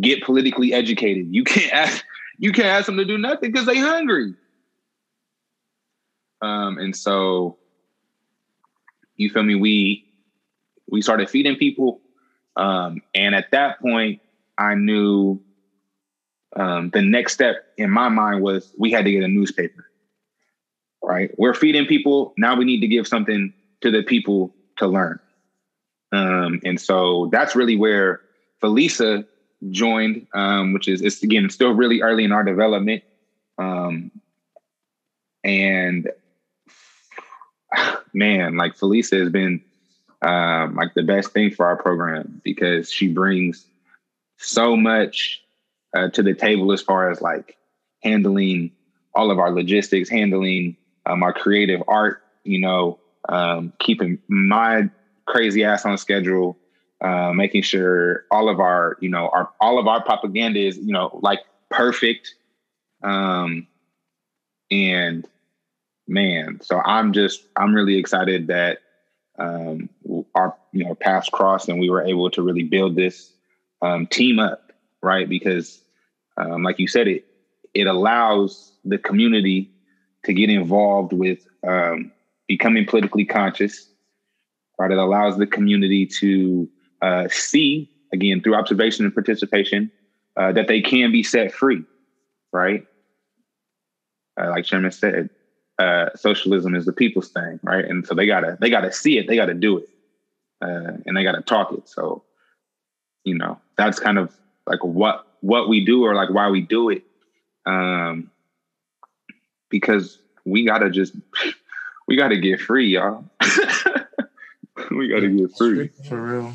get 0.00 0.22
politically 0.22 0.72
educated. 0.72 1.26
You 1.30 1.44
can't 1.44 1.72
ask 1.72 2.04
you 2.38 2.52
can't 2.52 2.68
ask 2.68 2.86
them 2.86 2.96
to 2.96 3.04
do 3.04 3.18
nothing 3.18 3.52
because 3.52 3.66
they 3.66 3.78
hungry. 3.78 4.34
Um, 6.42 6.78
and 6.78 6.94
so 6.96 7.58
you 9.16 9.30
feel 9.30 9.42
me? 9.42 9.54
We 9.54 10.04
we 10.88 11.02
started 11.02 11.30
feeding 11.30 11.56
people. 11.56 12.00
Um, 12.56 13.02
and 13.14 13.34
at 13.34 13.50
that 13.50 13.80
point, 13.80 14.20
I 14.58 14.74
knew 14.74 15.40
um, 16.56 16.90
the 16.90 17.02
next 17.02 17.32
step 17.32 17.56
in 17.76 17.90
my 17.90 18.08
mind 18.08 18.42
was 18.42 18.72
we 18.78 18.92
had 18.92 19.04
to 19.04 19.10
get 19.10 19.24
a 19.24 19.28
newspaper. 19.28 19.90
Right? 21.02 21.30
We're 21.36 21.54
feeding 21.54 21.86
people. 21.86 22.32
Now 22.38 22.56
we 22.56 22.64
need 22.64 22.80
to 22.80 22.86
give 22.86 23.06
something 23.06 23.52
to 23.82 23.90
the 23.90 24.02
people 24.02 24.54
to 24.78 24.86
learn. 24.86 25.20
Um, 26.14 26.60
and 26.64 26.80
so 26.80 27.28
that's 27.32 27.56
really 27.56 27.76
where 27.76 28.20
Felisa 28.62 29.26
joined, 29.70 30.26
um, 30.34 30.72
which 30.72 30.88
is 30.88 31.02
it's 31.02 31.22
again 31.22 31.50
still 31.50 31.72
really 31.72 32.02
early 32.02 32.24
in 32.24 32.32
our 32.32 32.44
development. 32.44 33.02
Um, 33.58 34.10
and 35.42 36.10
man, 38.14 38.56
like 38.56 38.76
Felisa 38.76 39.18
has 39.18 39.30
been 39.30 39.62
um, 40.22 40.76
like 40.76 40.94
the 40.94 41.02
best 41.02 41.32
thing 41.32 41.50
for 41.50 41.66
our 41.66 41.76
program 41.76 42.40
because 42.44 42.90
she 42.90 43.08
brings 43.08 43.66
so 44.38 44.76
much 44.76 45.42
uh, 45.96 46.08
to 46.10 46.22
the 46.22 46.34
table 46.34 46.72
as 46.72 46.80
far 46.80 47.10
as 47.10 47.20
like 47.20 47.56
handling 48.02 48.70
all 49.14 49.30
of 49.30 49.38
our 49.38 49.50
logistics, 49.50 50.08
handling 50.08 50.76
um, 51.06 51.22
our 51.22 51.32
creative 51.32 51.82
art, 51.88 52.22
you 52.42 52.60
know, 52.60 52.98
um, 53.28 53.72
keeping 53.78 54.18
my 54.28 54.88
crazy 55.26 55.64
ass 55.64 55.84
on 55.84 55.98
schedule, 55.98 56.58
uh, 57.00 57.32
making 57.32 57.62
sure 57.62 58.24
all 58.30 58.48
of 58.48 58.60
our, 58.60 58.96
you 59.00 59.08
know, 59.08 59.28
our 59.28 59.50
all 59.60 59.78
of 59.78 59.86
our 59.86 60.02
propaganda 60.02 60.60
is, 60.60 60.78
you 60.78 60.92
know, 60.92 61.18
like 61.22 61.40
perfect. 61.70 62.34
Um, 63.02 63.66
and 64.70 65.26
man, 66.06 66.60
so 66.62 66.80
I'm 66.84 67.12
just 67.12 67.44
I'm 67.56 67.74
really 67.74 67.96
excited 67.96 68.48
that 68.48 68.78
um, 69.38 69.88
our 70.34 70.56
you 70.72 70.84
know 70.84 70.94
paths 70.94 71.28
crossed 71.28 71.68
and 71.68 71.80
we 71.80 71.90
were 71.90 72.02
able 72.02 72.30
to 72.30 72.42
really 72.42 72.62
build 72.62 72.96
this 72.96 73.32
um, 73.82 74.06
team 74.06 74.38
up, 74.38 74.72
right? 75.02 75.28
Because 75.28 75.80
um, 76.36 76.62
like 76.62 76.78
you 76.78 76.88
said, 76.88 77.08
it 77.08 77.24
it 77.74 77.86
allows 77.86 78.72
the 78.84 78.98
community 78.98 79.70
to 80.24 80.32
get 80.32 80.50
involved 80.50 81.12
with 81.12 81.46
um, 81.66 82.12
becoming 82.46 82.86
politically 82.86 83.24
conscious 83.24 83.88
right? 84.78 84.90
It 84.92 84.98
allows 84.98 85.38
the 85.38 85.46
community 85.46 86.06
to 86.20 86.68
uh, 87.02 87.28
see, 87.30 87.90
again, 88.12 88.42
through 88.42 88.56
observation 88.56 89.04
and 89.04 89.14
participation, 89.14 89.90
uh, 90.36 90.52
that 90.52 90.68
they 90.68 90.80
can 90.82 91.12
be 91.12 91.22
set 91.22 91.52
free, 91.52 91.84
right? 92.52 92.86
Uh, 94.40 94.50
like 94.50 94.64
Chairman 94.64 94.92
said, 94.92 95.30
uh, 95.78 96.06
socialism 96.16 96.74
is 96.74 96.86
the 96.86 96.92
people's 96.92 97.30
thing, 97.30 97.60
right? 97.62 97.84
And 97.84 98.06
so 98.06 98.14
they 98.14 98.26
gotta 98.26 98.58
they 98.60 98.70
gotta 98.70 98.92
see 98.92 99.18
it, 99.18 99.28
they 99.28 99.36
gotta 99.36 99.54
do 99.54 99.78
it. 99.78 99.88
uh, 100.62 100.92
and 101.06 101.16
they 101.16 101.24
got 101.24 101.32
to 101.32 101.42
talk 101.42 101.72
it. 101.72 101.88
So, 101.88 102.24
you 103.24 103.36
know, 103.36 103.60
that's 103.76 104.00
kind 104.00 104.18
of 104.18 104.34
like 104.66 104.84
what 104.84 105.26
what 105.40 105.68
we 105.68 105.84
do 105.84 106.04
or 106.04 106.14
like 106.14 106.30
why 106.30 106.50
we 106.50 106.62
do 106.62 106.90
it, 106.90 107.04
um, 107.66 108.30
because 109.70 110.18
we 110.44 110.64
gotta 110.66 110.90
just 110.90 111.14
we 112.08 112.16
gotta 112.16 112.38
get 112.38 112.60
free, 112.60 112.88
y'all. 112.88 113.24
we 114.98 115.08
gotta 115.08 115.28
get 115.28 115.56
free 115.56 115.90
for 116.08 116.20
real. 116.20 116.52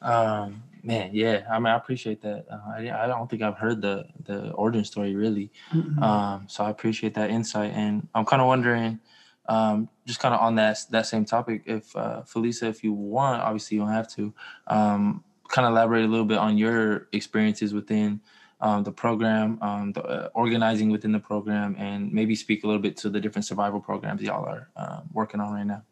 Um, 0.00 0.62
man, 0.82 1.10
yeah. 1.12 1.44
I 1.50 1.58
mean, 1.58 1.66
I 1.66 1.76
appreciate 1.76 2.22
that. 2.22 2.46
Uh, 2.50 2.60
I 2.68 3.04
I 3.04 3.06
don't 3.06 3.28
think 3.28 3.42
I've 3.42 3.56
heard 3.56 3.82
the 3.82 4.06
the 4.24 4.52
origin 4.52 4.84
story 4.84 5.14
really. 5.14 5.50
Mm-hmm. 5.72 6.02
Um, 6.02 6.46
so 6.48 6.64
I 6.64 6.70
appreciate 6.70 7.14
that 7.14 7.30
insight, 7.30 7.72
and 7.74 8.06
I'm 8.14 8.24
kind 8.24 8.42
of 8.42 8.48
wondering 8.48 9.00
um, 9.48 9.88
just 10.06 10.20
kind 10.20 10.34
of 10.34 10.40
on 10.40 10.54
that 10.56 10.78
that 10.90 11.06
same 11.06 11.24
topic, 11.24 11.62
if 11.66 11.94
uh, 11.96 12.22
Felisa, 12.22 12.64
if 12.64 12.84
you 12.84 12.92
want, 12.92 13.42
obviously 13.42 13.76
you 13.76 13.82
don't 13.82 13.92
have 13.92 14.08
to, 14.12 14.32
um, 14.66 15.24
kind 15.48 15.66
of 15.66 15.72
elaborate 15.72 16.04
a 16.04 16.08
little 16.08 16.26
bit 16.26 16.38
on 16.38 16.58
your 16.58 17.08
experiences 17.12 17.72
within 17.72 18.20
um, 18.60 18.84
the 18.84 18.92
program, 18.92 19.58
um, 19.62 19.92
the 19.92 20.02
uh, 20.04 20.28
organizing 20.34 20.90
within 20.90 21.12
the 21.12 21.18
program, 21.18 21.74
and 21.78 22.12
maybe 22.12 22.34
speak 22.34 22.64
a 22.64 22.66
little 22.66 22.82
bit 22.82 22.96
to 22.98 23.08
the 23.08 23.20
different 23.20 23.46
survival 23.46 23.80
programs 23.80 24.20
y'all 24.20 24.44
are 24.44 24.68
uh, 24.76 25.00
working 25.12 25.40
on 25.40 25.54
right 25.54 25.66
now. 25.66 25.82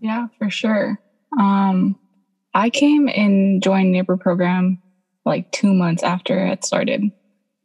Yeah, 0.00 0.28
for 0.38 0.50
sure. 0.50 0.98
Um, 1.38 1.98
I 2.54 2.70
came 2.70 3.08
and 3.08 3.62
joined 3.62 3.92
neighbor 3.92 4.16
program 4.16 4.80
like 5.24 5.50
two 5.52 5.72
months 5.74 6.02
after 6.02 6.46
it 6.46 6.64
started. 6.64 7.10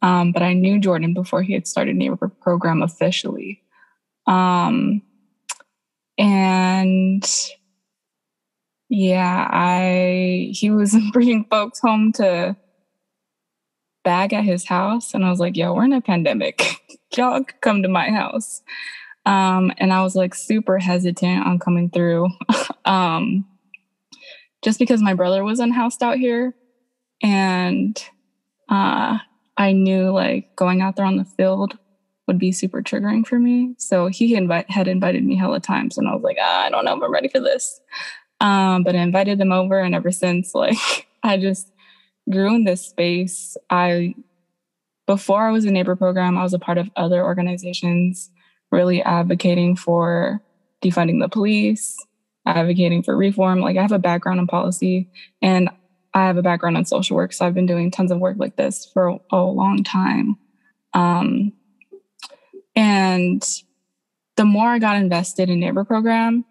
Um, 0.02 0.32
but 0.32 0.42
I 0.42 0.54
knew 0.54 0.78
Jordan 0.78 1.14
before 1.14 1.42
he 1.42 1.52
had 1.52 1.66
started 1.66 1.96
neighbor 1.96 2.28
program 2.40 2.82
officially. 2.82 3.62
Um, 4.26 5.02
and 6.16 7.24
yeah, 8.88 9.48
I 9.50 10.50
he 10.52 10.70
was 10.70 10.96
bringing 11.12 11.44
folks 11.44 11.80
home 11.80 12.12
to 12.14 12.56
bag 14.02 14.32
at 14.32 14.44
his 14.44 14.66
house, 14.66 15.14
and 15.14 15.24
I 15.24 15.30
was 15.30 15.40
like, 15.40 15.56
"Yo, 15.56 15.74
we're 15.74 15.84
in 15.84 15.92
a 15.92 16.00
pandemic. 16.00 16.76
Y'all 17.16 17.44
come 17.60 17.82
to 17.82 17.88
my 17.88 18.10
house." 18.10 18.62
Um, 19.26 19.72
and 19.78 19.92
I 19.92 20.02
was 20.02 20.16
like 20.16 20.34
super 20.34 20.78
hesitant 20.78 21.46
on 21.46 21.58
coming 21.58 21.90
through, 21.90 22.28
um, 22.84 23.46
just 24.62 24.78
because 24.78 25.02
my 25.02 25.14
brother 25.14 25.44
was 25.44 25.60
unhoused 25.60 26.02
out 26.02 26.16
here, 26.18 26.54
and 27.22 28.02
uh, 28.68 29.18
I 29.56 29.72
knew 29.72 30.10
like 30.10 30.56
going 30.56 30.80
out 30.80 30.96
there 30.96 31.06
on 31.06 31.16
the 31.16 31.24
field 31.24 31.76
would 32.26 32.38
be 32.38 32.52
super 32.52 32.80
triggering 32.80 33.26
for 33.26 33.40
me. 33.40 33.74
So 33.76 34.06
he 34.06 34.32
had 34.32 34.88
invited 34.88 35.24
me 35.24 35.36
hella 35.36 35.60
times, 35.60 35.98
and 35.98 36.08
I 36.08 36.14
was 36.14 36.22
like, 36.22 36.36
ah, 36.40 36.64
I 36.64 36.70
don't 36.70 36.84
know 36.84 36.96
if 36.96 37.02
I'm 37.02 37.12
ready 37.12 37.28
for 37.28 37.40
this. 37.40 37.80
Um, 38.40 38.84
but 38.84 38.94
I 38.94 39.00
invited 39.00 39.40
him 39.40 39.52
over, 39.52 39.80
and 39.80 39.94
ever 39.94 40.12
since, 40.12 40.54
like, 40.54 41.08
I 41.22 41.36
just 41.36 41.72
grew 42.30 42.54
in 42.54 42.64
this 42.64 42.86
space. 42.86 43.56
I, 43.68 44.14
before 45.06 45.46
I 45.46 45.50
was 45.50 45.64
a 45.64 45.70
neighbor 45.70 45.96
program, 45.96 46.38
I 46.38 46.42
was 46.42 46.54
a 46.54 46.58
part 46.58 46.78
of 46.78 46.88
other 46.96 47.24
organizations, 47.24 48.30
really 48.70 49.02
advocating 49.02 49.76
for 49.76 50.40
defunding 50.82 51.20
the 51.20 51.28
police, 51.28 51.96
advocating 52.46 53.02
for 53.02 53.16
reform. 53.16 53.60
Like, 53.60 53.76
I 53.76 53.82
have 53.82 53.92
a 53.92 53.98
background 53.98 54.40
in 54.40 54.46
policy, 54.46 55.10
and 55.42 55.68
I 56.14 56.26
have 56.26 56.36
a 56.36 56.42
background 56.42 56.76
in 56.76 56.84
social 56.84 57.16
work, 57.16 57.32
so 57.32 57.46
I've 57.46 57.54
been 57.54 57.66
doing 57.66 57.90
tons 57.90 58.10
of 58.10 58.18
work 58.18 58.36
like 58.38 58.56
this 58.56 58.86
for 58.92 59.08
a, 59.08 59.18
a 59.32 59.42
long 59.42 59.84
time. 59.84 60.36
Um, 60.92 61.52
and 62.74 63.42
the 64.36 64.44
more 64.44 64.68
I 64.68 64.78
got 64.78 64.96
invested 64.96 65.50
in 65.50 65.60
neighbor 65.60 65.84
program 65.84 66.44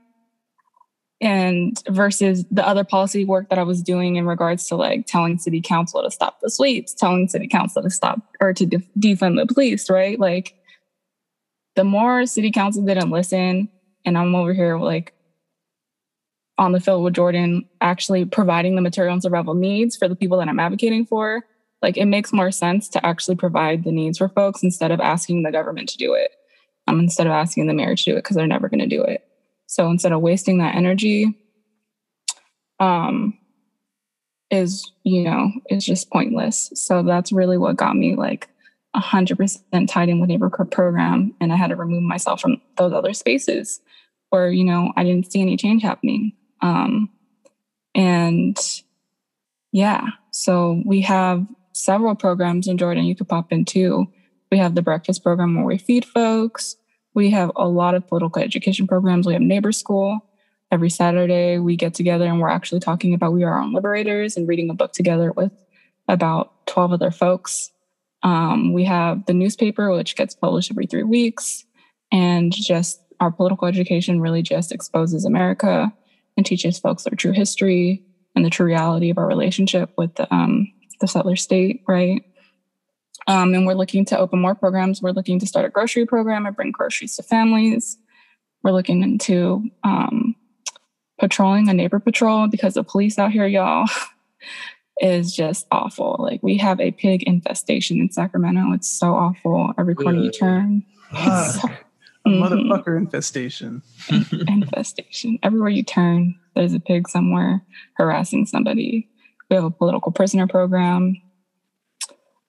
and 1.22 1.82
versus 1.90 2.46
the 2.50 2.66
other 2.66 2.84
policy 2.84 3.26
work 3.26 3.50
that 3.50 3.60
I 3.60 3.64
was 3.64 3.82
doing 3.82 4.16
in 4.16 4.26
regards 4.26 4.68
to 4.68 4.76
like 4.76 5.06
telling 5.06 5.38
city 5.38 5.62
council 5.62 6.04
to 6.04 6.12
stop 6.12 6.40
the 6.40 6.50
sweeps, 6.50 6.94
telling 6.94 7.28
city 7.28 7.48
council 7.48 7.82
to 7.82 7.90
stop 7.90 8.22
or 8.40 8.54
to 8.54 8.66
def- 8.66 8.88
defund 8.98 9.38
the 9.38 9.52
police, 9.52 9.90
right? 9.90 10.20
Like 10.20 10.56
the 11.80 11.86
more 11.86 12.26
city 12.26 12.52
council 12.52 12.84
didn't 12.84 13.10
listen 13.10 13.70
and 14.04 14.18
I'm 14.18 14.36
over 14.36 14.54
here 14.54 14.78
like 14.78 15.14
on 16.58 16.74
the 16.74 16.82
field 16.82 17.06
with 17.06 17.14
Jordan 17.14 17.70
actually 17.80 18.26
providing 18.26 18.76
the 18.76 18.82
material 18.82 19.14
and 19.14 19.24
survival 19.24 19.54
needs 19.54 19.96
for 19.96 20.10
the 20.10 20.16
people 20.16 20.38
that 20.40 20.50
I'm 20.50 20.60
advocating 20.60 21.06
for, 21.06 21.46
like 21.82 21.96
it 21.96 22.08
makes 22.08 22.34
more 22.34 22.52
sense 22.52 22.90
to 22.90 23.06
actually 23.06 23.38
provide 23.38 23.86
the 23.86 23.94
needs 23.94 24.18
for 24.18 24.28
folks 24.28 24.62
instead 24.62 24.92
of 24.92 25.00
asking 25.00 25.44
the 25.44 25.54
government 25.54 25.88
to 25.88 25.98
do 25.98 26.16
it. 26.16 26.32
Um, 26.86 27.00
instead 27.00 27.28
of 27.28 27.32
asking 27.32 27.68
the 27.68 27.74
mayor 27.74 27.96
to 27.96 28.04
do 28.04 28.12
it 28.12 28.24
because 28.24 28.36
they're 28.36 28.46
never 28.46 28.68
going 28.68 28.82
to 28.82 28.86
do 28.86 29.02
it. 29.02 29.24
So 29.68 29.90
instead 29.90 30.12
of 30.12 30.20
wasting 30.20 30.58
that 30.58 30.76
energy, 30.76 31.34
um, 32.82 33.38
is 34.52 34.92
you 35.04 35.24
know 35.24 35.50
is 35.70 35.86
just 35.86 36.12
pointless. 36.12 36.72
So 36.76 37.04
that's 37.04 37.32
really 37.32 37.58
what 37.58 37.78
got 37.78 37.96
me 37.96 38.18
like 38.18 38.50
hundred 38.96 39.38
percent 39.38 39.90
tied 39.90 40.10
in 40.10 40.20
with 40.20 40.30
neighbor 40.30 40.50
program, 40.50 41.34
and 41.40 41.54
I 41.54 41.56
had 41.56 41.68
to 41.68 41.76
remove 41.76 42.04
myself 42.04 42.42
from 42.42 42.62
those 42.78 42.94
other 42.94 43.14
spaces 43.14 43.82
where 44.30 44.52
you 44.52 44.64
know 44.64 44.92
I 44.96 45.04
didn't 45.04 45.32
see 45.32 45.42
any 45.42 45.58
change 45.58 45.84
happening. 45.84 46.34
Um, 46.62 47.10
and 47.96 48.58
yeah, 49.72 50.08
so 50.32 50.82
we 50.86 51.02
have 51.02 51.46
several 51.74 52.16
programs 52.16 52.68
in 52.68 52.78
Jordan 52.78 53.06
you 53.06 53.16
could 53.16 53.30
pop 53.30 53.52
into. 53.52 54.08
We 54.52 54.58
have 54.58 54.76
the 54.76 54.82
breakfast 54.82 55.24
program 55.24 55.56
where 55.56 55.66
we 55.66 55.78
feed 55.78 56.06
folks. 56.06 56.76
We 57.14 57.30
have 57.32 57.52
a 57.56 57.68
lot 57.68 57.96
of 57.96 58.08
political 58.08 58.42
education 58.42 58.88
programs. 58.88 59.28
We 59.28 59.34
have 59.34 59.42
neighbor 59.42 59.72
school. 59.72 60.20
Every 60.72 60.90
Saturday 60.90 61.58
we 61.58 61.76
get 61.76 61.94
together 61.94 62.26
and 62.26 62.40
we're 62.40 62.50
actually 62.50 62.80
talking 62.80 63.14
about 63.14 63.34
we 63.34 63.44
are 63.44 63.54
our 63.54 63.62
own 63.62 63.74
liberators 63.74 64.38
and 64.38 64.48
reading 64.48 64.70
a 64.70 64.76
book 64.76 64.94
together 64.94 65.32
with 65.32 65.52
about 66.08 66.66
12 66.68 66.94
other 66.94 67.12
folks. 67.12 67.72
Um, 68.24 68.74
we 68.74 68.84
have 68.86 69.26
the 69.26 69.34
newspaper, 69.34 69.92
which 69.92 70.16
gets 70.16 70.36
published 70.36 70.72
every 70.72 70.86
three 70.86 71.04
weeks. 71.04 71.66
And 72.12 72.52
just 72.54 73.02
our 73.20 73.32
political 73.32 73.68
education 73.68 74.22
really 74.22 74.42
just 74.42 74.72
exposes 74.72 75.26
America 75.26 75.94
and 76.38 76.46
teaches 76.46 76.80
folks 76.80 77.04
their 77.04 77.16
true 77.16 77.32
history 77.32 78.04
and 78.36 78.46
the 78.46 78.50
true 78.50 78.66
reality 78.66 79.10
of 79.10 79.18
our 79.18 79.28
relationship 79.28 79.92
with 79.98 80.16
the, 80.16 80.34
um, 80.34 80.72
the 81.02 81.08
settler 81.08 81.36
state, 81.36 81.84
right? 81.88 82.24
Um, 83.28 83.54
and 83.54 83.66
we're 83.66 83.74
looking 83.74 84.06
to 84.06 84.18
open 84.18 84.40
more 84.40 84.56
programs. 84.56 85.02
We're 85.02 85.12
looking 85.12 85.40
to 85.40 85.48
start 85.48 85.66
a 85.66 85.70
grocery 85.70 86.06
program 86.06 86.46
and 86.46 86.56
bring 86.56 86.72
groceries 86.72 87.16
to 87.18 87.24
families. 87.24 87.98
We're 88.64 88.72
looking 88.72 89.04
into 89.04 89.70
um, 89.84 90.36
patrolling 91.20 91.70
a 91.70 91.74
neighbor 91.74 92.00
patrol 92.00 92.48
because 92.48 92.74
the 92.74 92.84
police 92.84 93.20
out 93.20 93.32
here, 93.32 93.46
y'all, 93.46 93.88
is 95.02 95.36
just 95.36 95.68
awful. 95.72 96.18
Like 96.20 96.42
we 96.44 96.58
have 96.58 96.80
a 96.80 96.92
pig 96.92 97.24
infestation 97.24 98.00
in 98.00 98.12
Sacramento. 98.12 98.74
It's 98.74 98.90
so 98.90 99.14
awful. 99.14 99.74
Every 99.78 99.96
corner 99.96 100.20
you 100.20 100.32
turn. 100.32 100.84
So, 101.12 101.70
a 102.26 102.30
motherfucker 102.30 102.98
infestation. 102.98 103.82
infestation. 104.48 105.40
Everywhere 105.42 105.70
you 105.70 105.84
turn, 105.84 106.36
there's 106.56 106.74
a 106.74 106.80
pig 106.80 107.08
somewhere 107.08 107.62
harassing 107.96 108.46
somebody. 108.46 109.10
We 109.50 109.56
have 109.56 109.66
a 109.66 109.72
political 109.72 110.12
prisoner 110.12 110.48
program. 110.48 111.22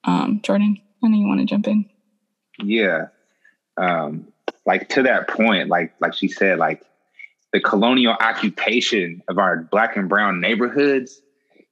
Um, 0.03 0.41
Jordan, 0.43 0.77
I 1.03 1.07
know 1.07 1.17
you 1.17 1.27
want 1.27 1.39
to 1.39 1.45
jump 1.45 1.67
in. 1.67 1.89
Yeah. 2.63 3.07
Um, 3.77 4.27
like 4.65 4.89
to 4.89 5.03
that 5.03 5.27
point, 5.27 5.69
like 5.69 5.93
like 5.99 6.13
she 6.13 6.27
said, 6.27 6.59
like 6.59 6.83
the 7.53 7.59
colonial 7.59 8.13
occupation 8.13 9.23
of 9.27 9.37
our 9.37 9.57
black 9.57 9.97
and 9.97 10.07
brown 10.07 10.39
neighborhoods 10.39 11.21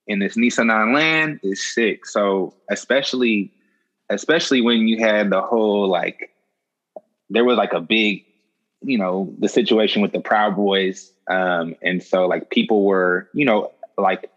in 0.10 0.20
this 0.20 0.36
Nisenan 0.36 0.94
land 0.94 1.40
is 1.44 1.74
sick. 1.74 2.06
So 2.06 2.54
especially 2.70 3.54
especially 4.10 4.60
when 4.60 4.88
you 4.88 5.00
had 5.00 5.30
the 5.30 5.42
whole 5.42 5.88
like 5.88 6.32
there 7.30 7.46
was 7.46 7.58
like 7.58 7.74
a 7.74 7.80
big, 7.80 8.26
you 8.82 8.98
know, 8.98 9.34
the 9.40 9.48
situation 9.48 10.02
with 10.02 10.12
the 10.12 10.20
Proud 10.20 10.56
Boys. 10.56 11.14
Um, 11.30 11.76
and 11.84 12.02
so 12.02 12.26
like 12.26 12.50
people 12.50 12.84
were, 12.86 13.30
you 13.34 13.46
know, 13.46 13.72
like, 13.98 14.32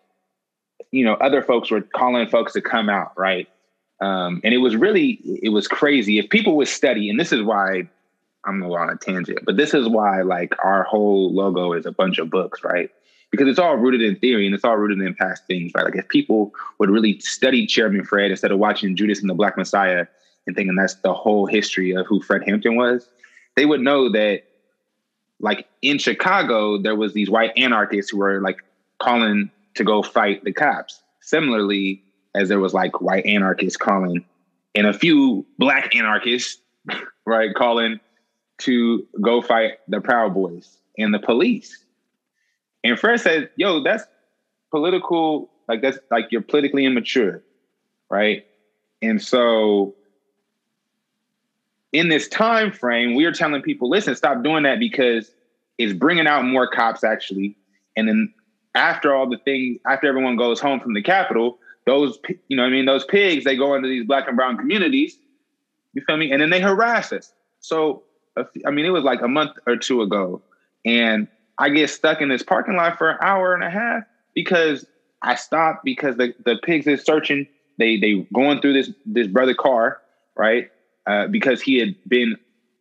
you 0.90 1.04
know, 1.04 1.14
other 1.14 1.42
folks 1.42 1.70
were 1.70 1.80
calling 1.80 2.28
folks 2.28 2.52
to 2.52 2.60
come 2.60 2.90
out, 2.90 3.18
right? 3.18 3.48
Um, 4.00 4.42
and 4.44 4.52
it 4.52 4.58
was 4.58 4.76
really, 4.76 5.20
it 5.42 5.50
was 5.50 5.68
crazy. 5.68 6.18
If 6.18 6.28
people 6.28 6.56
would 6.56 6.68
study, 6.68 7.08
and 7.08 7.18
this 7.18 7.32
is 7.32 7.42
why 7.42 7.88
I'm 8.44 8.62
on 8.62 8.90
a 8.90 8.96
tangent, 8.96 9.38
but 9.44 9.56
this 9.56 9.72
is 9.72 9.88
why 9.88 10.20
like 10.22 10.52
our 10.62 10.82
whole 10.82 11.32
logo 11.32 11.72
is 11.72 11.86
a 11.86 11.92
bunch 11.92 12.18
of 12.18 12.28
books, 12.28 12.62
right? 12.62 12.90
Because 13.32 13.48
it's 13.48 13.58
all 13.58 13.76
rooted 13.76 14.02
in 14.02 14.14
theory 14.16 14.46
and 14.46 14.54
it's 14.54 14.62
all 14.62 14.76
rooted 14.76 15.00
in 15.00 15.14
past 15.14 15.44
things, 15.46 15.72
right? 15.74 15.84
Like 15.84 15.96
if 15.96 16.06
people 16.08 16.54
would 16.78 16.90
really 16.90 17.18
study 17.18 17.66
Chairman 17.66 18.04
Fred 18.04 18.30
instead 18.30 18.52
of 18.52 18.58
watching 18.58 18.94
Judas 18.94 19.20
and 19.20 19.28
the 19.28 19.34
Black 19.34 19.56
Messiah 19.56 20.06
and 20.46 20.54
thinking 20.54 20.76
that's 20.76 20.94
the 20.96 21.14
whole 21.14 21.46
history 21.46 21.92
of 21.92 22.06
who 22.06 22.20
Fred 22.20 22.42
Hampton 22.46 22.76
was, 22.76 23.08
they 23.56 23.66
would 23.66 23.80
know 23.80 24.12
that 24.12 24.42
like 25.40 25.66
in 25.82 25.98
Chicago, 25.98 26.78
there 26.80 26.94
was 26.94 27.14
these 27.14 27.28
white 27.28 27.52
anarchists 27.56 28.10
who 28.10 28.18
were 28.18 28.40
like 28.40 28.58
calling 29.00 29.50
to 29.74 29.84
go 29.84 30.02
fight 30.02 30.44
the 30.44 30.52
cops. 30.52 31.02
Similarly, 31.20 32.02
as 32.34 32.48
there 32.48 32.60
was 32.60 32.74
like 32.74 33.00
white 33.00 33.26
anarchists 33.26 33.76
calling 33.76 34.24
and 34.74 34.86
a 34.86 34.92
few 34.92 35.44
black 35.58 35.94
anarchists, 35.94 36.60
right, 37.26 37.54
calling 37.54 38.00
to 38.58 39.06
go 39.20 39.42
fight 39.42 39.72
the 39.88 40.00
Proud 40.00 40.34
Boys 40.34 40.78
and 40.98 41.12
the 41.12 41.18
police. 41.18 41.81
And 42.84 42.98
Fred 42.98 43.20
said, 43.20 43.50
"Yo, 43.56 43.82
that's 43.82 44.04
political. 44.70 45.50
Like 45.68 45.82
that's 45.82 45.98
like 46.10 46.28
you're 46.30 46.42
politically 46.42 46.84
immature, 46.84 47.42
right?" 48.10 48.44
And 49.00 49.20
so 49.20 49.94
in 51.92 52.08
this 52.08 52.28
time 52.28 52.72
frame, 52.72 53.14
we 53.14 53.24
are 53.24 53.32
telling 53.32 53.60
people, 53.62 53.88
listen, 53.88 54.14
stop 54.14 54.42
doing 54.42 54.62
that 54.62 54.78
because 54.78 55.30
it's 55.78 55.92
bringing 55.92 56.26
out 56.26 56.44
more 56.44 56.66
cops 56.66 57.04
actually. 57.04 57.56
And 57.96 58.08
then 58.08 58.32
after 58.74 59.14
all 59.14 59.28
the 59.28 59.38
things, 59.38 59.78
after 59.86 60.06
everyone 60.06 60.36
goes 60.36 60.58
home 60.58 60.80
from 60.80 60.94
the 60.94 61.02
Capitol, 61.02 61.58
those, 61.84 62.18
you 62.48 62.56
know, 62.56 62.64
I 62.64 62.70
mean, 62.70 62.86
those 62.86 63.04
pigs, 63.04 63.44
they 63.44 63.56
go 63.56 63.74
into 63.74 63.88
these 63.88 64.06
black 64.06 64.26
and 64.28 64.36
brown 64.36 64.56
communities. 64.56 65.18
You 65.92 66.02
feel 66.06 66.16
me? 66.16 66.32
And 66.32 66.40
then 66.40 66.50
they 66.50 66.60
harass 66.60 67.12
us. 67.12 67.32
So, 67.60 68.02
I 68.66 68.70
mean, 68.70 68.86
it 68.86 68.90
was 68.90 69.04
like 69.04 69.20
a 69.20 69.28
month 69.28 69.52
or 69.66 69.76
two 69.76 70.00
ago, 70.00 70.40
and 70.86 71.28
I 71.58 71.68
get 71.68 71.90
stuck 71.90 72.20
in 72.20 72.28
this 72.28 72.42
parking 72.42 72.76
lot 72.76 72.98
for 72.98 73.10
an 73.10 73.18
hour 73.20 73.54
and 73.54 73.62
a 73.62 73.70
half 73.70 74.04
because 74.34 74.86
I 75.22 75.34
stopped 75.36 75.84
because 75.84 76.16
the, 76.16 76.34
the 76.44 76.56
pigs 76.62 76.86
is 76.86 77.02
searching. 77.02 77.46
They 77.78 77.98
they 77.98 78.26
going 78.34 78.60
through 78.60 78.74
this 78.74 78.90
this 79.06 79.26
brother 79.26 79.54
car, 79.54 80.00
right? 80.36 80.70
Uh, 81.06 81.26
because 81.28 81.60
he 81.60 81.78
had 81.78 81.94
been 82.06 82.36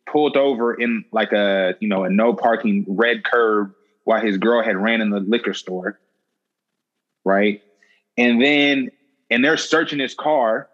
pulled 0.06 0.36
over 0.36 0.74
in 0.74 1.04
like 1.12 1.32
a 1.32 1.74
you 1.80 1.88
know 1.88 2.04
a 2.04 2.10
no 2.10 2.34
parking 2.34 2.84
red 2.88 3.24
curb 3.24 3.72
while 4.04 4.20
his 4.20 4.36
girl 4.38 4.62
had 4.62 4.76
ran 4.76 5.00
in 5.00 5.10
the 5.10 5.20
liquor 5.20 5.54
store, 5.54 5.98
right? 7.24 7.62
And 8.16 8.42
then 8.42 8.90
and 9.30 9.44
they're 9.44 9.56
searching 9.56 9.98
his 9.98 10.14
car 10.14 10.68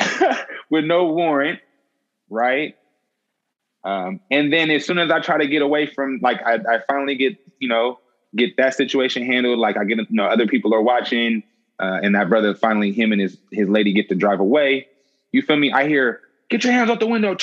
with 0.70 0.84
no 0.84 1.12
warrant, 1.12 1.60
right? 2.28 2.74
Um, 3.84 4.20
and 4.30 4.52
then 4.52 4.70
as 4.70 4.84
soon 4.84 4.98
as 4.98 5.10
I 5.10 5.20
try 5.20 5.38
to 5.38 5.46
get 5.46 5.62
away 5.62 5.86
from 5.86 6.20
like 6.22 6.42
I, 6.44 6.54
I 6.54 6.78
finally 6.86 7.14
get 7.16 7.38
you 7.58 7.68
know 7.68 7.98
get 8.36 8.56
that 8.56 8.74
situation 8.74 9.24
handled, 9.24 9.58
like 9.58 9.76
I 9.76 9.84
get 9.84 9.98
you 9.98 10.06
know 10.10 10.26
other 10.26 10.46
people 10.46 10.74
are 10.74 10.82
watching, 10.82 11.42
uh, 11.78 12.00
and 12.02 12.14
that 12.14 12.28
brother 12.28 12.54
finally 12.54 12.92
him 12.92 13.12
and 13.12 13.20
his 13.20 13.38
his 13.50 13.68
lady 13.68 13.92
get 13.92 14.08
to 14.10 14.14
drive 14.14 14.40
away. 14.40 14.86
You 15.32 15.42
feel 15.42 15.56
me? 15.56 15.72
I 15.72 15.88
hear 15.88 16.20
get 16.50 16.64
your 16.64 16.72
hands 16.72 16.90
out 16.90 17.00
the 17.00 17.06
window. 17.06 17.36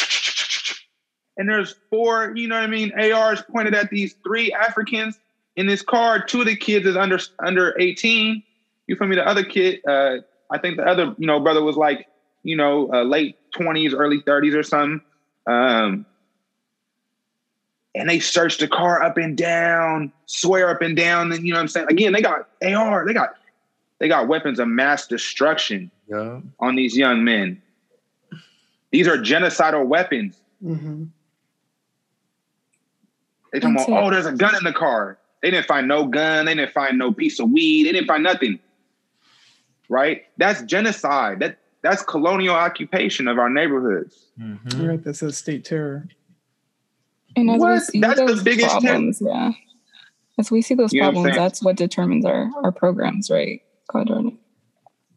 And 1.37 1.47
there's 1.47 1.75
four, 1.89 2.33
you 2.35 2.47
know 2.47 2.55
what 2.55 2.63
I 2.63 2.67
mean, 2.67 2.91
ARs 2.99 3.43
pointed 3.43 3.75
at 3.75 3.91
these 3.91 4.15
three 4.23 4.51
Africans 4.51 5.19
in 5.55 5.67
this 5.67 5.83
car. 5.83 6.23
Two 6.23 6.41
of 6.41 6.47
the 6.47 6.55
kids 6.55 6.85
is 6.85 6.97
under 6.97 7.19
under 7.45 7.79
18. 7.79 8.43
You 8.87 8.95
feel 8.95 9.07
me? 9.07 9.15
The 9.15 9.27
other 9.27 9.43
kid, 9.43 9.81
uh, 9.87 10.17
I 10.51 10.57
think 10.57 10.77
the 10.77 10.83
other, 10.83 11.13
you 11.17 11.27
know, 11.27 11.39
brother 11.39 11.61
was 11.61 11.75
like, 11.75 12.07
you 12.43 12.55
know, 12.55 12.91
uh, 12.91 13.03
late 13.03 13.37
20s, 13.53 13.93
early 13.93 14.21
30s 14.21 14.55
or 14.55 14.63
something. 14.63 15.01
Um, 15.45 16.05
and 17.97 18.09
they 18.09 18.19
searched 18.19 18.59
the 18.59 18.67
car 18.67 19.03
up 19.03 19.17
and 19.17 19.37
down, 19.37 20.11
swear 20.25 20.69
up 20.69 20.81
and 20.81 20.95
down. 20.95 21.31
And 21.31 21.45
you 21.45 21.51
know 21.51 21.57
what 21.57 21.63
I'm 21.63 21.67
saying? 21.67 21.87
Again, 21.89 22.13
they 22.13 22.21
got 22.21 22.47
AR, 22.63 23.05
they 23.05 23.13
got 23.13 23.35
they 23.99 24.07
got 24.07 24.27
weapons 24.27 24.59
of 24.59 24.67
mass 24.67 25.07
destruction 25.07 25.89
yeah. 26.07 26.39
on 26.59 26.75
these 26.75 26.95
young 26.95 27.23
men. 27.23 27.61
These 28.91 29.07
are 29.07 29.17
genocidal 29.17 29.85
weapons. 29.85 30.37
Mm-hmm. 30.63 31.05
They 33.51 33.59
talking 33.59 33.75
about, 33.75 34.03
oh, 34.03 34.11
there's 34.11 34.25
a 34.25 34.33
gun 34.33 34.55
in 34.55 34.63
the 34.63 34.73
car. 34.73 35.17
They 35.41 35.51
didn't 35.51 35.67
find 35.67 35.87
no 35.87 36.05
gun. 36.05 36.45
They 36.45 36.55
didn't 36.55 36.73
find 36.73 36.97
no 36.97 37.11
piece 37.11 37.39
of 37.39 37.49
weed. 37.49 37.87
They 37.87 37.91
didn't 37.91 38.07
find 38.07 38.23
nothing. 38.23 38.59
Right? 39.89 40.25
That's 40.37 40.61
genocide. 40.63 41.39
That 41.39 41.57
that's 41.81 42.03
colonial 42.03 42.55
occupation 42.55 43.27
of 43.27 43.39
our 43.39 43.49
neighborhoods. 43.49 44.25
Mm-hmm. 44.39 44.85
Right. 44.85 45.03
That's 45.03 45.21
a 45.21 45.31
state 45.31 45.63
terror. 45.63 46.07
And 47.37 47.49
as 47.51 47.59
what? 47.59 47.73
we 47.73 47.79
see 47.79 47.99
that's 47.99 48.19
those 48.19 48.37
the 48.37 48.43
biggest 48.43 48.71
problems, 48.71 49.21
yeah. 49.23 49.51
As 50.37 50.51
we 50.51 50.61
see 50.61 50.75
those 50.75 50.93
you 50.93 51.01
problems, 51.01 51.35
that's 51.35 51.63
what 51.63 51.77
determines 51.77 52.25
our 52.25 52.49
our 52.63 52.71
programs, 52.71 53.29
right? 53.29 53.61
God 53.91 54.09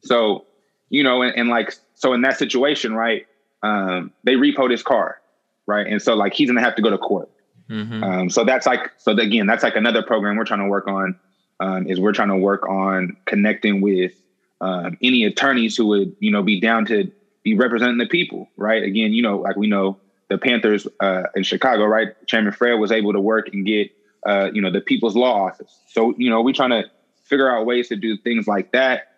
So, 0.02 0.46
you 0.88 1.02
know, 1.02 1.22
and, 1.22 1.34
and 1.36 1.48
like 1.48 1.74
so 1.94 2.12
in 2.12 2.22
that 2.22 2.38
situation, 2.38 2.94
right? 2.94 3.26
um, 3.62 4.12
they 4.24 4.34
repoed 4.34 4.70
his 4.70 4.82
car, 4.82 5.20
right? 5.66 5.86
And 5.86 6.00
so 6.00 6.14
like 6.14 6.34
he's 6.34 6.48
gonna 6.48 6.60
have 6.60 6.74
to 6.76 6.82
go 6.82 6.90
to 6.90 6.98
court. 6.98 7.30
Mm-hmm. 7.68 8.02
Um, 8.02 8.30
so 8.30 8.44
that's 8.44 8.66
like 8.66 8.90
so 8.98 9.12
again, 9.12 9.46
that's 9.46 9.62
like 9.62 9.76
another 9.76 10.02
program 10.02 10.36
we're 10.36 10.44
trying 10.44 10.60
to 10.60 10.68
work 10.68 10.88
on. 10.88 11.18
Um, 11.60 11.86
is 11.86 12.00
we're 12.00 12.12
trying 12.12 12.28
to 12.28 12.36
work 12.36 12.66
on 12.66 13.18
connecting 13.26 13.82
with 13.82 14.14
um, 14.62 14.96
any 15.02 15.24
attorneys 15.24 15.76
who 15.76 15.86
would 15.88 16.16
you 16.18 16.30
know 16.30 16.42
be 16.42 16.60
down 16.60 16.86
to 16.86 17.10
be 17.42 17.54
representing 17.54 17.98
the 17.98 18.06
people, 18.06 18.48
right? 18.56 18.82
Again, 18.82 19.12
you 19.12 19.22
know, 19.22 19.38
like 19.38 19.56
we 19.56 19.66
know 19.66 19.98
the 20.30 20.38
Panthers 20.38 20.86
uh, 21.00 21.24
in 21.36 21.42
Chicago, 21.42 21.84
right? 21.84 22.08
Chairman 22.26 22.52
Fred 22.52 22.74
was 22.74 22.90
able 22.90 23.12
to 23.12 23.20
work 23.20 23.50
and 23.52 23.66
get 23.66 23.90
uh, 24.26 24.50
you 24.52 24.62
know 24.62 24.70
the 24.70 24.80
People's 24.80 25.14
Law 25.14 25.46
Office. 25.46 25.78
So 25.88 26.14
you 26.16 26.30
know, 26.30 26.40
we're 26.40 26.54
trying 26.54 26.70
to 26.70 26.84
figure 27.24 27.54
out 27.54 27.66
ways 27.66 27.88
to 27.88 27.96
do 27.96 28.16
things 28.16 28.48
like 28.48 28.72
that 28.72 29.10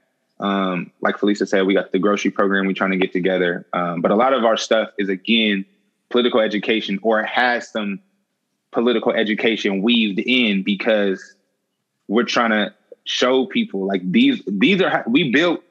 um, 0.42 0.90
like 1.00 1.18
Felisa 1.18 1.46
said, 1.46 1.66
we 1.66 1.72
got 1.72 1.92
the 1.92 2.00
grocery 2.00 2.32
program 2.32 2.66
we're 2.66 2.74
trying 2.74 2.90
to 2.90 2.96
get 2.96 3.12
together. 3.12 3.64
Um, 3.72 4.00
but 4.00 4.10
a 4.10 4.16
lot 4.16 4.34
of 4.34 4.44
our 4.44 4.56
stuff 4.56 4.90
is 4.98 5.08
again 5.08 5.64
political 6.10 6.40
education 6.40 6.98
or 7.02 7.22
has 7.22 7.70
some 7.70 8.00
political 8.72 9.12
education 9.12 9.82
weaved 9.82 10.18
in 10.18 10.64
because 10.64 11.34
we're 12.08 12.24
trying 12.24 12.50
to 12.50 12.74
show 13.04 13.46
people 13.46 13.86
like 13.86 14.00
these 14.10 14.42
these 14.46 14.80
are 14.80 15.04
we 15.06 15.32
built 15.32 15.62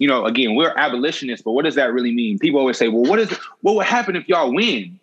you 0.00 0.08
know 0.08 0.26
again 0.26 0.56
we're 0.56 0.74
abolitionists 0.76 1.44
but 1.44 1.52
what 1.52 1.64
does 1.64 1.76
that 1.76 1.92
really 1.92 2.12
mean? 2.12 2.40
People 2.40 2.58
always 2.58 2.76
say 2.76 2.88
well 2.88 3.04
what 3.04 3.20
is 3.20 3.30
what 3.60 3.76
would 3.76 3.86
happen 3.86 4.16
if 4.16 4.28
y'all 4.28 4.52
win? 4.52 4.98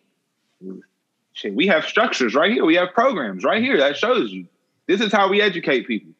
Shit 1.31 1.55
we 1.55 1.67
have 1.67 1.85
structures 1.85 2.35
right 2.35 2.51
here. 2.51 2.65
We 2.65 2.75
have 2.75 2.93
programs 2.93 3.45
right 3.45 3.63
here 3.63 3.77
that 3.77 3.95
shows 3.95 4.31
you 4.31 4.45
this 4.87 4.99
is 4.99 5.13
how 5.13 5.29
we 5.29 5.41
educate 5.41 5.87
people 5.87 6.11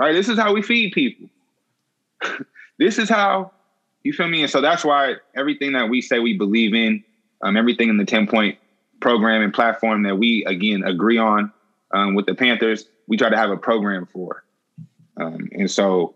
right? 0.00 0.14
This 0.14 0.30
is 0.30 0.38
how 0.38 0.52
we 0.52 0.62
feed 0.62 0.92
people. 0.92 1.28
This 2.78 2.96
is 2.96 3.10
how 3.10 3.52
you 4.04 4.14
feel 4.14 4.26
me. 4.26 4.40
And 4.40 4.50
so 4.50 4.62
that's 4.62 4.86
why 4.86 5.16
everything 5.34 5.74
that 5.74 5.90
we 5.90 6.00
say 6.00 6.18
we 6.18 6.38
believe 6.38 6.72
in, 6.72 7.04
um, 7.42 7.58
everything 7.58 7.90
in 7.90 7.98
the 7.98 8.06
ten 8.06 8.26
point 8.26 8.56
program 9.00 9.42
and 9.42 9.52
platform 9.52 10.04
that 10.04 10.16
we 10.16 10.46
again 10.46 10.82
agree 10.84 11.18
on 11.18 11.52
um, 11.92 12.14
with 12.14 12.24
the 12.24 12.34
Panthers, 12.34 12.86
we 13.06 13.18
try 13.18 13.28
to 13.28 13.36
have 13.36 13.50
a 13.50 13.56
program 13.58 14.06
for. 14.06 14.44
Um, 15.18 15.50
and 15.52 15.70
so 15.70 16.14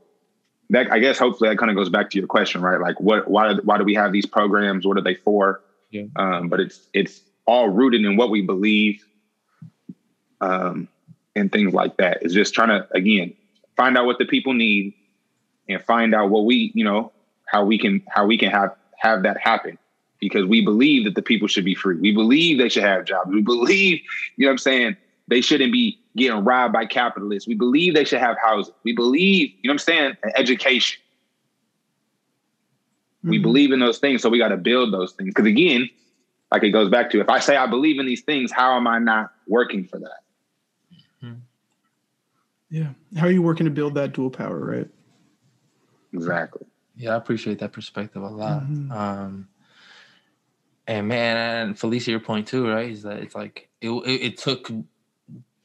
that 0.70 0.90
I 0.90 0.98
guess 0.98 1.18
hopefully 1.18 1.50
that 1.50 1.58
kind 1.58 1.70
of 1.70 1.76
goes 1.76 1.88
back 1.88 2.10
to 2.10 2.18
your 2.18 2.26
question, 2.26 2.62
right? 2.62 2.80
Like 2.80 2.98
what 3.00 3.28
why 3.28 3.54
why 3.54 3.78
do 3.78 3.84
we 3.84 3.94
have 3.94 4.12
these 4.12 4.26
programs? 4.26 4.86
What 4.86 4.96
are 4.96 5.02
they 5.02 5.14
for? 5.14 5.60
Yeah. 5.90 6.04
Um, 6.16 6.48
but 6.48 6.60
it's 6.60 6.88
it's 6.92 7.20
all 7.46 7.68
rooted 7.68 8.04
in 8.04 8.16
what 8.16 8.30
we 8.30 8.42
believe 8.42 9.04
um, 10.40 10.88
and 11.36 11.52
things 11.52 11.72
like 11.72 11.96
that. 11.98 12.18
It's 12.22 12.34
just 12.34 12.54
trying 12.54 12.68
to 12.68 12.86
again 12.92 13.34
find 13.76 13.96
out 13.98 14.06
what 14.06 14.18
the 14.18 14.24
people 14.24 14.54
need 14.54 14.94
and 15.68 15.82
find 15.82 16.14
out 16.14 16.30
what 16.30 16.44
we, 16.44 16.72
you 16.74 16.84
know, 16.84 17.12
how 17.46 17.64
we 17.64 17.78
can 17.78 18.02
how 18.08 18.26
we 18.26 18.38
can 18.38 18.50
have 18.50 18.74
have 18.96 19.22
that 19.22 19.38
happen 19.38 19.78
because 20.18 20.44
we 20.46 20.64
believe 20.64 21.04
that 21.04 21.14
the 21.14 21.22
people 21.22 21.48
should 21.48 21.64
be 21.64 21.74
free. 21.74 21.96
We 21.96 22.12
believe 22.12 22.58
they 22.58 22.68
should 22.68 22.84
have 22.84 23.04
jobs. 23.04 23.30
We 23.30 23.42
believe, 23.42 24.00
you 24.36 24.46
know 24.46 24.48
what 24.48 24.52
I'm 24.52 24.58
saying, 24.58 24.96
they 25.28 25.40
shouldn't 25.40 25.72
be 25.72 25.98
getting 26.16 26.44
robbed 26.44 26.72
by 26.72 26.86
capitalists. 26.86 27.48
We 27.48 27.54
believe 27.54 27.94
they 27.94 28.04
should 28.04 28.20
have 28.20 28.36
housing. 28.42 28.74
We 28.84 28.92
believe, 28.94 29.50
you 29.62 29.68
know 29.68 29.72
what 29.72 29.74
I'm 29.74 29.78
saying, 29.78 30.16
education. 30.36 31.00
Mm-hmm. 33.18 33.30
We 33.30 33.38
believe 33.38 33.72
in 33.72 33.80
those 33.80 33.98
things, 33.98 34.22
so 34.22 34.28
we 34.28 34.38
got 34.38 34.48
to 34.48 34.56
build 34.56 34.92
those 34.92 35.12
things. 35.12 35.30
Because 35.30 35.46
again, 35.46 35.88
like 36.52 36.62
it 36.62 36.70
goes 36.70 36.90
back 36.90 37.10
to 37.10 37.20
if 37.20 37.28
I 37.28 37.40
say 37.40 37.56
I 37.56 37.66
believe 37.66 37.98
in 37.98 38.06
these 38.06 38.22
things, 38.22 38.52
how 38.52 38.76
am 38.76 38.86
I 38.86 38.98
not 38.98 39.32
working 39.48 39.84
for 39.84 39.98
that? 39.98 40.20
Mm-hmm. 41.22 41.34
Yeah. 42.70 42.90
How 43.16 43.26
are 43.26 43.32
you 43.32 43.42
working 43.42 43.64
to 43.64 43.70
build 43.70 43.94
that 43.94 44.12
dual 44.12 44.30
power, 44.30 44.58
right? 44.58 44.88
Exactly. 46.12 46.66
Yeah, 46.96 47.14
I 47.14 47.16
appreciate 47.16 47.58
that 47.58 47.72
perspective 47.72 48.22
a 48.22 48.28
lot. 48.28 48.62
Mm-hmm. 48.62 48.92
Um, 48.92 49.48
and 50.86 51.08
man, 51.08 51.68
and 51.68 51.76
Felisa, 51.76 52.08
your 52.08 52.20
point 52.20 52.46
too, 52.46 52.68
right? 52.68 52.90
Is 52.90 53.02
that 53.02 53.18
it's 53.18 53.34
like 53.34 53.68
it, 53.80 53.90
it, 53.90 54.22
it 54.22 54.38
took 54.38 54.70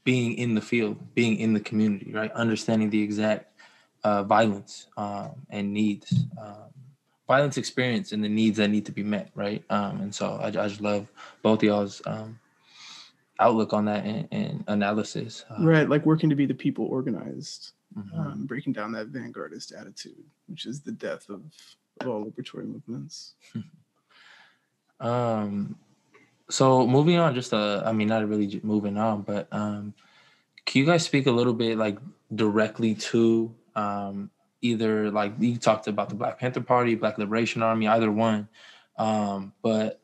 being 0.09 0.33
in 0.39 0.55
the 0.55 0.61
field, 0.61 0.97
being 1.13 1.37
in 1.37 1.53
the 1.53 1.59
community, 1.59 2.11
right? 2.11 2.31
Understanding 2.31 2.89
the 2.89 2.99
exact 2.99 3.53
uh, 4.03 4.23
violence 4.23 4.87
um, 4.97 5.33
and 5.51 5.71
needs, 5.71 6.11
um, 6.41 6.73
violence 7.27 7.57
experience, 7.57 8.11
and 8.11 8.23
the 8.23 8.27
needs 8.27 8.57
that 8.57 8.69
need 8.69 8.87
to 8.87 8.91
be 8.91 9.03
met, 9.03 9.29
right? 9.35 9.63
Um, 9.69 10.01
and 10.01 10.15
so 10.15 10.39
I, 10.41 10.47
I 10.47 10.49
just 10.49 10.81
love 10.81 11.11
both 11.43 11.61
y'all's 11.61 12.01
um, 12.07 12.39
outlook 13.39 13.71
on 13.71 13.85
that 13.85 14.03
and, 14.03 14.27
and 14.31 14.63
analysis. 14.67 15.45
Uh, 15.47 15.63
right, 15.63 15.87
like 15.87 16.07
working 16.07 16.31
to 16.31 16.35
be 16.35 16.47
the 16.47 16.55
people 16.55 16.85
organized 16.85 17.73
mm-hmm. 17.95 18.19
um, 18.19 18.45
breaking 18.47 18.73
down 18.73 18.91
that 18.93 19.13
vanguardist 19.13 19.79
attitude, 19.79 20.25
which 20.47 20.65
is 20.65 20.81
the 20.81 20.91
death 20.91 21.29
of, 21.29 21.43
of 22.01 22.07
all 22.07 22.25
liberatory 22.25 22.65
movements. 22.65 23.35
um, 24.99 25.75
so 26.49 26.87
moving 26.87 27.17
on, 27.17 27.35
just 27.35 27.53
uh, 27.53 27.83
I 27.85 27.91
mean, 27.91 28.07
not 28.07 28.27
really 28.27 28.59
moving 28.63 28.97
on, 28.97 29.21
but 29.21 29.47
um, 29.51 29.93
can 30.65 30.79
you 30.79 30.85
guys 30.85 31.03
speak 31.03 31.27
a 31.27 31.31
little 31.31 31.53
bit 31.53 31.77
like 31.77 31.97
directly 32.33 32.95
to 32.95 33.53
um, 33.75 34.29
either 34.61 35.11
like 35.11 35.33
you 35.39 35.57
talked 35.57 35.87
about 35.87 36.09
the 36.09 36.15
Black 36.15 36.39
Panther 36.39 36.61
Party, 36.61 36.95
Black 36.95 37.17
Liberation 37.17 37.61
Army, 37.61 37.87
either 37.87 38.11
one, 38.11 38.47
um, 38.97 39.53
but 39.61 39.99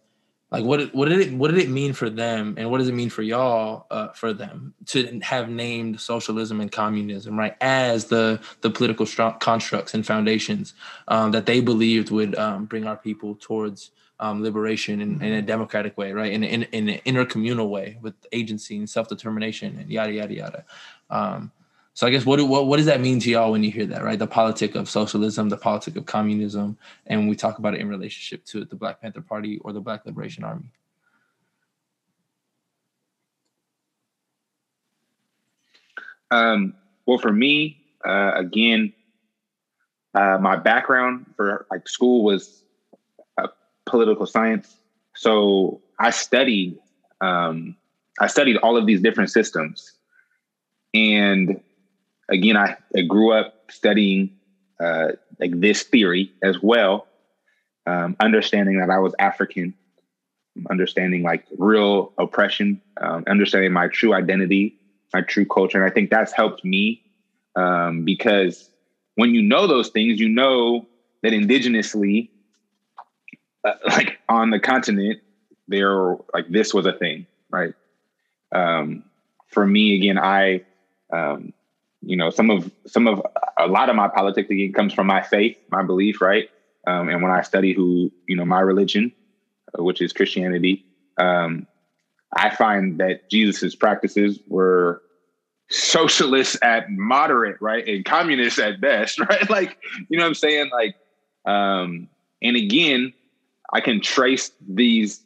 like 0.52 0.64
what 0.64 0.94
what 0.94 1.10
did 1.10 1.20
it 1.20 1.34
what 1.34 1.52
did 1.52 1.60
it 1.60 1.70
mean 1.70 1.92
for 1.92 2.10
them 2.10 2.56
and 2.58 2.70
what 2.70 2.78
does 2.78 2.88
it 2.88 2.94
mean 2.94 3.10
for 3.10 3.22
y'all 3.24 3.88
uh, 3.92 4.10
for 4.10 4.32
them 4.32 4.74
to 4.86 5.20
have 5.22 5.50
named 5.50 6.00
socialism 6.00 6.62
and 6.62 6.72
communism 6.72 7.38
right 7.38 7.56
as 7.62 8.06
the 8.06 8.40
the 8.62 8.70
political 8.70 9.06
constructs 9.40 9.94
and 9.94 10.06
foundations 10.06 10.74
um, 11.08 11.32
that 11.32 11.46
they 11.46 11.60
believed 11.60 12.12
would 12.12 12.36
um, 12.36 12.66
bring 12.66 12.86
our 12.86 12.96
people 12.96 13.36
towards 13.36 13.92
um, 14.20 14.42
liberation 14.42 15.02
in, 15.02 15.22
in, 15.22 15.34
a 15.34 15.42
democratic 15.42 15.98
way 15.98 16.12
right 16.14 16.32
in, 16.32 16.44
in, 16.44 16.64
in 16.72 16.90
an 16.90 17.00
intercommunal 17.06 17.70
way 17.70 17.98
with 18.02 18.14
agency 18.32 18.78
and 18.78 18.90
self-determination 18.90 19.78
and 19.80 19.90
yada 19.90 20.14
yada 20.14 20.34
yada 20.34 20.66
um, 21.10 21.52
so 21.96 22.06
I 22.06 22.10
guess 22.10 22.26
what, 22.26 22.46
what 22.46 22.68
what 22.68 22.76
does 22.76 22.88
that 22.88 23.00
mean 23.00 23.22
to 23.22 23.30
y'all 23.30 23.54
when 23.54 23.64
you 23.64 23.72
hear 23.72 23.86
that, 23.86 24.04
right? 24.04 24.20
The 24.20 24.28
politic 24.28 24.76
of 24.76 24.90
socialism, 24.90 25.48
the 25.48 25.56
politic 25.56 25.96
of 25.96 26.06
communism, 26.06 26.78
and 27.08 27.30
we 27.30 27.38
talk 27.38 27.58
about 27.58 27.74
it 27.74 27.80
in 27.80 27.88
relationship 27.88 28.44
to 28.48 28.66
the 28.66 28.76
Black 28.76 29.00
Panther 29.00 29.22
Party 29.22 29.60
or 29.60 29.72
the 29.72 29.80
Black 29.80 30.06
Liberation 30.06 30.44
Army. 30.44 30.66
Um, 36.32 36.74
well, 37.06 37.18
for 37.18 37.32
me, 37.32 37.78
uh, 38.06 38.34
again, 38.36 38.92
uh, 40.14 40.38
my 40.42 40.58
background 40.58 41.34
for 41.38 41.66
like 41.72 41.88
school 41.88 42.26
was 42.26 42.65
political 43.86 44.26
science, 44.26 44.78
so 45.16 45.82
I 46.00 46.10
studied 46.10 46.78
um, 47.22 47.76
I 48.20 48.28
studied 48.28 48.58
all 48.58 48.78
of 48.78 48.86
these 48.86 49.02
different 49.02 49.32
systems, 49.32 49.92
and 50.94 51.60
again, 52.30 52.58
I, 52.58 52.76
I 52.96 53.02
grew 53.02 53.32
up 53.32 53.54
studying 53.70 54.32
uh, 54.80 55.10
like 55.40 55.60
this 55.60 55.84
theory 55.84 56.32
as 56.44 56.62
well, 56.62 57.08
um, 57.86 58.16
understanding 58.20 58.80
that 58.80 58.90
I 58.90 59.00
was 59.00 59.14
African, 59.20 59.74
understanding 60.70 61.24
like 61.24 61.46
real 61.58 62.14
oppression, 62.18 62.82
um, 63.02 63.24
understanding 63.28 63.72
my 63.72 63.88
true 63.88 64.14
identity, 64.14 64.76
my 65.14 65.22
true 65.22 65.46
culture. 65.46 65.82
And 65.82 65.90
I 65.90 65.94
think 65.94 66.10
that's 66.10 66.32
helped 66.32 66.64
me 66.64 67.02
um, 67.56 68.04
because 68.04 68.70
when 69.16 69.34
you 69.34 69.42
know 69.42 69.68
those 69.68 69.90
things, 69.90 70.20
you 70.20 70.30
know 70.30 70.88
that 71.24 71.32
indigenously, 71.32 72.30
uh, 73.66 73.74
like 73.88 74.20
on 74.30 74.50
the 74.52 74.60
continent, 74.60 75.20
there 75.68 76.16
like 76.34 76.50
this 76.50 76.74
was 76.74 76.86
a 76.86 76.94
thing, 76.94 77.26
right? 77.50 77.74
Um, 78.54 79.04
for 79.48 79.66
me, 79.66 79.96
again, 79.96 80.18
I 80.18 80.64
um, 81.12 81.54
you 82.02 82.16
know, 82.16 82.30
some 82.30 82.52
of 82.52 82.72
some 82.86 83.08
of 83.08 83.22
a 83.58 83.68
lot 83.68 83.90
of 83.90 83.96
my 83.96 84.08
politics 84.08 84.50
again 84.50 84.74
comes 84.74 84.94
from 84.94 85.08
my 85.08 85.22
faith, 85.22 85.58
my 85.72 85.84
belief, 85.84 86.22
right? 86.22 86.50
Um, 86.88 87.10
and 87.10 87.22
when 87.22 87.32
I 87.32 87.42
study 87.42 87.74
who, 87.74 88.12
you 88.28 88.36
know, 88.36 88.46
my 88.46 88.60
religion, 88.60 89.12
uh, 89.78 89.84
which 89.84 90.02
is 90.02 90.14
Christianity, 90.14 90.86
um, 91.18 91.66
I 92.36 92.52
find 92.52 93.00
that 93.00 93.30
Jesus's 93.32 93.76
practices 93.76 94.40
were 94.48 95.02
socialist 95.70 96.58
at 96.62 96.92
moderate, 96.92 97.58
right, 97.60 97.88
and 97.88 98.06
communist 98.06 98.60
at 98.60 98.80
best, 98.80 99.20
right? 99.30 99.50
Like, 99.50 99.78
you 100.10 100.18
know 100.18 100.24
what 100.24 100.30
I'm 100.30 100.36
saying? 100.36 100.70
Like, 100.72 100.96
um, 101.46 102.08
and 102.42 102.56
again, 102.56 103.14
I 103.74 103.82
can 103.82 104.02
trace 104.02 104.52
these 104.68 105.22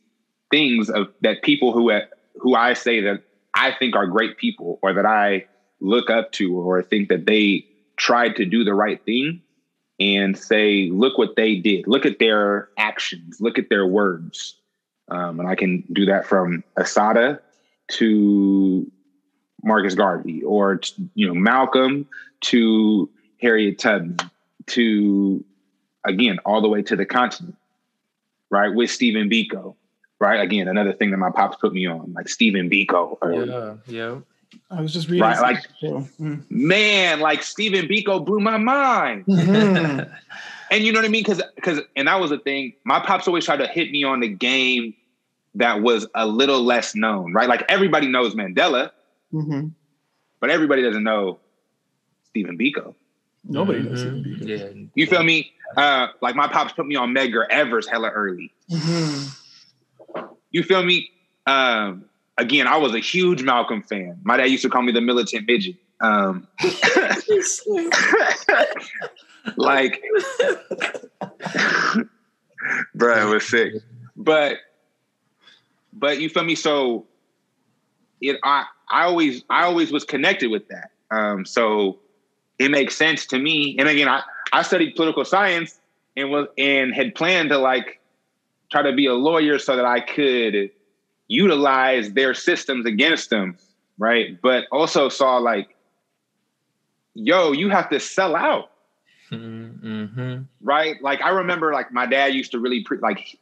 things 0.52 0.90
of 0.90 1.08
that 1.22 1.44
people 1.44 1.72
who 1.72 1.92
who 2.36 2.56
I 2.56 2.74
say 2.74 3.02
that 3.02 3.24
I 3.54 3.74
think 3.78 3.96
are 3.96 4.08
great 4.08 4.38
people 4.38 4.80
or 4.82 4.94
that 4.94 5.06
I 5.06 5.46
look 5.82 6.10
up 6.10 6.32
to 6.34 6.58
or 6.58 6.82
think 6.82 7.10
that 7.10 7.26
they 7.26 7.66
tried 7.98 8.36
to 8.38 8.46
do 8.46 8.64
the 8.64 8.74
right 8.74 9.04
thing 9.06 9.42
and 10.00 10.38
say, 10.38 10.90
look 10.92 11.18
what 11.18 11.36
they 11.36 11.56
did. 11.56 11.88
Look 11.88 12.06
at 12.06 12.20
their 12.20 12.70
actions. 12.78 13.42
Look 13.42 13.60
at 13.60 13.70
their 13.70 13.86
words. 13.86 14.56
Um, 15.10 15.40
and 15.40 15.50
I 15.50 15.56
can 15.56 15.84
do 15.92 16.06
that 16.06 16.26
from 16.26 16.64
Assata 16.78 17.42
to 17.90 18.90
Marcus 19.64 19.96
Garvey 19.96 20.44
or, 20.44 20.80
you 21.16 21.28
know, 21.28 21.34
Malcolm 21.34 22.08
to 22.42 23.10
Harriet 23.42 23.80
Tubman 23.80 24.18
to, 24.68 25.44
again, 26.06 26.40
all 26.46 26.62
the 26.62 26.70
way 26.70 26.82
to 26.84 26.96
the 26.96 27.06
continent, 27.06 27.58
right? 28.50 28.74
With 28.74 28.91
Stephen 28.91 29.30
Biko, 29.30 29.76
right? 30.20 30.41
Again, 30.41 30.68
another 30.68 30.93
thing 30.93 31.12
that 31.12 31.18
my 31.18 31.32
pops 31.32 31.58
put 31.58 31.74
me 31.74 31.88
on, 31.88 32.14
like 32.14 32.30
Stephen 32.30 32.70
Biko. 32.70 33.18
Or, 33.22 33.45
yeah, 33.45 33.76
yeah. 33.88 34.20
I 34.72 34.82
was 34.82 34.93
just 34.93 35.08
reading. 35.10 35.22
Right, 35.22 35.39
like 35.39 35.66
mm. 35.82 36.43
man, 36.50 37.20
like 37.20 37.43
Stephen 37.43 37.88
Biko 37.88 38.24
blew 38.26 38.39
my 38.39 38.58
mind. 38.58 39.26
Mm-hmm. 39.26 40.12
and 40.72 40.84
you 40.84 40.91
know 40.91 41.00
what 41.00 41.06
I 41.06 41.10
mean? 41.10 41.24
Because 41.24 41.41
because 41.56 41.80
and 41.95 42.08
that 42.08 42.20
was 42.20 42.32
the 42.32 42.39
thing. 42.39 42.74
My 42.84 43.00
pops 43.00 43.28
always 43.28 43.45
tried 43.45 43.58
to 43.58 43.68
hit 43.68 43.91
me 43.91 44.04
on 44.04 44.20
the 44.20 44.28
game 44.28 44.93
that 45.56 45.82
was 45.82 46.08
a 46.16 46.28
little 46.28 46.62
less 46.62 46.95
known, 46.95 47.34
right? 47.34 47.50
Like 47.50 47.64
everybody 47.70 48.08
knows 48.08 48.36
Mandela, 48.36 48.91
mm-hmm. 49.34 49.68
but 50.39 50.50
everybody 50.50 50.82
doesn't 50.82 51.04
know 51.04 51.39
Stephen 52.24 52.58
Biko. 52.58 52.95
Nobody 53.50 53.80
mm-hmm. 53.80 53.89
knows 53.89 54.00
Stephen 54.00 54.24
Biko. 54.24 54.47
Yeah, 54.47 54.88
you 54.95 55.08
feel 55.08 55.24
me? 55.24 55.52
Uh, 55.76 56.08
like 56.22 56.36
my 56.36 56.47
pops 56.47 56.74
put 56.74 56.86
me 56.86 56.95
on 56.95 57.14
Medgar 57.14 57.47
Evers 57.50 57.88
hella 57.88 58.10
early. 58.10 58.54
Mm-hmm. 58.70 60.24
You 60.52 60.64
feel 60.64 60.84
me? 60.84 61.10
Um, 61.45 62.06
again, 62.38 62.68
I 62.68 62.78
was 62.78 62.93
a 62.93 63.00
huge 63.00 63.43
Malcolm 63.43 63.82
fan. 63.84 64.20
My 64.24 64.38
dad 64.38 64.45
used 64.45 64.64
to 64.64 64.70
call 64.70 64.84
me 64.84 64.91
the 64.91 65.02
militant 65.02 65.47
midget. 65.47 65.76
Um, 66.02 66.47
like, 69.58 70.02
bro, 72.95 73.28
it 73.28 73.34
was 73.34 73.47
sick. 73.47 73.74
But, 74.16 74.58
but 75.93 76.22
you 76.22 76.30
feel 76.30 76.43
me? 76.43 76.56
So, 76.56 77.06
it 78.22 78.38
I 78.43 78.66
I 78.89 79.04
always 79.04 79.43
I 79.50 79.64
always 79.64 79.91
was 79.91 80.04
connected 80.04 80.52
with 80.52 80.68
that. 80.70 80.91
Um, 81.12 81.45
so 81.45 82.00
it 82.60 82.70
makes 82.70 82.95
sense 82.95 83.26
to 83.28 83.39
me. 83.39 83.76
And 83.80 83.88
again, 83.88 84.07
I 84.07 84.22
I 84.51 84.62
studied 84.62 84.95
political 84.95 85.26
science 85.26 85.80
and 86.16 86.30
was 86.30 86.47
and 86.57 86.93
had 86.93 87.16
planned 87.16 87.49
to 87.49 87.57
like 87.57 87.99
try 88.70 88.84
to 88.84 88.93
be 88.93 89.07
a 89.07 89.14
lawyer 89.14 89.57
so 89.57 89.76
that 89.76 89.86
I 89.86 90.01
could 90.01 90.70
utilize 91.28 92.12
their 92.12 92.34
systems 92.34 92.86
against 92.86 93.30
them, 93.30 93.57
right? 93.97 94.39
But 94.41 94.66
also 94.72 95.10
saw 95.10 95.38
like, 95.38 95.76
yo, 97.14 97.51
you 97.51 97.70
have 97.70 97.89
to 97.89 97.99
sell 97.99 98.36
out. 98.36 98.72
Mm-hmm. 99.32 100.43
Right? 100.62 101.01
Like 101.01 101.22
I 101.22 101.30
remember 101.30 101.72
like 101.72 101.91
my 101.91 102.05
dad 102.05 102.34
used 102.34 102.51
to 102.51 102.60
really 102.60 102.84
pre- 102.84 102.97
like 102.97 103.39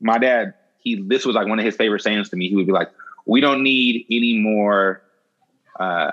my 0.00 0.18
dad, 0.18 0.54
he 0.78 1.02
this 1.02 1.26
was 1.26 1.34
like 1.34 1.48
one 1.48 1.58
of 1.58 1.64
his 1.64 1.74
favorite 1.74 2.02
sayings 2.02 2.28
to 2.30 2.36
me. 2.36 2.48
He 2.48 2.54
would 2.54 2.66
be 2.66 2.72
like, 2.72 2.90
we 3.24 3.40
don't 3.40 3.62
need 3.62 4.06
any 4.10 4.38
more 4.38 5.02
uh 5.80 6.12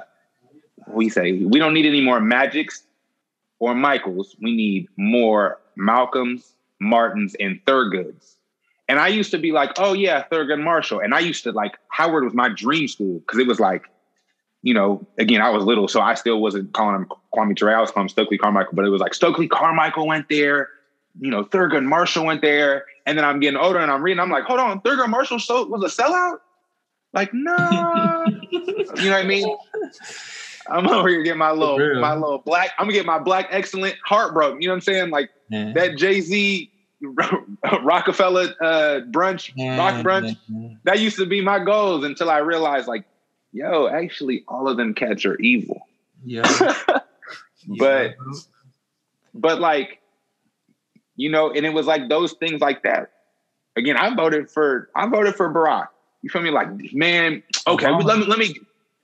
we 0.88 1.10
say 1.10 1.34
we 1.34 1.60
don't 1.60 1.74
need 1.74 1.86
any 1.86 2.02
more 2.02 2.20
magics 2.20 2.84
or 3.60 3.74
Michaels. 3.74 4.36
We 4.42 4.56
need 4.56 4.88
more 4.98 5.60
Malcolms, 5.76 6.54
Martins, 6.80 7.36
and 7.40 7.64
Thurgoods. 7.66 8.36
And 8.90 9.00
I 9.00 9.08
used 9.08 9.32
to 9.32 9.38
be 9.38 9.52
like, 9.52 9.72
oh 9.78 9.94
yeah, 9.94 10.26
Thurgood 10.32 10.62
Marshall. 10.62 11.00
And 11.00 11.14
I 11.14 11.20
used 11.20 11.44
to 11.44 11.52
like 11.52 11.78
Howard 11.88 12.26
was 12.26 12.34
my 12.34 12.50
dream 12.50 12.88
school 12.88 13.20
because 13.20 13.40
it 13.40 13.48
was 13.48 13.60
like, 13.60 13.86
you 14.62 14.74
know, 14.74 15.06
again, 15.18 15.42
I 15.42 15.50
was 15.50 15.64
little, 15.64 15.88
so 15.88 16.02
I 16.02 16.14
still 16.16 16.42
wasn't 16.42 16.74
calling 16.74 16.96
him 16.96 17.08
Kwame 17.34 17.56
Ture. 17.56 17.76
I 17.76 17.82
was 17.82 17.92
calling 17.92 18.06
him 18.06 18.10
Stokely 18.10 18.38
Carmichael, 18.38 18.74
but 18.74 18.86
it 18.86 18.90
was 18.90 19.02
like 19.02 19.14
Stokely 19.14 19.48
Carmichael 19.48 20.08
went 20.08 20.30
there, 20.30 20.70
you 21.20 21.30
know, 21.30 21.44
Thurgood 21.44 21.86
Marshall 21.86 22.26
went 22.26 22.42
there. 22.42 22.86
And 23.06 23.18
then 23.18 23.26
I'm 23.26 23.40
getting 23.40 23.60
older 23.60 23.80
and 23.80 23.92
I'm 23.92 24.02
reading, 24.02 24.20
I'm 24.20 24.30
like, 24.30 24.46
hold 24.46 24.60
on, 24.60 24.82
Thurgood 24.82 25.10
Marshall 25.10 25.40
so, 25.40 25.66
was 25.66 25.84
a 25.84 26.02
sellout? 26.02 26.38
Like, 27.14 27.34
no. 27.34 28.26
you 28.52 28.60
know 28.60 29.12
what 29.12 29.14
I 29.14 29.24
mean? 29.24 29.58
I'm 30.68 30.88
over 30.88 31.10
here 31.10 31.24
getting 31.24 31.40
my 31.40 31.52
little, 31.52 31.78
my 32.02 32.14
little 32.14 32.38
black, 32.40 32.72
I'm 32.78 32.86
gonna 32.86 32.94
get 32.94 33.06
my 33.06 33.20
black 33.20 33.48
excellent 33.52 33.96
heartbroken. 34.06 34.62
You 34.62 34.68
know 34.68 34.74
what 34.74 34.78
I'm 34.78 34.82
saying? 34.82 35.10
Like 35.10 35.30
Yeah. 35.50 35.74
that 35.74 35.98
Jay-Z 35.98 36.70
Rockefeller 37.84 38.54
uh, 38.62 39.02
brunch, 39.12 39.52
rock 39.78 39.96
brunch. 40.06 40.38
That 40.86 41.00
used 41.00 41.18
to 41.18 41.26
be 41.26 41.42
my 41.42 41.60
goals 41.64 42.06
until 42.06 42.30
I 42.30 42.38
realized, 42.38 42.88
like, 42.88 43.04
yo, 43.52 43.88
actually, 43.88 44.44
all 44.48 44.70
of 44.70 44.78
them 44.78 44.94
cats 44.94 45.26
are 45.26 45.36
evil. 45.36 45.82
Yeah. 46.26 46.44
But, 47.78 48.16
but 49.34 49.60
like, 49.60 50.00
you 51.18 51.30
know, 51.30 51.52
and 51.52 51.66
it 51.66 51.74
was 51.74 51.86
like 51.86 52.08
those 52.08 52.32
things 52.34 52.62
like 52.62 52.84
that. 52.84 53.12
Again, 53.76 53.98
I 53.98 54.16
voted 54.16 54.50
for, 54.50 54.90
I 54.96 55.08
voted 55.08 55.36
for 55.36 55.54
Barack. 55.54 55.88
You 56.22 56.30
feel 56.30 56.42
me? 56.42 56.50
Like, 56.52 56.94
man, 56.94 57.44
okay, 57.68 57.90
let 57.92 58.18
me, 58.20 58.26
let 58.26 58.40
me, 58.40 58.56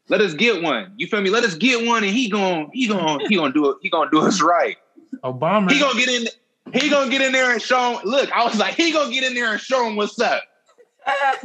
let 0.10 0.22
us 0.22 0.34
get 0.34 0.62
one. 0.62 0.91
You 0.97 1.07
feel 1.07 1.22
me? 1.22 1.30
Let 1.30 1.43
us 1.43 1.55
get 1.55 1.86
one, 1.86 2.03
and 2.03 2.12
he 2.12 2.30
going, 2.30 2.70
he 2.74 2.88
going, 2.88 3.22
he 3.28 3.36
gonna 3.36 3.53
do 3.53 3.70
it. 3.70 3.78
He 3.82 3.89
gonna 3.89 4.10
do 4.12 4.20
us 4.22 4.41
right. 4.41 4.78
Obama. 5.24 5.72
He 5.72 5.80
gonna 5.80 5.97
get 5.99 6.10
in. 6.10 6.28
He 6.74 6.89
gonna 6.89 7.10
get 7.10 7.22
in 7.22 7.32
there 7.32 7.51
and 7.51 7.62
show 7.62 7.97
him. 7.97 8.01
Look, 8.03 8.32
I 8.32 8.43
was 8.43 8.57
like, 8.60 8.76
he 8.76 8.91
gonna 8.91 9.12
get 9.12 9.24
in 9.24 9.34
there 9.34 9.51
and 9.51 9.62
show 9.62 9.88
him 9.88 9.95
what's 9.95 10.20
up. 10.20 10.43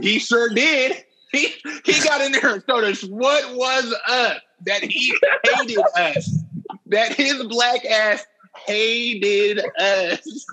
he 0.00 0.18
sure 0.18 0.48
did. 0.48 1.04
He 1.32 1.52
he 1.84 2.00
got 2.02 2.20
in 2.20 2.32
there 2.32 2.54
and 2.54 2.62
showed 2.68 2.84
us 2.84 3.02
what 3.04 3.54
was 3.54 3.94
up. 4.08 4.38
That 4.66 4.82
he 4.82 5.14
hated 5.44 5.78
us. 5.96 6.38
That 6.86 7.14
his 7.14 7.42
black 7.44 7.84
ass 7.84 8.24
hated 8.66 9.60
us. 9.78 10.46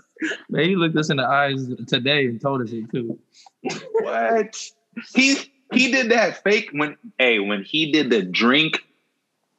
Man, 0.49 0.65
he 0.65 0.75
looked 0.75 0.97
us 0.97 1.09
in 1.09 1.17
the 1.17 1.25
eyes 1.25 1.67
today 1.87 2.25
and 2.25 2.41
told 2.41 2.61
us 2.61 2.71
it 2.71 2.89
too. 2.91 3.17
what? 4.01 4.55
He 5.13 5.50
he 5.71 5.91
did 5.91 6.11
that 6.11 6.43
fake 6.43 6.69
when 6.71 6.97
hey 7.17 7.39
when 7.39 7.63
he 7.63 7.91
did 7.91 8.09
the 8.09 8.21
drink 8.21 8.83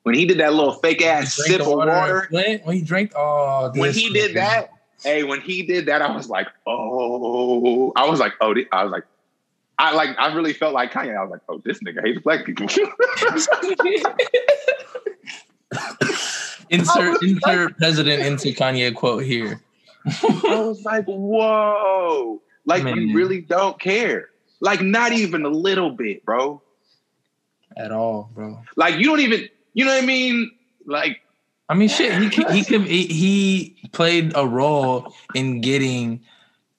when 0.02 0.14
he 0.14 0.26
did 0.26 0.38
that 0.38 0.52
little 0.52 0.72
fake 0.72 1.02
ass 1.02 1.34
sip 1.34 1.60
of 1.60 1.66
water 1.68 2.26
Flint, 2.28 2.64
when 2.66 2.76
he 2.76 2.82
drank, 2.82 3.12
oh, 3.14 3.70
when 3.74 3.92
he 3.92 4.10
did 4.10 4.36
that 4.36 4.70
hey 5.02 5.22
when 5.24 5.40
he 5.40 5.62
did 5.62 5.86
that 5.86 6.02
I 6.02 6.14
was 6.14 6.28
like 6.28 6.48
oh 6.66 7.92
I 7.96 8.08
was 8.08 8.20
like 8.20 8.34
oh 8.40 8.54
I 8.72 8.84
was 8.84 8.92
like 8.92 9.04
I 9.78 9.94
like 9.94 10.10
I 10.18 10.32
really 10.34 10.52
felt 10.52 10.74
like 10.74 10.92
Kanye. 10.92 11.16
I 11.16 11.22
was 11.22 11.30
like 11.30 11.40
oh 11.48 11.60
this 11.64 11.80
nigga 11.80 12.04
hates 12.04 12.20
black 12.22 12.44
people. 12.44 12.66
Insert 16.70 17.22
insert 17.22 17.76
president 17.78 18.22
into 18.22 18.48
Kanye 18.48 18.94
quote 18.94 19.24
here. 19.24 19.60
I 20.06 20.62
was 20.64 20.82
like 20.84 21.04
whoa. 21.06 22.40
Like 22.64 22.84
Man. 22.84 22.96
you 22.96 23.14
really 23.16 23.40
don't 23.40 23.80
care 23.80 24.28
like 24.62 24.80
not 24.80 25.12
even 25.12 25.44
a 25.44 25.50
little 25.50 25.90
bit 25.90 26.24
bro 26.24 26.62
At 27.76 27.92
all, 27.92 28.30
bro. 28.34 28.58
like 28.76 28.96
you 28.98 29.04
don't 29.04 29.20
even 29.20 29.48
you 29.74 29.84
know 29.84 29.92
what 29.94 30.02
I 30.02 30.06
mean 30.06 30.50
like 30.86 31.18
I 31.68 31.74
mean, 31.74 31.88
shit. 31.88 32.12
He 32.12 32.28
he 32.52 32.64
could 32.68 32.82
he, 32.82 33.06
he 33.06 33.76
played 33.92 34.32
a 34.34 34.46
role 34.46 35.14
in 35.34 35.62
getting 35.62 36.20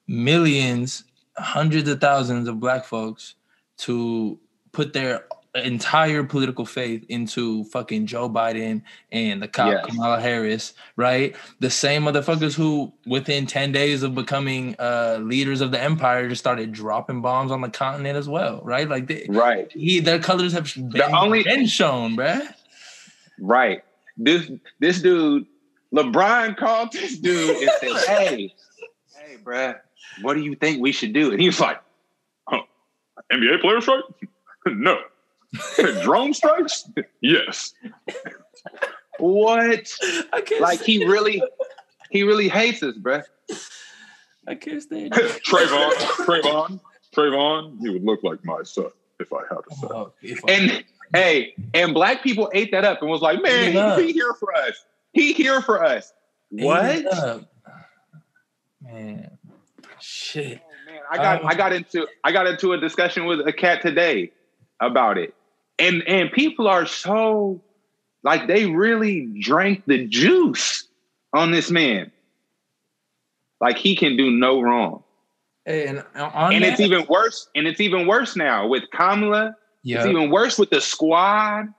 millions, 0.07 1.03
hundreds 1.35 1.89
of 1.89 1.99
thousands 1.99 2.47
of 2.47 2.59
black 2.59 2.85
folks 2.85 3.33
to 3.77 4.37
put 4.71 4.93
their 4.93 5.25
entire 5.55 6.23
political 6.23 6.65
faith 6.65 7.05
into 7.09 7.63
fucking 7.65 8.07
Joe 8.07 8.29
Biden 8.29 8.81
and 9.11 9.41
the 9.41 9.47
cop 9.47 9.71
Yes. 9.71 9.85
Kamala 9.85 10.19
Harris, 10.19 10.73
right? 10.95 11.35
The 11.59 11.69
same 11.69 12.03
motherfuckers 12.03 12.55
who, 12.55 12.91
within 13.05 13.45
ten 13.45 13.71
days 13.71 14.01
of 14.03 14.15
becoming 14.15 14.75
uh, 14.79 15.19
leaders 15.21 15.61
of 15.61 15.71
the 15.71 15.81
empire, 15.81 16.27
just 16.27 16.41
started 16.41 16.71
dropping 16.71 17.21
bombs 17.21 17.51
on 17.51 17.61
the 17.61 17.69
continent 17.69 18.17
as 18.17 18.27
well, 18.27 18.61
right? 18.63 18.89
Like 18.89 19.07
they, 19.07 19.25
right 19.29 19.71
he, 19.71 19.99
their 19.99 20.19
colors 20.19 20.53
have 20.53 20.73
been, 20.75 21.01
only- 21.13 21.43
been 21.43 21.67
shown, 21.67 22.17
bruh. 22.17 22.41
Right. 23.39 23.83
This 24.17 24.49
this 24.79 25.01
dude, 25.01 25.45
LeBron 25.93 26.55
called 26.57 26.91
this 26.91 27.17
dude 27.17 27.57
and 27.57 27.71
said, 27.79 28.07
"Hey, 28.07 28.55
hey, 29.15 29.37
bruh, 29.43 29.79
what 30.21 30.35
do 30.35 30.41
you 30.41 30.55
think 30.55 30.81
we 30.81 30.91
should 30.91 31.13
do?" 31.13 31.31
And 31.31 31.39
he 31.39 31.47
was 31.47 31.59
like, 31.59 31.81
huh, 32.47 32.61
"NBA 33.31 33.61
player 33.61 33.81
strike? 33.81 34.03
no. 34.67 34.99
Drone 36.03 36.33
strikes? 36.33 36.89
Yes. 37.21 37.73
what? 39.19 39.91
I 40.33 40.41
can't 40.41 40.61
Like 40.61 40.81
he 40.81 41.05
really, 41.05 41.41
he 42.09 42.23
really 42.23 42.49
hates 42.49 42.81
us, 42.83 42.95
bruh. 42.97 43.23
I 44.47 44.55
can't 44.55 44.81
stand 44.81 45.11
Trayvon, 45.13 45.91
Trayvon, 46.25 46.79
Trayvon, 47.15 47.79
he 47.81 47.89
would 47.89 48.03
look 48.03 48.23
like 48.23 48.43
my 48.43 48.63
son 48.63 48.89
if 49.19 49.31
I 49.31 49.41
had 49.49 49.59
a 49.71 49.75
son. 49.75 49.89
Oh, 49.93 50.13
if 50.21 50.43
I- 50.47 50.51
And 50.51 50.83
hey, 51.13 51.53
and 51.73 51.93
black 51.93 52.23
people 52.23 52.49
ate 52.53 52.71
that 52.71 52.83
up 52.85 53.01
and 53.01 53.09
was 53.09 53.21
like, 53.21 53.41
man, 53.41 53.69
Eat 53.69 53.69
it 53.69 53.75
up. 53.77 53.99
he, 53.99 54.07
he 54.07 54.13
here 54.13 54.33
for 54.39 54.53
us. 54.55 54.85
He 55.13 55.33
here 55.33 55.61
for 55.61 55.83
us. 55.83 56.11
What? 56.49 56.85
Ate 56.85 57.05
it. 57.05 57.45
Man, 58.81 59.37
shit. 59.99 60.61
Man, 60.85 60.99
I 61.09 61.17
got 61.17 61.41
Um, 61.41 61.47
I 61.47 61.55
got 61.55 61.71
into 61.73 62.07
I 62.23 62.31
got 62.31 62.47
into 62.47 62.73
a 62.73 62.77
discussion 62.77 63.25
with 63.25 63.47
a 63.47 63.53
cat 63.53 63.81
today 63.81 64.31
about 64.81 65.17
it. 65.17 65.33
And 65.79 66.03
and 66.07 66.31
people 66.31 66.67
are 66.67 66.85
so 66.85 67.61
like 68.23 68.47
they 68.47 68.65
really 68.67 69.27
drank 69.41 69.83
the 69.85 70.05
juice 70.07 70.87
on 71.33 71.51
this 71.51 71.71
man. 71.71 72.11
Like 73.59 73.77
he 73.77 73.95
can 73.95 74.17
do 74.17 74.29
no 74.29 74.61
wrong. 74.61 75.03
And 75.65 76.03
on 76.15 76.53
And 76.53 76.63
that, 76.63 76.73
it's 76.73 76.81
even 76.81 77.05
worse. 77.09 77.47
And 77.55 77.67
it's 77.67 77.79
even 77.79 78.05
worse 78.07 78.35
now 78.35 78.67
with 78.67 78.83
Kamala. 78.91 79.55
It's 79.85 80.05
even 80.05 80.29
worse 80.29 80.57
with 80.57 80.69
the 80.69 80.81
squad. 80.81 81.73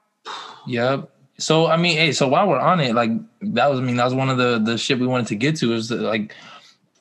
yep. 0.67 1.11
So 1.39 1.67
I 1.67 1.77
mean, 1.77 1.97
hey, 1.97 2.13
so 2.13 2.29
while 2.29 2.49
we're 2.49 2.59
on 2.59 2.81
it, 2.81 2.95
like 2.95 3.11
that 3.43 3.71
was, 3.71 3.81
I 3.81 3.83
mean, 3.83 3.97
that 3.97 4.05
was 4.05 4.15
one 4.15 4.31
of 4.31 4.39
the 4.39 4.59
the 4.59 4.79
shit 4.79 4.99
we 4.99 5.07
wanted 5.07 5.27
to 5.29 5.35
get 5.35 5.57
to 5.57 5.75
is 5.75 5.91
like, 5.91 6.35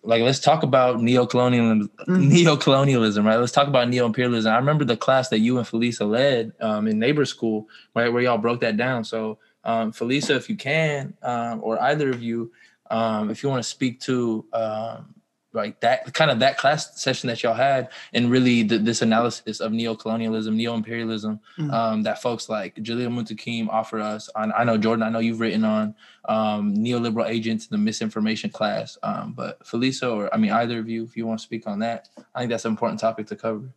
like 0.04 0.22
let's 0.22 0.40
talk 0.40 0.64
about 0.64 1.02
neo-colonialism, 1.02 1.90
neo-colonialism, 2.08 3.26
right? 3.26 3.38
Let's 3.38 3.54
talk 3.54 3.68
about 3.68 3.90
neo-imperialism. 3.90 4.52
I 4.52 4.58
remember 4.58 4.84
the 4.84 4.98
class 4.98 5.30
that 5.30 5.40
you 5.40 5.58
and 5.58 5.66
Felisa 5.66 6.08
led 6.08 6.52
um, 6.60 6.88
in 6.88 7.00
neighbor 7.00 7.26
school, 7.26 7.68
right, 7.96 8.12
where 8.12 8.22
y'all 8.22 8.38
broke 8.38 8.62
that 8.62 8.76
down. 8.76 9.06
So, 9.06 9.40
um, 9.64 9.94
Felisa, 9.94 10.36
if 10.36 10.50
you 10.50 10.58
can, 10.58 11.14
um, 11.24 11.62
or 11.64 11.82
either 11.82 12.10
of 12.10 12.22
you, 12.22 12.52
um, 12.92 13.30
if 13.30 13.42
you 13.42 13.50
want 13.50 13.64
to 13.64 13.70
speak 13.70 14.02
to 14.02 14.46
um, 14.52 15.13
like 15.54 15.80
that 15.82 16.14
kind 16.14 16.32
of 16.32 16.40
that 16.40 16.58
class 16.58 17.00
session 17.00 17.28
that 17.28 17.44
y'all 17.44 17.54
had, 17.54 17.90
and 18.14 18.32
really 18.32 18.64
the, 18.64 18.78
this 18.80 19.02
analysis 19.02 19.60
of 19.60 19.72
neo-colonialism, 19.72 20.58
neo-imperialism, 20.58 21.40
Mhm. 21.58 21.72
um, 21.72 22.04
that 22.04 22.22
folks 22.22 22.50
like 22.50 22.76
Jalil 22.76 23.10
Muntaqim 23.10 23.70
offer 23.70 24.00
us. 24.00 24.30
On, 24.36 24.52
I 24.58 24.64
know 24.64 24.78
Jordan, 24.78 25.04
I 25.04 25.10
know 25.10 25.20
you've 25.20 25.40
written 25.40 25.64
on 25.64 25.96
um, 26.26 26.74
neoliberal 26.76 27.28
agents, 27.28 27.68
in 27.68 27.70
the 27.72 27.78
misinformation 27.78 28.50
class. 28.50 28.98
Um, 29.04 29.34
but 29.34 29.64
Felisa, 29.64 30.12
or 30.12 30.34
I 30.34 30.38
mean, 30.38 30.52
either 30.52 30.80
of 30.80 30.90
you, 30.90 31.04
if 31.04 31.16
you 31.18 31.28
want 31.28 31.40
to 31.40 31.44
speak 31.44 31.68
on 31.68 31.80
that, 31.80 32.10
I 32.34 32.40
think 32.40 32.50
that's 32.50 32.66
an 32.66 32.72
important 32.72 33.00
topic 33.00 33.28
to 33.28 33.36
cover. 33.36 33.70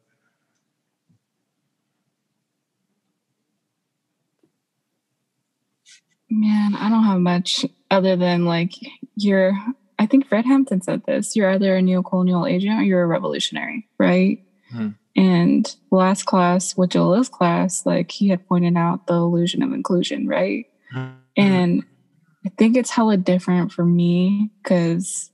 Man, 6.30 6.74
I 6.74 6.88
don't 6.88 7.04
have 7.04 7.20
much 7.20 7.64
other 7.90 8.16
than 8.16 8.44
like 8.44 8.72
you're. 9.16 9.52
I 9.98 10.06
think 10.06 10.26
Fred 10.26 10.44
Hampton 10.44 10.82
said 10.82 11.02
this. 11.06 11.36
You're 11.36 11.50
either 11.50 11.76
a 11.76 11.80
neocolonial 11.80 12.50
agent 12.50 12.80
or 12.80 12.82
you're 12.82 13.02
a 13.02 13.06
revolutionary, 13.06 13.88
right? 13.98 14.44
Hmm. 14.70 14.90
And 15.16 15.74
last 15.90 16.24
class, 16.24 16.76
with 16.76 16.90
Joel's 16.90 17.30
class, 17.30 17.86
like 17.86 18.10
he 18.10 18.28
had 18.28 18.46
pointed 18.46 18.76
out 18.76 19.06
the 19.06 19.14
illusion 19.14 19.62
of 19.62 19.72
inclusion, 19.72 20.28
right? 20.28 20.66
And 21.36 21.84
I 22.44 22.50
think 22.58 22.76
it's 22.76 22.90
hella 22.90 23.16
different 23.16 23.72
for 23.72 23.84
me 23.84 24.50
because 24.62 25.30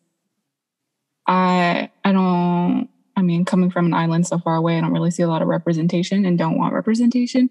I 1.27 1.91
I 2.05 2.13
don't 2.13 2.89
I 3.17 3.23
mean 3.23 3.45
coming 3.45 3.71
from 3.71 3.87
an 3.87 3.95
island 3.95 4.27
so 4.27 4.39
far 4.39 4.55
away, 4.55 4.79
I 4.79 4.81
don't 4.81 4.93
really 4.93 5.11
see 5.11 5.23
a 5.23 5.29
lot 5.29 5.43
of 5.43 5.49
representation 5.49 6.25
and 6.25 6.39
don't 6.39 6.57
want 6.57 6.75
representation. 6.75 7.51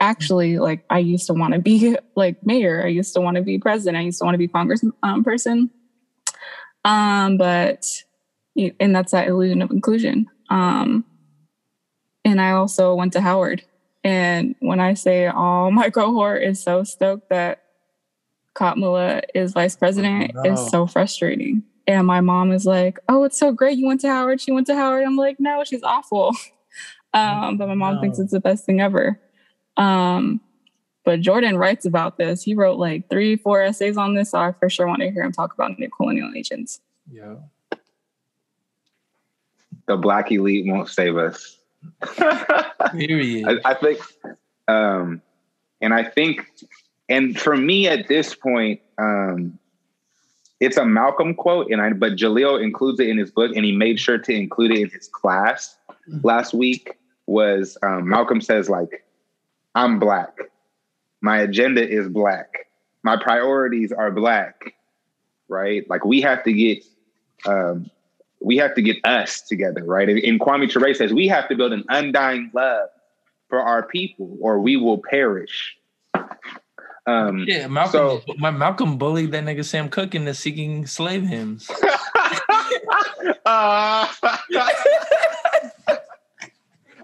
Actually, 0.00 0.58
like 0.58 0.84
I 0.88 0.98
used 0.98 1.26
to 1.26 1.34
want 1.34 1.54
to 1.54 1.60
be 1.60 1.96
like 2.16 2.44
mayor, 2.46 2.84
I 2.84 2.88
used 2.88 3.14
to 3.14 3.20
want 3.20 3.36
to 3.36 3.42
be 3.42 3.58
president, 3.58 3.98
I 3.98 4.02
used 4.02 4.18
to 4.20 4.24
want 4.24 4.34
to 4.34 4.38
be 4.38 4.48
congress 4.48 4.84
um, 5.02 5.24
person. 5.24 5.70
Um, 6.84 7.36
but 7.36 7.86
and 8.80 8.94
that's 8.94 9.12
that 9.12 9.28
illusion 9.28 9.62
of 9.62 9.70
inclusion. 9.70 10.26
Um, 10.50 11.04
and 12.24 12.40
I 12.40 12.52
also 12.52 12.94
went 12.94 13.12
to 13.14 13.20
Howard. 13.20 13.62
And 14.04 14.54
when 14.60 14.80
I 14.80 14.94
say 14.94 15.26
all 15.28 15.70
my 15.70 15.90
cohort 15.98 16.42
is 16.42 16.60
so 16.62 16.82
stoked 16.84 17.30
that 17.30 17.62
Kamala 18.54 19.22
is 19.34 19.52
vice 19.52 19.76
president, 19.76 20.34
No. 20.34 20.42
it's 20.44 20.70
so 20.70 20.86
frustrating. 20.86 21.62
And 21.86 22.06
my 22.06 22.20
mom 22.20 22.52
is 22.52 22.64
like, 22.66 22.98
"Oh, 23.08 23.24
it's 23.24 23.38
so 23.38 23.52
great 23.52 23.78
you 23.78 23.86
went 23.86 24.00
to 24.02 24.08
Howard. 24.08 24.40
She 24.40 24.52
went 24.52 24.66
to 24.68 24.74
Howard." 24.76 25.04
I'm 25.04 25.16
like, 25.16 25.40
"No, 25.40 25.64
she's 25.64 25.82
awful." 25.82 26.34
Um, 27.14 27.58
but 27.58 27.68
my 27.68 27.74
mom 27.74 28.00
thinks 28.00 28.18
it's 28.18 28.32
the 28.32 28.40
best 28.40 28.64
thing 28.64 28.80
ever. 28.80 29.20
Um, 29.76 30.40
but 31.04 31.20
Jordan 31.20 31.56
writes 31.56 31.84
about 31.84 32.16
this. 32.16 32.42
He 32.42 32.54
wrote 32.54 32.78
like 32.78 33.08
three, 33.08 33.36
four 33.36 33.62
essays 33.62 33.96
on 33.96 34.14
this. 34.14 34.30
So 34.30 34.38
I 34.38 34.52
for 34.52 34.70
sure 34.70 34.86
want 34.86 35.00
to 35.00 35.10
hear 35.10 35.22
him 35.22 35.32
talk 35.32 35.52
about 35.52 35.72
neocolonial 35.72 36.34
agents. 36.36 36.80
Yeah. 37.10 37.36
The 39.86 39.96
black 39.96 40.30
elite 40.30 40.66
won't 40.66 40.88
save 40.88 41.16
us. 41.16 41.58
Period. 42.92 43.60
I, 43.64 43.70
I 43.70 43.74
think, 43.74 44.00
um, 44.68 45.20
and 45.80 45.92
I 45.92 46.04
think, 46.04 46.46
and 47.08 47.38
for 47.38 47.56
me 47.56 47.88
at 47.88 48.06
this 48.06 48.34
point, 48.34 48.80
um, 48.98 49.58
it's 50.60 50.76
a 50.76 50.84
Malcolm 50.84 51.34
quote, 51.34 51.72
and 51.72 51.82
I 51.82 51.92
but 51.92 52.12
Jalil 52.12 52.62
includes 52.62 53.00
it 53.00 53.08
in 53.08 53.18
his 53.18 53.32
book, 53.32 53.50
and 53.56 53.64
he 53.64 53.72
made 53.72 53.98
sure 53.98 54.18
to 54.18 54.32
include 54.32 54.70
it 54.70 54.78
in 54.78 54.90
his 54.90 55.08
class 55.08 55.76
last 56.22 56.54
week. 56.54 56.98
Was 57.26 57.76
um, 57.82 58.08
Malcolm 58.08 58.40
says 58.40 58.70
like, 58.70 59.04
"I'm 59.74 59.98
black, 59.98 60.38
my 61.22 61.38
agenda 61.38 61.88
is 61.88 62.06
black, 62.08 62.66
my 63.02 63.16
priorities 63.16 63.90
are 63.92 64.10
black, 64.10 64.74
right? 65.48 65.88
Like 65.88 66.04
we 66.04 66.20
have 66.20 66.44
to 66.44 66.52
get." 66.52 66.84
Um, 67.46 67.90
we 68.44 68.56
have 68.56 68.74
to 68.74 68.82
get 68.82 68.96
us 69.06 69.40
together, 69.40 69.84
right? 69.84 70.08
And, 70.08 70.18
and 70.18 70.40
Kwame 70.40 70.68
Ture 70.68 70.92
says 70.94 71.12
we 71.12 71.28
have 71.28 71.48
to 71.48 71.54
build 71.56 71.72
an 71.72 71.84
undying 71.88 72.50
love 72.52 72.88
for 73.48 73.60
our 73.60 73.84
people, 73.84 74.36
or 74.40 74.58
we 74.58 74.76
will 74.76 74.98
perish. 74.98 75.76
Um, 77.06 77.44
Yeah, 77.46 77.68
Malcolm. 77.68 77.92
So- 77.92 78.22
my 78.38 78.50
Malcolm 78.50 78.98
bullied 78.98 79.30
that 79.32 79.44
nigga 79.44 79.64
Sam 79.64 79.88
Cooke 79.88 80.14
into 80.16 80.34
seeking 80.34 80.86
slave 80.86 81.22
hymns. 81.24 81.70
uh, 83.46 84.08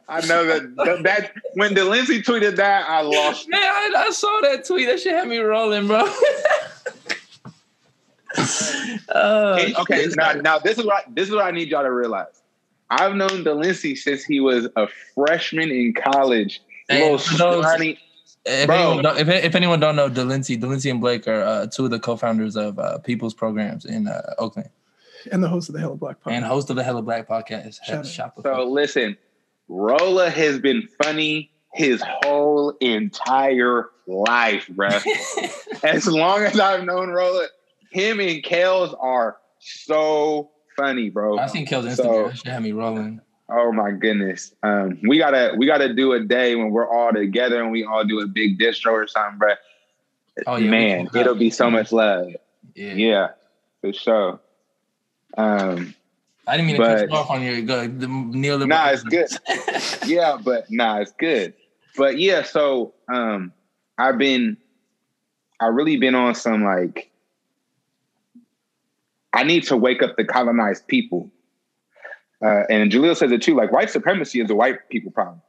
I 0.09 0.25
know 0.27 0.47
that, 0.47 0.75
that 0.77 1.03
that 1.03 1.33
when 1.55 1.75
Delancey 1.75 2.23
tweeted 2.23 2.57
that, 2.57 2.89
I 2.89 3.03
lost. 3.03 3.49
Man, 3.49 3.61
I, 3.63 4.07
I 4.09 4.11
saw 4.11 4.41
that 4.43 4.65
tweet. 4.65 4.87
That 4.89 5.01
shit 5.01 5.13
had 5.13 5.29
me 5.29 5.39
rolling, 5.39 5.87
bro. 5.87 6.11
Uh, 9.09 9.57
Hey, 9.57 9.75
okay, 9.75 10.07
now, 10.17 10.33
now 10.35 10.59
this 10.59 10.79
is 10.79 10.85
what 10.85 11.05
this 11.15 11.29
is 11.29 11.35
what 11.35 11.45
I 11.45 11.51
need 11.51 11.69
y'all 11.69 11.83
to 11.83 11.91
realize. 11.91 12.43
I've 12.91 13.15
known 13.15 13.43
Delancey 13.43 13.97
since 13.97 14.23
he 14.23 14.39
was 14.39 14.69
a 14.77 14.87
freshman 15.15 15.71
in 15.71 15.93
college. 15.95 16.61
And 16.89 17.01
Little 17.01 17.19
for 17.19 17.77
If 18.45 18.67
Bro. 18.67 18.77
anyone, 18.77 19.03
don't, 19.03 19.19
if, 19.19 19.29
if 19.29 19.55
anyone 19.55 19.81
don't 19.81 19.97
know, 19.97 20.09
Delancey, 20.09 20.57
Delancey 20.57 20.89
and 20.91 21.01
Blake 21.01 21.27
are 21.27 21.43
uh, 21.43 21.67
two 21.67 21.85
of 21.85 21.91
the 21.91 21.99
co-founders 21.99 22.57
of 22.57 22.79
uh, 22.79 22.99
People's 22.99 23.35
Programs 23.35 23.85
in 23.85 24.09
uh, 24.09 24.35
Oakland 24.39 24.71
and 25.31 25.43
the 25.43 25.49
host 25.49 25.69
of 25.69 25.75
the 25.75 25.81
Hella 25.81 25.97
Black 25.97 26.23
podcast. 26.23 26.33
and 26.33 26.45
host 26.45 26.71
of 26.71 26.77
the 26.77 26.85
Hella 26.85 27.03
Black 27.03 27.29
podcast. 27.29 27.83
Shout 27.85 28.19
out. 28.21 28.43
So 28.43 28.65
listen, 28.65 29.17
Rolla 29.69 30.31
has 30.31 30.59
been 30.59 30.89
funny 31.03 31.51
his 31.75 32.03
whole 32.05 32.71
entire 32.81 33.91
life, 34.07 34.67
bruh. 34.73 35.85
as 35.85 36.07
long 36.07 36.43
as 36.43 36.59
I've 36.59 36.85
known 36.85 37.11
Rolla, 37.11 37.47
him 37.91 38.21
and 38.21 38.43
Kels 38.43 38.97
are 39.01 39.37
so 39.59 40.51
funny, 40.77 41.11
bro. 41.11 41.39
I 41.39 41.47
seen 41.47 41.67
Kel's 41.67 41.85
Instagram. 41.87 41.97
So- 41.97 42.29
that 42.29 42.37
shit 42.39 42.47
had 42.53 42.63
me 42.63 42.73
rolling. 42.73 43.21
Oh 43.51 43.73
my 43.73 43.93
goodness. 43.93 44.55
Um, 44.63 44.99
we 45.09 45.17
gotta 45.17 45.55
we 45.57 45.65
gotta 45.65 45.95
do 45.95 46.13
a 46.13 46.21
day 46.21 46.55
when 46.55 46.71
we're 46.71 46.87
all 46.87 47.13
together 47.15 47.63
and 47.63 47.73
we 47.73 47.83
all 47.83 48.05
do 48.05 48.21
a 48.21 48.27
big 48.27 48.59
distro 48.59 48.93
or 48.93 49.07
something, 49.07 49.39
bruh. 49.41 49.57
Oh 50.47 50.57
yeah, 50.57 50.71
Man, 50.71 51.09
it'll 51.15 51.35
be 51.35 51.49
so 51.49 51.71
much 51.71 51.91
love. 51.91 52.29
Yeah. 52.75 52.93
Yeah, 52.93 53.29
for 53.81 53.93
sure. 53.95 54.41
Um, 55.37 55.95
I 56.49 56.57
didn't 56.57 56.67
mean 56.69 56.77
to 56.81 56.87
cut 56.87 57.11
you 57.11 57.17
off 57.17 57.31
on 57.31 57.43
your 57.43 57.61
go. 57.63 57.87
The 57.87 58.07
neoliberal. 58.07 58.69
Nah, 58.69 58.89
it's 58.89 59.03
good. 59.03 59.29
yeah, 60.09 60.39
but 60.43 60.71
nah, 60.71 61.01
it's 61.01 61.13
good. 61.13 61.55
But 61.97 62.19
yeah, 62.19 62.43
so 62.43 62.95
um 63.13 63.53
I've 63.99 64.19
been 64.19 64.57
I 65.61 65.67
really 65.67 65.97
been 65.99 66.15
on 66.15 66.35
some 66.35 66.65
like 66.65 67.11
I 69.33 69.45
need 69.45 69.65
to 69.65 69.77
wake 69.77 70.03
up 70.03 70.17
the 70.17 70.25
colonized 70.25 70.87
people. 70.89 71.31
Uh, 72.45 72.63
and 72.71 72.91
Jalil 72.91 73.17
says 73.17 73.33
it 73.33 73.43
too, 73.43 73.55
like 73.55 73.73
white 73.73 73.91
supremacy 73.91 74.41
is 74.41 74.51
a 74.51 74.55
white 74.55 74.89
people 74.89 75.11
problem. 75.11 75.43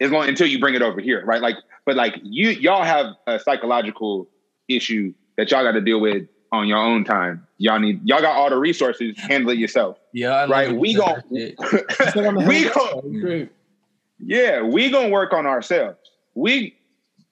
As 0.00 0.10
long 0.10 0.28
until 0.28 0.46
you 0.46 0.58
bring 0.58 0.74
it 0.74 0.82
over 0.82 1.00
here, 1.00 1.24
right? 1.24 1.40
Like, 1.40 1.56
but 1.84 1.96
like 1.96 2.14
you 2.22 2.50
y'all 2.50 2.84
have 2.84 3.14
a 3.26 3.38
psychological 3.38 4.28
issue 4.68 5.12
that 5.36 5.50
y'all 5.50 5.62
got 5.62 5.72
to 5.72 5.80
deal 5.80 6.00
with 6.00 6.26
on 6.52 6.68
your 6.68 6.78
own 6.78 7.04
time. 7.04 7.46
Y'all 7.58 7.78
need 7.78 8.00
y'all 8.06 8.20
got 8.20 8.36
all 8.36 8.50
the 8.50 8.56
resources, 8.56 9.18
handle 9.18 9.50
it 9.50 9.58
yourself. 9.58 9.98
Yeah, 10.18 10.30
I 10.34 10.46
Right, 10.48 10.68
when 10.68 10.78
we 10.80 10.88
you 10.90 10.98
said 10.98 11.06
gon- 11.06 11.22
that 11.30 11.86
shit. 11.98 12.12
Said 12.12 12.26
on 12.26 12.34
the 12.34 12.44
we 12.44 12.62
Hello 12.64 13.02
gon' 13.02 13.50
Yeah, 14.18 14.62
we 14.62 14.90
gonna 14.90 15.10
work 15.10 15.32
on 15.32 15.46
ourselves. 15.46 15.98
We 16.34 16.74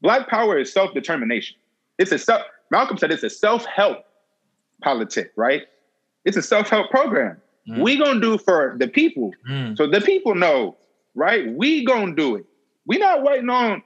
black 0.02 0.28
power 0.28 0.56
is 0.58 0.72
self 0.72 0.94
determination. 0.94 1.56
It's 1.98 2.12
a 2.12 2.18
self. 2.18 2.42
Malcolm 2.70 2.96
said 2.96 3.10
it's 3.10 3.24
a 3.24 3.30
self 3.30 3.64
help 3.66 4.04
politic, 4.82 5.32
right? 5.36 5.62
It's 6.24 6.36
a 6.36 6.42
self 6.42 6.68
help 6.70 6.90
program. 6.90 7.40
Mm. 7.68 7.82
We 7.82 7.96
gonna 7.98 8.20
do 8.20 8.38
for 8.38 8.76
the 8.78 8.86
people, 8.86 9.32
Mm. 9.50 9.76
so 9.76 9.88
the 9.88 10.00
people 10.00 10.36
know, 10.36 10.76
right? 11.16 11.52
We 11.52 11.84
gonna 11.84 12.14
do 12.14 12.36
it. 12.36 12.46
We 12.86 12.98
not 12.98 13.24
waiting 13.24 13.50
on. 13.50 13.82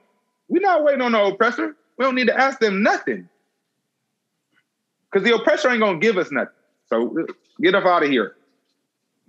We 0.47 0.59
not 0.59 0.83
waiting 0.83 1.01
on 1.01 1.13
the 1.13 1.23
oppressor. 1.23 1.75
We 1.97 2.05
don't 2.05 2.13
need 2.15 2.27
to 2.27 2.37
ask 2.39 2.59
them 2.59 2.83
nothing, 2.83 3.27
because 5.11 5.27
the 5.27 5.33
oppressor 5.35 5.69
ain't 5.71 5.79
gonna 5.81 5.97
give 5.99 6.17
us 6.19 6.31
nothing. 6.31 6.53
So 6.87 7.25
get 7.61 7.73
up 7.73 7.85
out 7.85 8.03
of 8.03 8.09
here. 8.09 8.35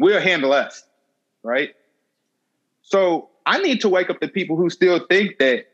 We'll 0.02 0.20
handle 0.20 0.52
us, 0.52 0.82
right? 1.44 1.70
So 2.82 3.28
I 3.46 3.58
need 3.62 3.80
to 3.82 3.88
wake 3.88 4.10
up 4.10 4.18
the 4.18 4.26
people 4.26 4.56
who 4.56 4.68
still 4.68 5.06
think 5.06 5.38
that 5.38 5.66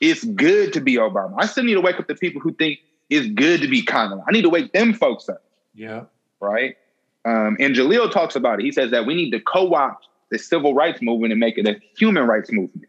it's 0.00 0.22
good 0.24 0.72
to 0.74 0.80
be 0.80 0.94
Obama. 0.98 1.34
I 1.36 1.46
still 1.46 1.64
need 1.64 1.74
to 1.74 1.80
wake 1.80 1.98
up 1.98 2.06
the 2.06 2.14
people 2.14 2.40
who 2.40 2.52
think 2.52 2.78
it's 3.10 3.26
good 3.26 3.60
to 3.60 3.66
be 3.66 3.82
Kamala. 3.82 4.22
I 4.28 4.30
need 4.30 4.42
to 4.42 4.48
wake 4.50 4.72
them 4.72 4.94
folks 4.94 5.28
up, 5.28 5.42
Yeah. 5.74 6.04
right? 6.38 6.76
Um, 7.24 7.56
and 7.58 7.74
Jalil 7.74 8.08
talks 8.10 8.36
about 8.36 8.60
it. 8.60 8.64
He 8.64 8.70
says 8.70 8.92
that 8.92 9.04
we 9.04 9.16
need 9.16 9.30
to 9.32 9.40
co-opt 9.40 10.06
the 10.30 10.38
civil 10.38 10.74
rights 10.74 11.02
movement 11.02 11.32
and 11.32 11.40
make 11.40 11.58
it 11.58 11.66
a 11.66 11.80
human 11.98 12.24
rights 12.28 12.52
movement. 12.52 12.88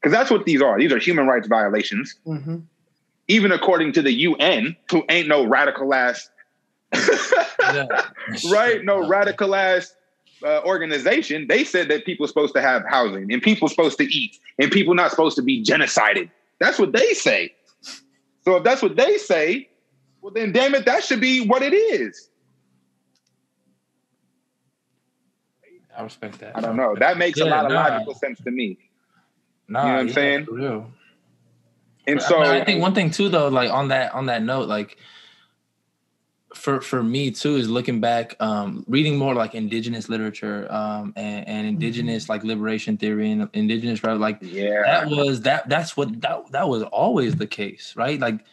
Because 0.00 0.10
that's 0.12 0.32
what 0.32 0.46
these 0.46 0.60
are. 0.60 0.76
These 0.80 0.92
are 0.92 0.98
human 0.98 1.28
rights 1.28 1.46
violations, 1.46 2.16
Mhm. 2.26 2.62
even 3.28 3.52
according 3.52 3.92
to 3.92 4.02
the 4.02 4.12
UN, 4.12 4.76
who 4.90 5.04
ain't 5.08 5.28
no 5.28 5.44
radical 5.46 5.94
ass, 5.94 6.28
Yeah. 6.92 7.86
right? 8.50 8.84
No 8.84 9.06
radical 9.08 9.54
ass 9.54 9.94
uh, 10.44 10.60
organization. 10.64 11.46
They 11.48 11.64
said 11.64 11.88
that 11.88 12.04
people 12.04 12.24
are 12.24 12.28
supposed 12.28 12.54
to 12.54 12.60
have 12.60 12.84
housing 12.88 13.32
and 13.32 13.42
people 13.42 13.66
are 13.66 13.70
supposed 13.70 13.98
to 13.98 14.04
eat 14.04 14.38
and 14.58 14.70
people 14.70 14.94
not 14.94 15.10
supposed 15.10 15.36
to 15.36 15.42
be 15.42 15.62
genocided. 15.64 16.30
That's 16.60 16.78
what 16.78 16.92
they 16.92 17.14
say. 17.14 17.54
So 18.44 18.56
if 18.56 18.64
that's 18.64 18.82
what 18.82 18.96
they 18.96 19.18
say, 19.18 19.68
well 20.20 20.32
then 20.32 20.52
damn 20.52 20.74
it, 20.74 20.84
that 20.86 21.02
should 21.04 21.20
be 21.20 21.46
what 21.46 21.62
it 21.62 21.74
is. 21.74 22.28
I 25.96 26.02
respect 26.02 26.40
that. 26.40 26.56
I 26.56 26.60
don't 26.60 26.76
know. 26.76 26.96
That 26.96 27.18
makes 27.18 27.40
a 27.40 27.44
Yeah, 27.44 27.50
lot 27.50 27.66
of 27.66 27.72
nah. 27.72 27.88
logical 27.88 28.14
sense 28.14 28.40
to 28.40 28.50
me. 28.50 28.78
Nah, 29.68 29.80
You 29.80 29.88
know 29.88 29.94
what 29.94 30.00
I'm 30.00 30.08
saying? 30.10 30.44
For 30.46 30.54
real. 30.54 30.90
And 32.06 32.18
But, 32.18 32.24
so 32.24 32.38
I, 32.38 32.60
I 32.60 32.64
think 32.64 32.82
one 32.82 32.94
thing 32.94 33.10
too, 33.10 33.28
though, 33.28 33.48
like 33.48 33.70
on 33.70 33.88
that 33.88 34.12
on 34.12 34.26
that 34.26 34.42
note, 34.42 34.68
like 34.68 34.98
for 36.54 36.80
for 36.80 37.02
me 37.02 37.30
too, 37.30 37.56
is 37.56 37.68
looking 37.68 38.00
back, 38.00 38.36
um, 38.40 38.84
reading 38.88 39.16
more 39.16 39.34
like 39.34 39.54
indigenous 39.54 40.08
literature, 40.08 40.66
um, 40.72 41.12
and, 41.16 41.46
and 41.48 41.66
indigenous 41.66 42.28
like 42.28 42.44
liberation 42.44 42.96
theory 42.96 43.30
and 43.30 43.48
indigenous 43.52 44.02
right, 44.02 44.18
like 44.18 44.38
yeah. 44.40 44.82
that 44.84 45.08
was 45.08 45.40
that 45.42 45.68
that's 45.68 45.96
what 45.96 46.20
that 46.20 46.50
that 46.52 46.68
was 46.68 46.82
always 46.84 47.36
the 47.36 47.46
case, 47.46 47.94
right? 47.96 48.18
Like 48.20 48.44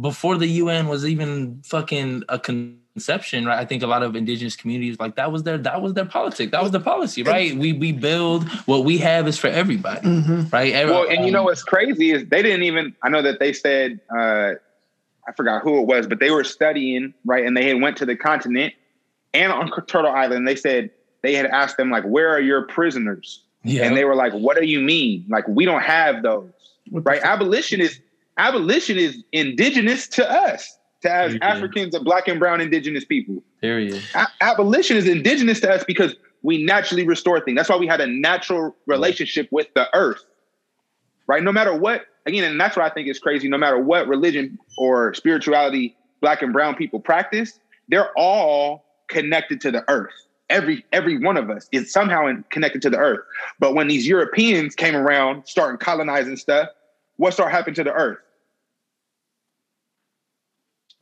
before 0.00 0.36
the 0.36 0.46
UN 0.46 0.88
was 0.88 1.06
even 1.06 1.62
fucking 1.64 2.22
a 2.28 2.38
conception, 2.38 3.46
right? 3.46 3.58
I 3.58 3.64
think 3.64 3.82
a 3.82 3.86
lot 3.86 4.02
of 4.02 4.14
indigenous 4.16 4.56
communities 4.56 4.98
like 4.98 5.16
that 5.16 5.32
was 5.32 5.42
their 5.42 5.58
that 5.58 5.80
was 5.80 5.94
their 5.94 6.04
politic, 6.04 6.50
that 6.50 6.62
was 6.62 6.72
the 6.72 6.80
policy, 6.80 7.22
right? 7.22 7.56
We 7.56 7.72
we 7.72 7.92
build 7.92 8.48
what 8.66 8.84
we 8.84 8.98
have 8.98 9.26
is 9.28 9.38
for 9.38 9.48
everybody, 9.48 10.06
Mhm. 10.06 10.52
right? 10.52 10.72
Every- 10.72 10.92
Well, 10.94 11.08
and 11.08 11.24
you 11.24 11.30
know 11.30 11.40
um, 11.40 11.44
what's 11.46 11.62
crazy 11.62 12.10
is 12.10 12.26
they 12.26 12.42
didn't 12.42 12.62
even. 12.62 12.94
I 13.02 13.08
know 13.08 13.22
that 13.22 13.38
they 13.38 13.52
said 13.52 14.00
uh, 14.16 14.54
I 15.28 15.32
forgot 15.32 15.62
who 15.62 15.80
it 15.80 15.86
was, 15.86 16.06
but 16.06 16.20
they 16.20 16.30
were 16.30 16.44
studying 16.44 17.12
right, 17.24 17.44
and 17.44 17.56
they 17.56 17.68
had 17.68 17.80
went 17.80 17.96
to 17.98 18.06
the 18.06 18.16
continent 18.16 18.74
and 19.34 19.52
on 19.52 19.70
Turtle 19.86 20.12
Island. 20.12 20.46
They 20.46 20.56
said 20.56 20.90
they 21.22 21.34
had 21.34 21.46
asked 21.46 21.76
them 21.76 21.90
like, 21.90 22.04
"Where 22.04 22.30
are 22.30 22.40
your 22.40 22.62
prisoners?" 22.62 23.42
yeah, 23.64 23.84
And 23.84 23.96
they 23.96 24.04
were 24.04 24.14
like, 24.14 24.32
"What 24.32 24.56
do 24.56 24.66
you 24.66 24.80
mean? 24.80 25.26
Like 25.28 25.46
we 25.48 25.64
don't 25.64 25.82
have 25.82 26.22
those." 26.22 26.50
What 26.90 27.04
Right? 27.04 27.20
Abolition 27.22 27.80
is 27.80 28.00
abolition 28.38 28.98
is 28.98 29.22
indigenous 29.32 30.06
to 30.08 30.30
us, 30.30 30.78
to 31.02 31.10
as. 31.10 31.36
Africans 31.42 31.94
and 31.94 32.04
Black 32.04 32.28
and 32.28 32.38
Brown 32.38 32.60
indigenous 32.60 33.04
people. 33.04 33.42
period. 33.60 34.00
A- 34.14 34.26
abolition 34.40 34.96
is 34.96 35.08
indigenous 35.08 35.60
to 35.60 35.72
us 35.72 35.82
because 35.84 36.14
we 36.42 36.62
naturally 36.62 37.04
restore 37.04 37.40
things. 37.40 37.56
That's 37.56 37.68
why 37.68 37.76
we 37.76 37.86
had 37.86 38.00
a 38.00 38.06
natural 38.06 38.76
relationship 38.86 39.48
with 39.50 39.66
the 39.74 39.88
earth, 39.96 40.24
right? 41.26 41.42
No 41.42 41.50
matter 41.50 41.74
what, 41.74 42.02
again, 42.26 42.44
and 42.44 42.60
that's 42.60 42.76
what 42.76 42.84
I 42.84 42.92
think 42.92 43.08
is 43.08 43.18
crazy. 43.18 43.48
No 43.48 43.58
matter 43.58 43.78
what 43.78 44.06
religion 44.08 44.58
or 44.76 45.14
spirituality 45.14 45.96
Black 46.20 46.42
and 46.42 46.52
Brown 46.52 46.74
people 46.74 47.00
practice, 47.00 47.58
they're 47.88 48.10
all 48.16 48.84
connected 49.08 49.60
to 49.62 49.70
the 49.70 49.88
earth. 49.88 50.12
Every 50.48 50.84
every 50.92 51.18
one 51.18 51.36
of 51.36 51.50
us 51.50 51.68
is 51.72 51.92
somehow 51.92 52.26
in, 52.26 52.44
connected 52.50 52.82
to 52.82 52.90
the 52.90 52.98
earth. 52.98 53.20
But 53.58 53.74
when 53.74 53.88
these 53.88 54.06
Europeans 54.06 54.74
came 54.74 54.94
around, 54.94 55.44
starting 55.46 55.78
colonizing 55.78 56.36
stuff, 56.36 56.68
what 57.16 57.32
started 57.32 57.52
happening 57.52 57.74
to 57.76 57.84
the 57.84 57.92
earth? 57.92 58.18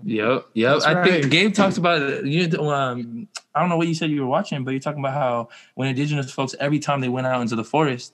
Yep, 0.03 0.47
yep. 0.55 0.73
That's 0.73 0.85
I 0.85 0.95
right. 0.95 1.11
think 1.11 1.31
Gabe 1.31 1.55
talks 1.55 1.79
about 1.79 2.03
it. 2.03 2.27
You, 2.27 2.71
um, 2.71 3.29
I 3.55 3.61
don't 3.61 3.69
know 3.69 3.77
what 3.77 3.89
you 3.89 3.95
said 3.95 4.11
you 4.11 4.21
were 4.21 4.27
watching, 4.27 4.65
but 4.65 4.73
you're 4.73 4.81
talking 4.81 5.01
about 5.01 5.15
how 5.15 5.49
when 5.75 5.89
indigenous 5.89 6.31
folks, 6.31 6.55
every 6.59 6.79
time 6.79 7.01
they 7.01 7.09
went 7.09 7.27
out 7.27 7.41
into 7.41 7.57
the 7.57 7.65
forest, 7.65 8.13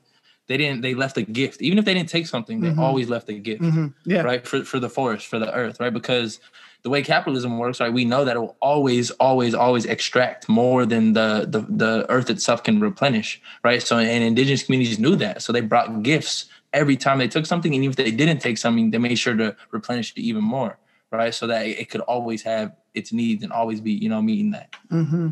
they 0.51 0.57
didn't. 0.57 0.81
They 0.83 0.95
left 0.95 1.17
a 1.17 1.23
gift, 1.23 1.63
even 1.63 1.79
if 1.79 1.85
they 1.85 1.95
didn't 1.95 2.09
take 2.09 2.27
something. 2.27 2.61
They 2.61 2.73
Mhm. 2.73 2.83
always 2.83 3.09
left 3.09 3.29
a 3.29 3.35
gift, 3.35 3.63
Mhm. 3.63 3.95
Yeah. 4.05 4.23
right? 4.23 4.45
For 4.47 4.65
for 4.65 4.81
the 4.81 4.89
forest, 4.91 5.29
for 5.29 5.39
the 5.39 5.53
earth, 5.55 5.79
right? 5.79 5.95
Because 5.95 6.41
the 6.83 6.91
way 6.91 7.03
capitalism 7.03 7.57
works, 7.59 7.79
right? 7.81 7.93
We 7.93 8.05
know 8.05 8.25
that 8.25 8.35
it 8.37 8.41
will 8.41 8.57
always, 8.61 9.13
always, 9.13 9.55
always 9.55 9.87
extract 9.87 10.49
more 10.49 10.85
than 10.85 11.13
the 11.13 11.47
the 11.49 11.61
the 11.83 11.93
earth 12.11 12.31
itself 12.31 12.65
can 12.65 12.81
replenish, 12.81 13.41
right? 13.63 13.81
So, 13.81 13.97
and 13.99 14.25
indigenous 14.25 14.65
communities 14.65 14.99
knew 14.99 15.15
that, 15.17 15.41
so 15.43 15.53
they 15.53 15.61
brought 15.61 16.03
gifts 16.03 16.47
every 16.73 16.97
time 16.97 17.19
they 17.19 17.29
took 17.29 17.47
something, 17.47 17.73
and 17.75 17.85
even 17.85 17.91
if 17.93 17.97
they 17.97 18.11
didn't 18.11 18.41
take 18.41 18.59
something, 18.59 18.91
they 18.91 18.99
made 18.99 19.19
sure 19.19 19.37
to 19.37 19.57
replenish 19.71 20.13
it 20.17 20.21
even 20.21 20.43
more 20.45 20.79
right? 21.13 21.35
So 21.35 21.47
that 21.49 21.67
it 21.67 21.91
could 21.91 22.03
always 22.03 22.43
have 22.45 22.73
its 22.95 23.13
needs 23.13 23.43
and 23.43 23.53
always 23.53 23.81
be, 23.81 23.93
you 23.93 24.09
know, 24.09 24.23
meeting 24.23 24.53
that. 24.53 24.69
mm-hmm. 24.93 25.29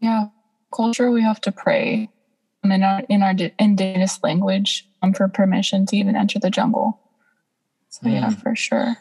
Yeah, 0.00 0.26
culture 0.74 1.10
we 1.10 1.22
have 1.22 1.40
to 1.42 1.52
pray 1.52 2.10
in 2.70 2.82
our 2.82 3.00
in 3.08 3.22
our 3.22 3.34
di- 3.34 3.52
indigenous 3.58 4.22
language 4.22 4.86
um, 5.02 5.12
for 5.12 5.26
permission 5.28 5.86
to 5.86 5.96
even 5.96 6.14
enter 6.14 6.38
the 6.38 6.50
jungle. 6.50 7.00
So 7.88 8.08
yeah, 8.08 8.28
Mm. 8.30 8.40
for 8.42 8.54
sure. 8.54 8.96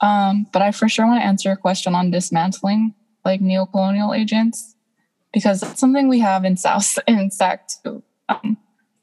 Um, 0.00 0.46
but 0.52 0.62
I 0.62 0.70
for 0.70 0.88
sure 0.88 1.06
want 1.06 1.20
to 1.20 1.26
answer 1.26 1.48
your 1.48 1.56
question 1.56 1.94
on 1.94 2.10
dismantling 2.10 2.94
like 3.24 3.40
neocolonial 3.40 4.16
agents 4.16 4.74
because 5.32 5.60
that's 5.60 5.80
something 5.80 6.08
we 6.08 6.20
have 6.20 6.44
in 6.44 6.56
South 6.56 6.98
in 7.06 7.30
SAC 7.30 7.68
too. 7.82 8.02
Um, 8.28 8.56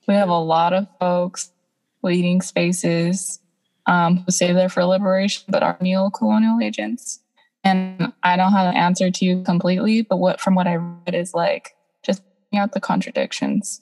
we 0.07 0.13
have 0.15 0.29
a 0.29 0.37
lot 0.39 0.73
of 0.73 0.87
folks 0.99 1.51
leading 2.03 2.41
spaces 2.41 3.39
um, 3.87 4.17
who 4.17 4.31
say 4.31 4.53
they're 4.53 4.69
for 4.69 4.83
liberation 4.85 5.43
but 5.49 5.63
are 5.63 5.77
neocolonial 5.79 6.63
agents. 6.63 7.19
and 7.63 8.11
I 8.23 8.37
don't 8.37 8.51
have 8.53 8.67
an 8.73 8.75
answer 8.75 9.11
to 9.11 9.25
you 9.25 9.43
completely, 9.43 10.01
but 10.01 10.17
what 10.17 10.39
from 10.41 10.55
what 10.55 10.67
I 10.67 10.75
read 10.75 11.13
is 11.13 11.33
like 11.33 11.75
out 12.57 12.73
the 12.73 12.79
contradictions 12.79 13.81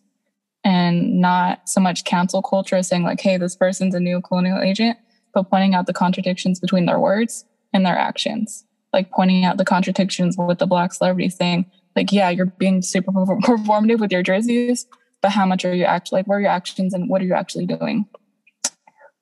and 0.64 1.20
not 1.22 1.68
so 1.68 1.80
much 1.80 2.04
cancel 2.04 2.42
culture 2.42 2.82
saying 2.84 3.04
like, 3.04 3.22
hey, 3.22 3.38
this 3.38 3.56
person's 3.56 3.96
a 3.96 4.00
neocolonial 4.00 4.64
agent, 4.64 4.98
but 5.34 5.50
pointing 5.50 5.74
out 5.74 5.88
the 5.88 5.94
contradictions 5.94 6.60
between 6.60 6.86
their 6.86 7.00
words 7.00 7.46
and 7.74 7.86
their 7.86 7.98
actions. 7.98 8.66
Like 8.92 9.12
pointing 9.12 9.46
out 9.46 9.58
the 9.58 9.66
contradictions 9.66 10.36
with 10.38 10.60
the 10.60 10.66
black 10.66 10.94
celebrity 10.94 11.30
saying, 11.30 11.66
like, 11.96 12.12
yeah, 12.12 12.30
you're 12.30 12.48
being 12.48 12.82
super 12.82 13.12
performative 13.12 14.00
with 14.00 14.12
your 14.12 14.24
jerseys, 14.24 14.88
but 15.22 15.32
how 15.32 15.46
much 15.46 15.66
are 15.66 15.74
you 15.74 15.86
actually 15.86 16.20
like 16.20 16.28
what 16.28 16.36
are 16.36 16.42
your 16.42 16.50
actions 16.50 16.94
and 16.94 17.10
what 17.10 17.22
are 17.22 17.26
you 17.26 17.34
actually 17.34 17.66
doing? 17.66 18.08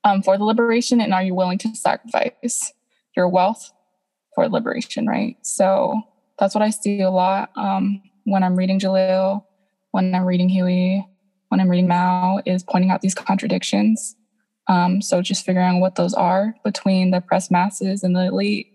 Um, 0.04 0.22
for 0.22 0.38
the 0.38 0.46
liberation 0.46 1.02
and 1.02 1.14
are 1.14 1.24
you 1.24 1.36
willing 1.36 1.58
to 1.60 1.76
sacrifice 1.76 2.72
your 3.16 3.28
wealth 3.28 3.72
for 4.36 4.48
liberation 4.48 5.06
right? 5.06 5.36
So 5.42 6.02
that's 6.40 6.54
what 6.54 6.62
i 6.62 6.70
see 6.70 7.02
a 7.02 7.10
lot. 7.10 7.50
Um, 7.56 8.02
when 8.28 8.44
i'm 8.44 8.56
reading 8.56 8.80
jalil 8.80 9.44
when 9.92 10.14
i'm 10.14 10.26
reading 10.26 10.50
huey 10.50 11.06
when 11.50 11.60
i'm 11.60 11.70
reading 11.70 11.88
mao 11.88 12.42
is 12.46 12.64
pointing 12.64 12.92
out 12.92 13.02
these 13.02 13.16
contradictions 13.16 14.16
um, 14.70 15.02
so 15.02 15.22
just 15.22 15.46
figuring 15.46 15.78
out 15.78 15.80
what 15.80 15.96
those 15.96 16.14
are 16.14 16.54
between 16.66 17.12
the 17.12 17.18
oppressed 17.18 17.52
masses 17.52 18.04
and 18.04 18.16
the 18.16 18.26
elite 18.26 18.68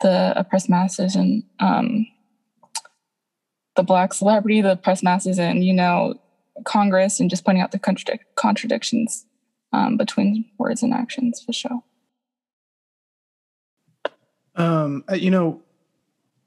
the 0.00 0.32
oppressed 0.34 0.70
masses 0.70 1.14
and 1.14 1.42
um, 1.60 2.06
the 3.76 3.82
black 3.82 4.14
celebrity 4.14 4.60
the 4.60 4.72
oppressed 4.72 5.04
masses 5.04 5.38
and 5.38 5.62
you 5.64 5.74
know 5.74 6.14
Congress 6.64 7.20
and 7.20 7.30
just 7.30 7.44
pointing 7.44 7.62
out 7.62 7.72
the 7.72 7.78
contradic- 7.78 8.20
contradictions 8.34 9.26
um, 9.72 9.96
between 9.96 10.44
words 10.58 10.82
and 10.82 10.92
actions 10.92 11.42
for 11.44 11.52
sure. 11.52 11.82
Um, 14.54 15.04
uh, 15.10 15.14
you 15.14 15.30
know, 15.30 15.62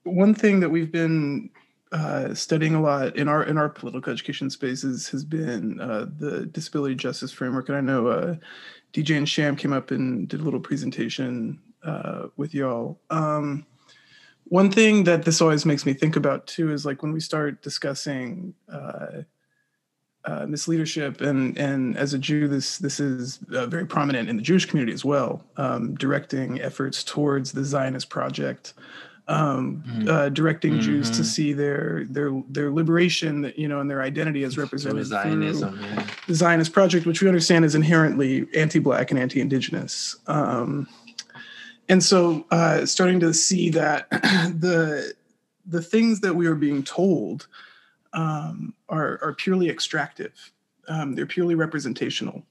one 0.03 0.33
thing 0.33 0.61
that 0.61 0.69
we've 0.69 0.91
been 0.91 1.51
uh, 1.91 2.33
studying 2.33 2.75
a 2.75 2.81
lot 2.81 3.15
in 3.15 3.27
our 3.27 3.43
in 3.43 3.57
our 3.57 3.69
political 3.69 4.13
education 4.13 4.49
spaces 4.49 5.09
has 5.09 5.23
been 5.23 5.79
uh, 5.79 6.05
the 6.17 6.45
disability 6.45 6.95
justice 6.95 7.31
framework, 7.31 7.69
and 7.69 7.77
I 7.77 7.81
know 7.81 8.07
uh, 8.07 8.35
DJ 8.93 9.17
and 9.17 9.27
Sham 9.27 9.55
came 9.55 9.73
up 9.73 9.91
and 9.91 10.27
did 10.27 10.39
a 10.39 10.43
little 10.43 10.59
presentation 10.59 11.59
uh, 11.83 12.27
with 12.37 12.53
y'all. 12.53 12.99
Um, 13.09 13.65
one 14.45 14.71
thing 14.71 15.03
that 15.05 15.25
this 15.25 15.41
always 15.41 15.65
makes 15.65 15.85
me 15.85 15.93
think 15.93 16.15
about 16.15 16.45
too 16.45 16.71
is 16.71 16.85
like 16.85 17.01
when 17.01 17.11
we 17.11 17.19
start 17.19 17.61
discussing 17.63 18.53
uh, 20.29 20.45
misleadership, 20.45 21.21
and 21.21 21.57
and 21.57 21.97
as 21.97 22.13
a 22.13 22.19
Jew, 22.19 22.47
this 22.47 22.77
this 22.77 22.99
is 22.99 23.37
very 23.47 23.85
prominent 23.85 24.29
in 24.29 24.37
the 24.37 24.43
Jewish 24.43 24.65
community 24.65 24.93
as 24.93 25.03
well, 25.03 25.43
um, 25.57 25.95
directing 25.95 26.61
efforts 26.61 27.03
towards 27.03 27.51
the 27.51 27.63
Zionist 27.63 28.09
project, 28.09 28.73
um, 29.29 29.83
mm-hmm. 29.87 30.09
uh, 30.09 30.29
directing 30.29 30.73
mm-hmm. 30.73 30.81
Jews 30.81 31.09
to 31.11 31.23
see 31.23 31.53
their 31.53 32.05
their 32.09 32.31
their 32.49 32.71
liberation, 32.71 33.53
you 33.55 33.67
know, 33.67 33.79
and 33.79 33.89
their 33.89 34.01
identity 34.01 34.43
as 34.43 34.57
represented 34.57 35.05
Zionism, 35.05 35.77
through 35.77 35.85
yeah. 35.85 36.07
the 36.27 36.33
Zionist 36.33 36.73
project, 36.73 37.05
which 37.05 37.21
we 37.21 37.27
understand 37.27 37.63
is 37.63 37.75
inherently 37.75 38.47
anti-black 38.55 39.11
and 39.11 39.19
anti-indigenous. 39.19 40.17
Um, 40.27 40.87
and 41.87 42.03
so, 42.03 42.45
uh, 42.51 42.85
starting 42.85 43.19
to 43.21 43.33
see 43.33 43.69
that 43.69 44.09
the 44.11 45.13
the 45.65 45.81
things 45.81 46.21
that 46.21 46.35
we 46.35 46.47
are 46.47 46.55
being 46.55 46.83
told 46.83 47.47
um, 48.13 48.73
are, 48.89 49.19
are 49.21 49.33
purely 49.33 49.69
extractive. 49.69 50.51
Um, 50.87 51.13
they're 51.13 51.27
purely 51.27 51.53
representational. 51.53 52.43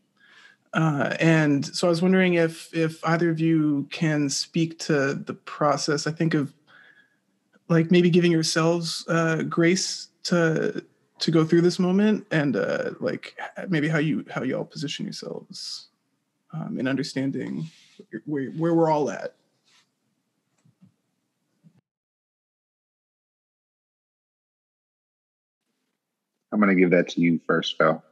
Uh, 0.73 1.17
and 1.19 1.67
so 1.67 1.89
I 1.89 1.91
was 1.91 2.03
wondering 2.03 2.35
if 2.35 2.73
if 2.75 3.05
either 3.05 3.31
of 3.31 3.41
you 3.41 3.89
can 3.91 4.29
speak 4.29 4.79
to 4.81 5.15
the 5.15 5.35
process. 5.35 6.07
I 6.07 6.13
think 6.13 6.35
of 6.35 6.53
like 7.69 7.91
maybe 7.91 8.11
giving 8.11 8.33
yourselves 8.33 9.05
uh, 9.09 9.43
grace 9.43 10.09
to 10.25 10.85
to 11.21 11.31
go 11.31 11.45
through 11.45 11.63
this 11.63 11.79
moment, 11.79 12.27
and 12.31 12.57
uh, 12.57 12.91
like 13.01 13.39
maybe 13.69 13.89
how 13.89 13.99
you 13.99 14.25
how 14.31 14.43
you 14.43 14.57
all 14.57 14.65
position 14.65 15.05
yourselves 15.05 15.89
um, 16.53 16.79
in 16.79 16.87
understanding 16.87 17.69
where 18.25 18.51
where 18.51 18.75
we're 18.75 18.91
all 18.91 19.11
at. 19.11 19.35
I'm 26.51 26.61
going 26.61 26.75
to 26.75 26.81
give 26.81 26.91
that 26.93 27.09
to 27.11 27.21
you 27.21 27.41
first, 27.47 27.77
Phil. 27.77 28.03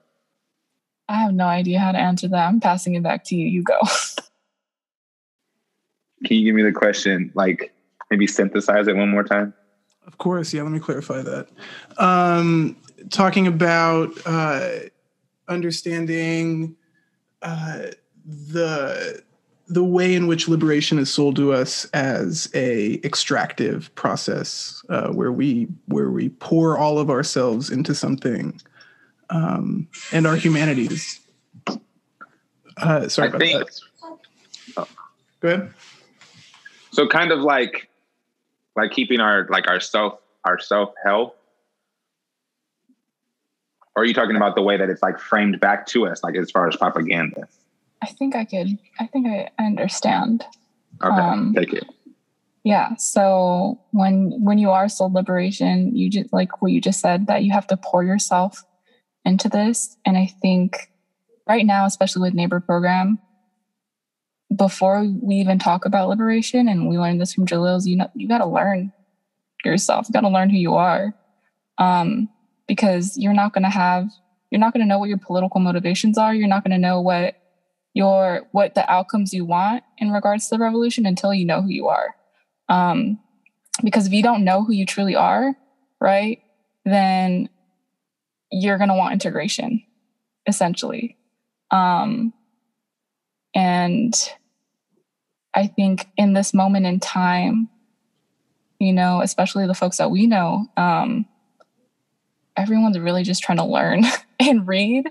I 1.09 1.15
have 1.15 1.33
no 1.33 1.47
idea 1.47 1.79
how 1.79 1.93
to 1.93 1.99
answer 1.99 2.29
that. 2.29 2.49
I'm 2.49 2.61
passing 2.61 2.95
it 2.95 3.03
back 3.03 3.25
to 3.25 3.37
you. 3.37 3.47
You 3.47 3.63
go. 3.63 3.79
Can 6.25 6.37
you 6.39 6.45
give 6.45 6.55
me 6.55 6.63
the 6.63 6.73
question, 6.73 7.31
like 7.35 7.73
maybe 8.11 8.27
synthesize 8.27 8.89
it 8.89 8.97
one 8.97 9.11
more 9.11 9.25
time? 9.25 9.55
Of 10.07 10.19
course. 10.19 10.53
Yeah, 10.53 10.63
let 10.63 10.73
me 10.73 10.79
clarify 10.79 11.23
that. 11.23 11.49
Um, 11.99 12.77
talking 13.11 13.47
about 13.47 14.13
uh, 14.25 14.71
understanding 15.49 16.77
uh, 17.43 17.87
the 18.25 19.23
the 19.69 19.85
way 19.85 20.15
in 20.15 20.29
which 20.29 20.49
liberation 20.49 20.99
is 20.99 21.13
sold 21.13 21.35
to 21.37 21.53
us 21.53 21.87
as 21.87 22.49
a 22.55 23.01
extractive 23.05 23.93
process 23.97 24.83
uh, 24.89 25.09
where 25.09 25.33
we 25.33 25.67
where 25.87 26.11
we 26.11 26.29
pour 26.29 26.79
all 26.79 26.99
of 26.99 27.11
ourselves 27.11 27.71
into 27.71 27.95
something 27.95 28.61
um, 29.31 29.89
and 30.13 30.27
our 30.27 30.37
humanities 30.37 31.21
uh, 32.79 33.09
sorry 33.09 33.27
I 33.27 33.29
about 33.29 33.41
think, 33.41 33.59
that 33.59 33.81
oh. 34.77 34.89
go 35.41 35.49
ahead 35.49 35.75
so 36.93 37.09
kind 37.09 37.33
of 37.33 37.41
like 37.41 37.89
like 38.77 38.91
keeping 38.91 39.21
our 39.21 39.47
like 39.51 39.69
our 39.69 39.81
self 39.81 40.21
our 40.45 40.59
self 40.59 40.93
health 41.05 41.35
or 43.95 44.03
are 44.03 44.05
you 44.05 44.15
talking 44.15 44.37
about 44.37 44.55
the 44.55 44.63
way 44.63 44.77
that 44.77 44.91
it's 44.91 45.03
like 45.03 45.19
framed 45.19 45.59
back 45.61 45.87
to 45.87 46.07
us 46.07 46.23
like 46.23 46.37
as 46.37 46.51
far 46.51 46.69
as 46.69 46.77
propaganda 46.77 47.49
I 48.03 48.07
think 48.07 48.37
I 48.37 48.45
could. 48.45 48.79
I 49.01 49.07
think 49.07 49.27
I 49.27 49.51
understand. 49.59 50.45
Okay, 51.03 51.15
um, 51.15 51.55
take 51.55 51.73
it. 51.73 51.85
Yeah. 52.65 52.95
So 52.97 53.81
when 53.93 54.33
when 54.43 54.59
you 54.59 54.71
are 54.71 54.89
soul 54.89 55.13
liberation, 55.13 55.95
you 55.97 56.11
just 56.11 56.33
like 56.33 56.63
what 56.63 56.73
you 56.73 56.81
just 56.81 57.01
said 57.01 57.27
that 57.27 57.45
you 57.45 57.53
have 57.53 57.67
to 57.69 57.77
pour 57.77 58.05
yourself 58.05 58.65
into 59.25 59.49
this, 59.49 59.97
and 60.05 60.17
I 60.17 60.27
think 60.41 60.91
right 61.49 61.67
now, 61.67 61.87
especially 61.87 62.23
with 62.23 62.35
neighbor 62.35 62.61
program, 62.61 63.19
before 64.55 65.05
we 65.23 65.37
even 65.37 65.59
talk 65.59 65.85
about 65.85 66.09
liberation, 66.09 66.69
and 66.69 66.89
we 66.89 66.99
learned 66.99 67.21
this 67.21 67.35
from 67.35 67.47
Jalil's, 67.47 67.87
you 67.87 67.97
know, 67.97 68.11
you 68.15 68.29
got 68.29 68.39
to 68.39 68.47
learn 68.47 68.93
yourself. 69.65 70.09
You 70.09 70.13
got 70.13 70.21
to 70.21 70.29
learn 70.29 70.51
who 70.51 70.57
you 70.57 70.75
are, 70.75 71.15
um, 71.79 72.29
because 72.69 73.17
you're 73.19 73.35
not 73.35 73.53
going 73.53 73.65
to 73.65 73.71
have, 73.71 74.09
you're 74.51 74.61
not 74.61 74.73
going 74.73 74.85
to 74.85 74.89
know 74.89 74.99
what 74.99 75.09
your 75.09 75.19
political 75.19 75.61
motivations 75.61 76.17
are. 76.17 76.35
You're 76.35 76.49
not 76.49 76.63
going 76.63 76.73
to 76.73 76.79
know 76.79 77.01
what 77.01 77.37
your 77.97 78.47
what 78.53 78.75
the 78.75 78.89
outcomes 78.93 79.33
you 79.33 79.47
want 79.47 79.83
in 79.97 80.11
regards 80.11 80.47
to 80.47 80.55
the 80.55 80.63
revolution 80.63 81.07
until 81.07 81.33
you 81.33 81.47
know 81.47 81.63
who 81.63 81.71
you 81.71 81.89
are 81.89 82.15
um, 82.69 83.19
because 83.83 84.07
if 84.07 84.13
you 84.13 84.23
don't 84.23 84.45
know 84.45 84.63
who 84.63 84.75
you 84.75 84.85
truly 84.85 85.17
are 85.17 85.57
right 85.99 86.43
then 86.85 87.49
you're 88.53 88.77
going 88.77 88.91
to 88.91 88.95
want 88.95 89.15
integration 89.15 89.83
essentially 90.47 91.17
um, 91.71 92.35
and 93.57 94.31
i 95.55 95.67
think 95.67 96.07
in 96.17 96.33
this 96.33 96.55
moment 96.55 96.87
in 96.87 97.01
time 97.01 97.69
you 98.79 98.93
know 98.93 99.21
especially 99.21 99.67
the 99.67 99.75
folks 99.75 99.97
that 99.97 100.13
we 100.13 100.29
know 100.29 100.65
um, 100.77 101.27
everyone's 102.57 102.99
really 102.99 103.25
just 103.25 103.43
trying 103.43 103.59
to 103.59 103.65
learn 103.65 104.05
and 104.41 104.69
read 104.69 105.09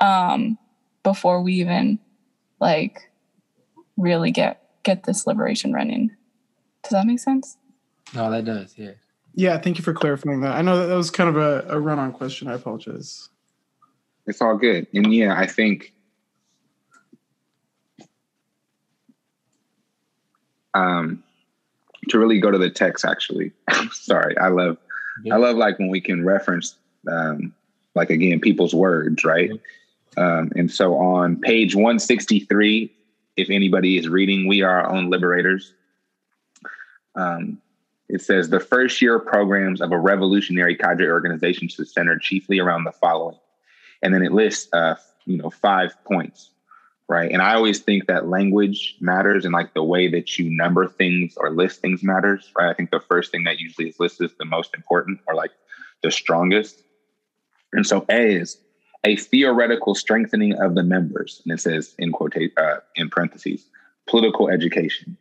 um, 0.00 0.58
before 1.02 1.42
we 1.42 1.54
even 1.54 1.98
like 2.60 3.10
really 3.96 4.30
get 4.30 4.60
get 4.82 5.04
this 5.04 5.26
liberation 5.26 5.72
running. 5.72 6.10
Does 6.82 6.90
that 6.90 7.06
make 7.06 7.18
sense? 7.18 7.56
No, 8.14 8.30
that 8.30 8.44
does. 8.44 8.74
Yeah. 8.76 8.92
Yeah. 9.34 9.58
Thank 9.58 9.78
you 9.78 9.84
for 9.84 9.94
clarifying 9.94 10.42
that. 10.42 10.52
I 10.52 10.62
know 10.62 10.78
that, 10.78 10.86
that 10.86 10.94
was 10.94 11.10
kind 11.10 11.28
of 11.28 11.36
a, 11.36 11.64
a 11.68 11.80
run 11.80 11.98
on 11.98 12.12
question. 12.12 12.48
I 12.48 12.54
apologize. 12.54 13.28
It's 14.26 14.40
all 14.40 14.56
good. 14.56 14.86
And 14.94 15.12
yeah, 15.12 15.34
I 15.36 15.46
think 15.46 15.92
um, 20.74 21.22
to 22.08 22.18
really 22.18 22.40
go 22.40 22.50
to 22.50 22.58
the 22.58 22.70
text 22.70 23.04
actually. 23.04 23.52
Sorry. 23.92 24.36
I 24.38 24.48
love 24.48 24.76
yeah. 25.22 25.34
I 25.34 25.38
love 25.38 25.56
like 25.56 25.78
when 25.78 25.88
we 25.88 26.00
can 26.00 26.24
reference 26.24 26.76
um, 27.10 27.54
like 27.94 28.10
again 28.10 28.40
people's 28.40 28.74
words, 28.74 29.24
right? 29.24 29.50
Um, 30.16 30.52
and 30.56 30.70
so 30.70 30.96
on 30.96 31.40
page 31.40 31.74
163, 31.74 32.92
if 33.36 33.50
anybody 33.50 33.96
is 33.96 34.08
reading, 34.08 34.46
we 34.46 34.62
are 34.62 34.80
our 34.80 34.90
own 34.90 35.10
liberators. 35.10 35.74
Um, 37.16 37.60
it 38.08 38.20
says 38.20 38.48
the 38.48 38.60
first 38.60 39.00
year 39.00 39.18
programs 39.18 39.80
of 39.80 39.92
a 39.92 39.98
revolutionary 39.98 40.76
cadre 40.76 41.08
organization 41.08 41.68
should 41.68 41.88
center 41.88 42.18
chiefly 42.18 42.58
around 42.60 42.84
the 42.84 42.92
following. 42.92 43.38
And 44.02 44.14
then 44.14 44.22
it 44.22 44.32
lists, 44.32 44.68
uh, 44.72 44.96
you 45.24 45.38
know, 45.38 45.50
five 45.50 45.96
points. 46.04 46.50
Right? 47.08 47.30
And 47.30 47.42
I 47.42 47.54
always 47.54 47.80
think 47.80 48.06
that 48.06 48.28
language 48.28 48.96
matters 49.00 49.44
and 49.44 49.52
like 49.52 49.74
the 49.74 49.84
way 49.84 50.08
that 50.08 50.38
you 50.38 50.48
number 50.50 50.88
things 50.88 51.34
or 51.36 51.50
list 51.50 51.80
things 51.80 52.02
matters, 52.02 52.50
right? 52.56 52.70
I 52.70 52.74
think 52.74 52.90
the 52.90 53.00
first 53.00 53.30
thing 53.30 53.44
that 53.44 53.58
usually 53.58 53.88
is 53.88 54.00
listed 54.00 54.30
is 54.30 54.36
the 54.38 54.44
most 54.44 54.74
important 54.74 55.20
or 55.26 55.34
like 55.34 55.50
the 56.02 56.10
strongest. 56.10 56.82
And 57.72 57.86
so 57.86 58.04
A 58.08 58.36
is 58.36 58.58
a 59.04 59.16
theoretical 59.16 59.94
strengthening 59.94 60.54
of 60.60 60.74
the 60.74 60.82
members, 60.82 61.42
and 61.44 61.52
it 61.52 61.60
says 61.60 61.94
in 61.98 62.12
quote 62.12 62.34
uh, 62.36 62.76
in 62.96 63.10
parentheses, 63.10 63.66
political 64.06 64.48
education. 64.48 65.16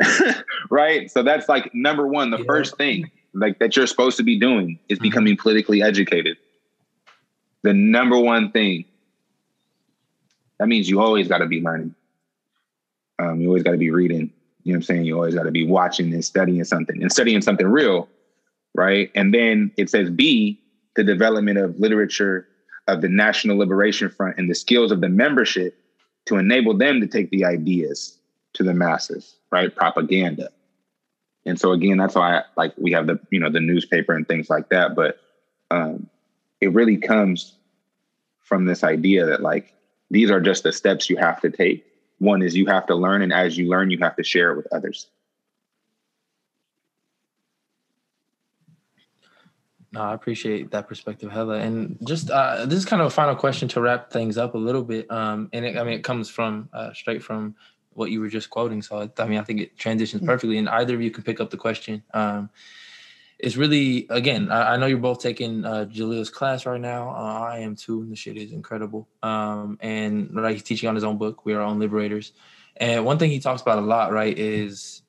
right? 0.70 1.10
So 1.10 1.22
that's 1.22 1.48
like 1.48 1.74
number 1.74 2.06
one, 2.06 2.30
the 2.30 2.38
yeah. 2.38 2.44
first 2.46 2.76
thing 2.76 3.10
like 3.34 3.58
that 3.58 3.76
you're 3.76 3.86
supposed 3.86 4.16
to 4.16 4.22
be 4.22 4.38
doing 4.38 4.78
is 4.88 4.98
mm-hmm. 4.98 5.02
becoming 5.02 5.36
politically 5.36 5.82
educated. 5.82 6.36
The 7.62 7.74
number 7.74 8.18
one 8.18 8.52
thing. 8.52 8.84
That 10.60 10.68
means 10.68 10.90
you 10.90 11.00
always 11.00 11.26
got 11.26 11.38
to 11.38 11.46
be 11.46 11.62
learning. 11.62 11.94
Um, 13.18 13.40
you 13.40 13.48
always 13.48 13.62
got 13.62 13.72
to 13.72 13.78
be 13.78 13.90
reading. 13.90 14.30
You 14.62 14.72
know 14.72 14.76
what 14.76 14.76
I'm 14.76 14.82
saying? 14.82 15.04
You 15.06 15.14
always 15.14 15.34
got 15.34 15.44
to 15.44 15.50
be 15.50 15.66
watching 15.66 16.12
and 16.12 16.22
studying 16.22 16.62
something 16.64 17.00
and 17.00 17.10
studying 17.10 17.40
something 17.40 17.66
real, 17.66 18.08
right? 18.74 19.10
And 19.14 19.32
then 19.32 19.72
it 19.78 19.88
says 19.88 20.10
B, 20.10 20.60
the 20.96 21.02
development 21.02 21.56
of 21.56 21.80
literature 21.80 22.46
of 22.88 23.00
the 23.00 23.08
National 23.08 23.56
Liberation 23.56 24.10
Front 24.10 24.36
and 24.36 24.50
the 24.50 24.54
skills 24.54 24.92
of 24.92 25.00
the 25.00 25.08
membership 25.08 25.78
to 26.26 26.36
enable 26.36 26.76
them 26.76 27.00
to 27.00 27.06
take 27.06 27.30
the 27.30 27.46
ideas 27.46 28.18
to 28.52 28.62
the 28.62 28.74
masses, 28.74 29.36
right? 29.50 29.74
Propaganda. 29.74 30.50
And 31.46 31.58
so 31.58 31.72
again, 31.72 31.96
that's 31.96 32.16
why 32.16 32.42
like 32.58 32.74
we 32.76 32.92
have 32.92 33.06
the 33.06 33.18
you 33.30 33.40
know 33.40 33.50
the 33.50 33.60
newspaper 33.60 34.12
and 34.12 34.28
things 34.28 34.50
like 34.50 34.68
that. 34.68 34.94
But 34.94 35.20
um, 35.70 36.10
it 36.60 36.74
really 36.74 36.98
comes 36.98 37.54
from 38.42 38.66
this 38.66 38.84
idea 38.84 39.24
that 39.24 39.40
like 39.40 39.72
these 40.10 40.30
are 40.30 40.40
just 40.40 40.62
the 40.62 40.72
steps 40.72 41.08
you 41.08 41.16
have 41.16 41.40
to 41.42 41.50
take. 41.50 41.86
One 42.18 42.42
is 42.42 42.56
you 42.56 42.66
have 42.66 42.86
to 42.86 42.94
learn, 42.94 43.22
and 43.22 43.32
as 43.32 43.56
you 43.56 43.68
learn, 43.68 43.90
you 43.90 43.98
have 43.98 44.16
to 44.16 44.24
share 44.24 44.52
it 44.52 44.56
with 44.56 44.66
others. 44.72 45.08
No, 49.92 50.02
I 50.02 50.14
appreciate 50.14 50.70
that 50.70 50.86
perspective, 50.86 51.32
Hella. 51.32 51.58
And 51.58 51.98
just 52.06 52.30
uh, 52.30 52.64
this 52.66 52.78
is 52.78 52.84
kind 52.84 53.02
of 53.02 53.06
a 53.08 53.10
final 53.10 53.34
question 53.34 53.66
to 53.68 53.80
wrap 53.80 54.12
things 54.12 54.38
up 54.38 54.54
a 54.54 54.58
little 54.58 54.84
bit. 54.84 55.10
Um, 55.10 55.48
and 55.52 55.64
it, 55.64 55.76
I 55.76 55.82
mean, 55.82 55.94
it 55.94 56.04
comes 56.04 56.30
from 56.30 56.68
uh, 56.72 56.92
straight 56.92 57.22
from 57.22 57.56
what 57.94 58.10
you 58.10 58.20
were 58.20 58.28
just 58.28 58.50
quoting. 58.50 58.82
So 58.82 59.10
I 59.18 59.26
mean, 59.26 59.38
I 59.38 59.42
think 59.42 59.60
it 59.60 59.76
transitions 59.78 60.22
mm. 60.22 60.26
perfectly, 60.26 60.58
and 60.58 60.68
either 60.68 60.94
of 60.94 61.02
you 61.02 61.10
can 61.10 61.24
pick 61.24 61.40
up 61.40 61.50
the 61.50 61.56
question. 61.56 62.02
Um, 62.14 62.50
it's 63.42 63.56
really 63.56 64.06
again, 64.10 64.50
I, 64.50 64.74
I, 64.74 64.76
know 64.76 64.86
you're 64.86 64.98
both 64.98 65.20
taking 65.20 65.64
uh, 65.64 65.86
Jalil's 65.86 66.30
class 66.30 66.66
right 66.66 66.80
now. 66.80 67.10
Uh, 67.10 67.40
I 67.40 67.58
am 67.58 67.74
too, 67.76 68.02
and 68.02 68.12
the 68.12 68.16
shit 68.16 68.36
is 68.36 68.52
incredible. 68.52 69.08
Um, 69.22 69.78
and 69.80 70.34
right, 70.34 70.52
he's 70.52 70.62
teaching 70.62 70.88
on 70.88 70.94
his 70.94 71.04
own 71.04 71.18
book. 71.18 71.44
We 71.44 71.54
are 71.54 71.60
own 71.60 71.78
liberators. 71.78 72.32
And 72.76 73.04
one 73.04 73.18
thing 73.18 73.30
he 73.30 73.40
talks 73.40 73.62
about 73.62 73.78
a 73.78 73.82
lot, 73.82 74.12
right, 74.12 74.36
is 74.36 75.02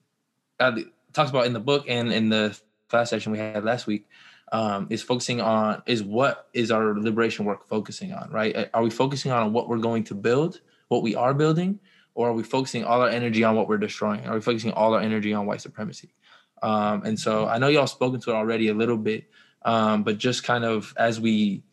uh, 0.60 0.78
talks 1.14 1.30
about 1.30 1.46
in 1.46 1.54
the 1.54 1.60
book 1.60 1.86
and 1.88 2.12
in 2.12 2.30
the 2.30 2.58
class 2.90 3.10
session 3.10 3.32
we 3.32 3.38
had 3.38 3.64
last 3.64 3.88
week. 3.88 4.08
Um, 4.54 4.88
is 4.90 5.02
focusing 5.02 5.40
on 5.40 5.82
is 5.86 6.04
what 6.04 6.50
is 6.54 6.72
our 6.72 7.00
liberation 7.00 7.46
work 7.46 7.70
focusing 7.70 8.12
on, 8.12 8.30
right? 8.32 8.70
Are 8.74 8.84
we 8.84 8.90
focusing 8.90 9.32
on 9.32 9.54
what 9.54 9.70
we're 9.70 9.78
going 9.78 10.04
to 10.06 10.16
build, 10.16 10.60
what 10.90 11.04
we 11.04 11.16
are 11.16 11.34
building, 11.34 11.80
or 12.16 12.30
are 12.30 12.34
we 12.34 12.44
focusing 12.44 12.84
all 12.84 13.02
our 13.02 13.08
energy 13.08 13.46
on 13.46 13.56
what 13.56 13.70
we're 13.70 13.78
destroying? 13.78 14.26
Are 14.28 14.34
we 14.34 14.42
focusing 14.42 14.72
all 14.72 14.94
our 14.94 15.00
energy 15.00 15.34
on 15.34 15.46
white 15.46 15.62
supremacy? 15.62 16.14
Um, 16.62 17.03
and 17.03 17.20
so 17.20 17.47
I 17.47 17.57
know 17.57 17.68
y'all 17.68 17.88
spoken 17.88 18.20
to 18.22 18.32
it 18.32 18.34
already 18.34 18.68
a 18.68 18.74
little 18.74 18.97
bit, 18.97 19.26
um, 19.64 20.03
but 20.03 20.18
just 20.18 20.43
kind 20.43 20.64
of 20.64 20.93
as 20.97 21.20
we 21.20 21.64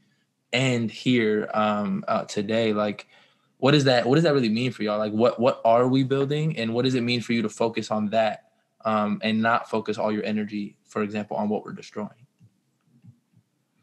end 0.53 0.91
here 0.91 1.51
um, 1.53 2.05
uh, 2.09 2.25
today, 2.25 2.73
like 2.73 3.07
what 3.59 3.75
is 3.75 3.85
that? 3.85 4.07
What 4.07 4.15
does 4.15 4.25
that 4.25 4.35
really 4.35 4.49
mean 4.49 4.73
for 4.73 4.83
y'all? 4.83 4.99
Like 4.99 5.13
what 5.13 5.39
what 5.39 5.61
are 5.65 5.89
we 5.89 6.05
building, 6.05 6.57
and 6.57 6.75
what 6.75 6.85
does 6.85 6.95
it 6.95 7.03
mean 7.03 7.21
for 7.21 7.33
you 7.33 7.43
to 7.43 7.49
focus 7.49 7.91
on 7.91 8.11
that 8.11 8.51
um, 8.85 9.21
and 9.23 9.43
not 9.43 9.69
focus 9.69 9.99
all 9.99 10.13
your 10.13 10.25
energy, 10.25 10.77
for 10.85 11.03
example, 11.03 11.37
on 11.37 11.49
what 11.49 11.65
we're 11.65 11.73
destroying? 11.73 12.11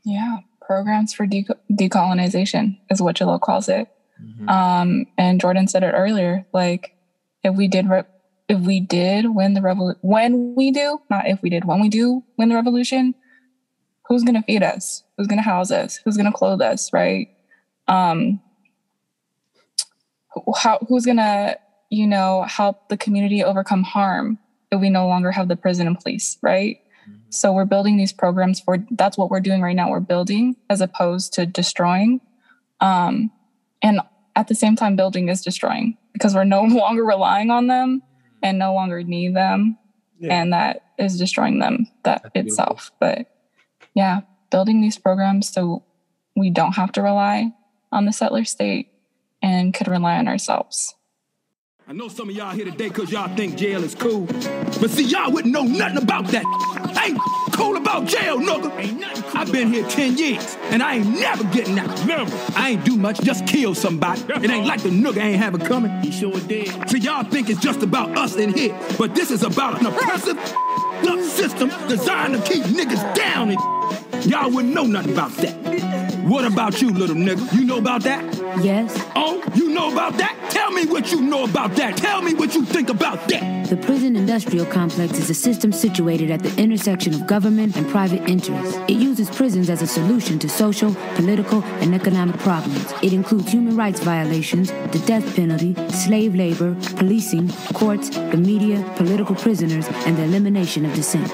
Yeah, 0.03 0.37
programs 0.61 1.13
for 1.13 1.25
de- 1.25 1.47
decolonization 1.71 2.77
is 2.89 3.01
what 3.01 3.17
Jalil 3.17 3.41
calls 3.41 3.67
it. 3.67 3.89
Mm-hmm. 4.23 4.47
Um, 4.47 5.07
and 5.17 5.41
Jordan 5.41 5.67
said 5.67 5.83
it 5.83 5.91
earlier, 5.91 6.45
like 6.53 6.95
if 7.43 7.55
we 7.55 7.67
did, 7.67 7.89
re- 7.89 8.03
if 8.47 8.59
we 8.59 8.79
did 8.79 9.33
win 9.33 9.53
the 9.53 9.61
revolution, 9.61 9.99
when 10.01 10.55
we 10.55 10.71
do, 10.71 10.99
not 11.09 11.27
if 11.27 11.41
we 11.41 11.49
did, 11.49 11.65
when 11.65 11.81
we 11.81 11.89
do 11.89 12.23
win 12.37 12.49
the 12.49 12.55
revolution, 12.55 13.15
who's 14.07 14.23
going 14.23 14.35
to 14.35 14.43
feed 14.43 14.63
us? 14.63 15.03
Who's 15.17 15.27
going 15.27 15.39
to 15.39 15.43
house 15.43 15.71
us? 15.71 15.99
Who's 16.05 16.17
going 16.17 16.31
to 16.31 16.37
clothe 16.37 16.61
us? 16.61 16.93
Right? 16.93 17.29
Um, 17.87 18.41
how, 20.55 20.79
who's 20.87 21.05
going 21.05 21.17
to, 21.17 21.57
you 21.89 22.05
know, 22.05 22.43
help 22.43 22.89
the 22.89 22.97
community 22.97 23.43
overcome 23.43 23.83
harm 23.83 24.37
if 24.71 24.79
we 24.79 24.89
no 24.89 25.07
longer 25.07 25.31
have 25.31 25.47
the 25.47 25.55
prison 25.55 25.87
and 25.87 25.99
police? 25.99 26.37
Right? 26.41 26.81
Mm-hmm. 27.09 27.19
So 27.29 27.51
we're 27.51 27.65
building 27.65 27.97
these 27.97 28.13
programs 28.13 28.59
for 28.59 28.77
that's 28.91 29.17
what 29.17 29.31
we're 29.31 29.39
doing 29.39 29.61
right 29.61 29.75
now. 29.75 29.89
We're 29.89 30.01
building 30.01 30.55
as 30.69 30.81
opposed 30.81 31.33
to 31.33 31.47
destroying. 31.47 32.21
Um, 32.79 33.31
and 33.81 34.01
at 34.35 34.47
the 34.49 34.55
same 34.55 34.75
time 34.75 34.95
building 34.95 35.29
is 35.29 35.41
destroying 35.41 35.97
because 36.13 36.35
we're 36.35 36.43
no 36.43 36.61
longer 36.63 37.03
relying 37.03 37.49
on 37.49 37.67
them 37.67 38.03
and 38.45 38.59
no 38.59 38.75
longer 38.75 39.03
need 39.03 39.35
them 39.35 39.75
yeah. 40.19 40.39
and 40.39 40.53
that 40.53 40.83
is 40.99 41.17
destroying 41.17 41.57
them 41.57 41.87
that 42.03 42.21
That's 42.21 42.35
itself 42.47 42.91
beautiful. 42.99 43.25
but 43.25 43.35
yeah 43.95 44.21
building 44.51 44.81
these 44.81 44.99
programs 44.99 45.49
so 45.49 45.83
we 46.35 46.51
don't 46.51 46.73
have 46.73 46.91
to 46.93 47.01
rely 47.01 47.51
on 47.91 48.05
the 48.05 48.13
settler 48.13 48.45
state 48.45 48.91
and 49.41 49.73
could 49.73 49.87
rely 49.87 50.17
on 50.17 50.27
ourselves 50.27 50.93
I 51.87 51.93
know 51.93 52.07
some 52.07 52.29
of 52.29 52.35
y'all 52.35 52.51
here 52.51 52.65
today 52.65 52.87
because 52.87 53.11
y'all 53.11 53.33
think 53.35 53.57
jail 53.57 53.83
is 53.83 53.93
cool. 53.93 54.25
But 54.81 54.89
see, 54.89 55.03
y'all 55.03 55.31
wouldn't 55.31 55.53
know 55.53 55.61
nothing 55.61 56.01
about 56.01 56.25
that. 56.29 56.43
I 56.97 57.09
ain't 57.09 57.19
cool 57.55 57.77
about 57.77 58.05
jail, 58.05 58.37
nigga. 58.37 58.69
Cool 59.31 59.39
I've 59.41 59.51
been 59.51 59.71
here 59.71 59.87
10 59.87 60.17
years, 60.17 60.57
and 60.65 60.83
I 60.83 60.95
ain't 60.95 61.09
never 61.09 61.43
getting 61.45 61.79
out. 61.79 62.05
Never. 62.05 62.35
I 62.57 62.71
ain't 62.71 62.85
do 62.85 62.97
much, 62.97 63.19
just 63.21 63.47
kill 63.47 63.73
somebody. 63.73 64.21
It 64.21 64.49
ain't 64.49 64.67
like 64.67 64.81
the 64.81 64.89
nigga 64.89 65.17
ain't 65.17 65.37
have 65.37 65.55
it 65.55 65.65
coming. 65.65 65.91
He 66.01 66.11
sure 66.11 66.39
did. 66.41 66.67
So 66.89 66.97
y'all 66.97 67.23
think 67.23 67.49
it's 67.49 67.61
just 67.61 67.81
about 67.81 68.17
us 68.17 68.35
in 68.35 68.53
here. 68.53 68.77
But 68.97 69.15
this 69.15 69.31
is 69.31 69.43
about 69.43 69.79
an 69.79 69.87
oppressive 69.87 70.37
system 71.35 71.69
designed 71.87 72.33
to 72.33 72.41
keep 72.41 72.63
niggas 72.63 73.15
down. 73.15 73.49
And 73.49 73.59
y'all 74.26 74.51
wouldn't 74.51 74.73
know 74.73 74.84
nothing 74.84 75.13
about 75.13 75.32
that. 75.38 75.55
What 76.26 76.45
about 76.45 76.82
you, 76.82 76.91
little 76.91 77.15
nigga? 77.15 77.53
You 77.53 77.65
know 77.65 77.78
about 77.78 78.01
that? 78.03 78.23
Yes. 78.63 78.97
Oh, 79.15 79.43
you 79.53 79.69
know 79.69 79.91
about 79.91 80.17
that? 80.17 80.36
Tell 80.49 80.71
me 80.71 80.86
what 80.86 81.11
you 81.11 81.21
know 81.21 81.43
about 81.43 81.76
that. 81.76 81.97
Tell 81.97 82.21
me 82.21 82.34
what 82.34 82.55
you 82.55 82.65
think 82.65 82.89
about 82.89 83.28
that. 83.30 83.69
The 83.69 83.78
prison 83.78 84.15
industrial 84.15 84.65
complex 84.65 85.19
is 85.19 85.30
a 85.30 85.34
system 85.34 85.71
situated 85.71 86.32
at 86.32 86.41
the 86.41 86.55
intersection 86.61 87.13
of 87.13 87.28
government 87.28 87.76
and 87.76 87.88
private 87.89 88.28
interests. 88.30 88.76
It 88.88 88.97
uses 88.97 89.30
prisons 89.30 89.69
as 89.69 89.82
a 89.82 89.88
solution 89.88 90.39
to 90.39 90.49
social, 90.49 90.95
political, 91.15 91.63
and 91.82 91.93
economic 91.93 92.37
problems. 92.39 92.91
It 93.04 93.13
includes 93.13 93.51
human 93.51 93.75
rights 93.75 93.99
violations, 93.99 94.71
the 94.91 95.04
death 95.05 95.36
penalty, 95.36 95.75
slave 95.89 96.36
labor, 96.36 96.75
policing, 96.95 97.49
courts, 97.74 98.09
the 98.09 98.37
media, 98.37 98.83
political 98.97 99.36
prisoners, 99.36 99.87
and 100.05 100.17
the 100.17 100.24
elimination 100.24 100.86
of 100.86 100.93
dissent. 100.93 101.28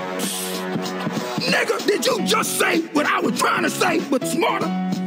Nigga, 1.41 1.81
did 1.91 2.05
you 2.05 2.23
just 2.26 2.57
say 2.57 2.80
what 2.93 3.05
I 3.05 3.19
was 3.19 3.38
trying 3.38 3.63
to 3.63 3.69
say, 3.69 3.99
but 4.09 4.26
smarter? 4.26 5.01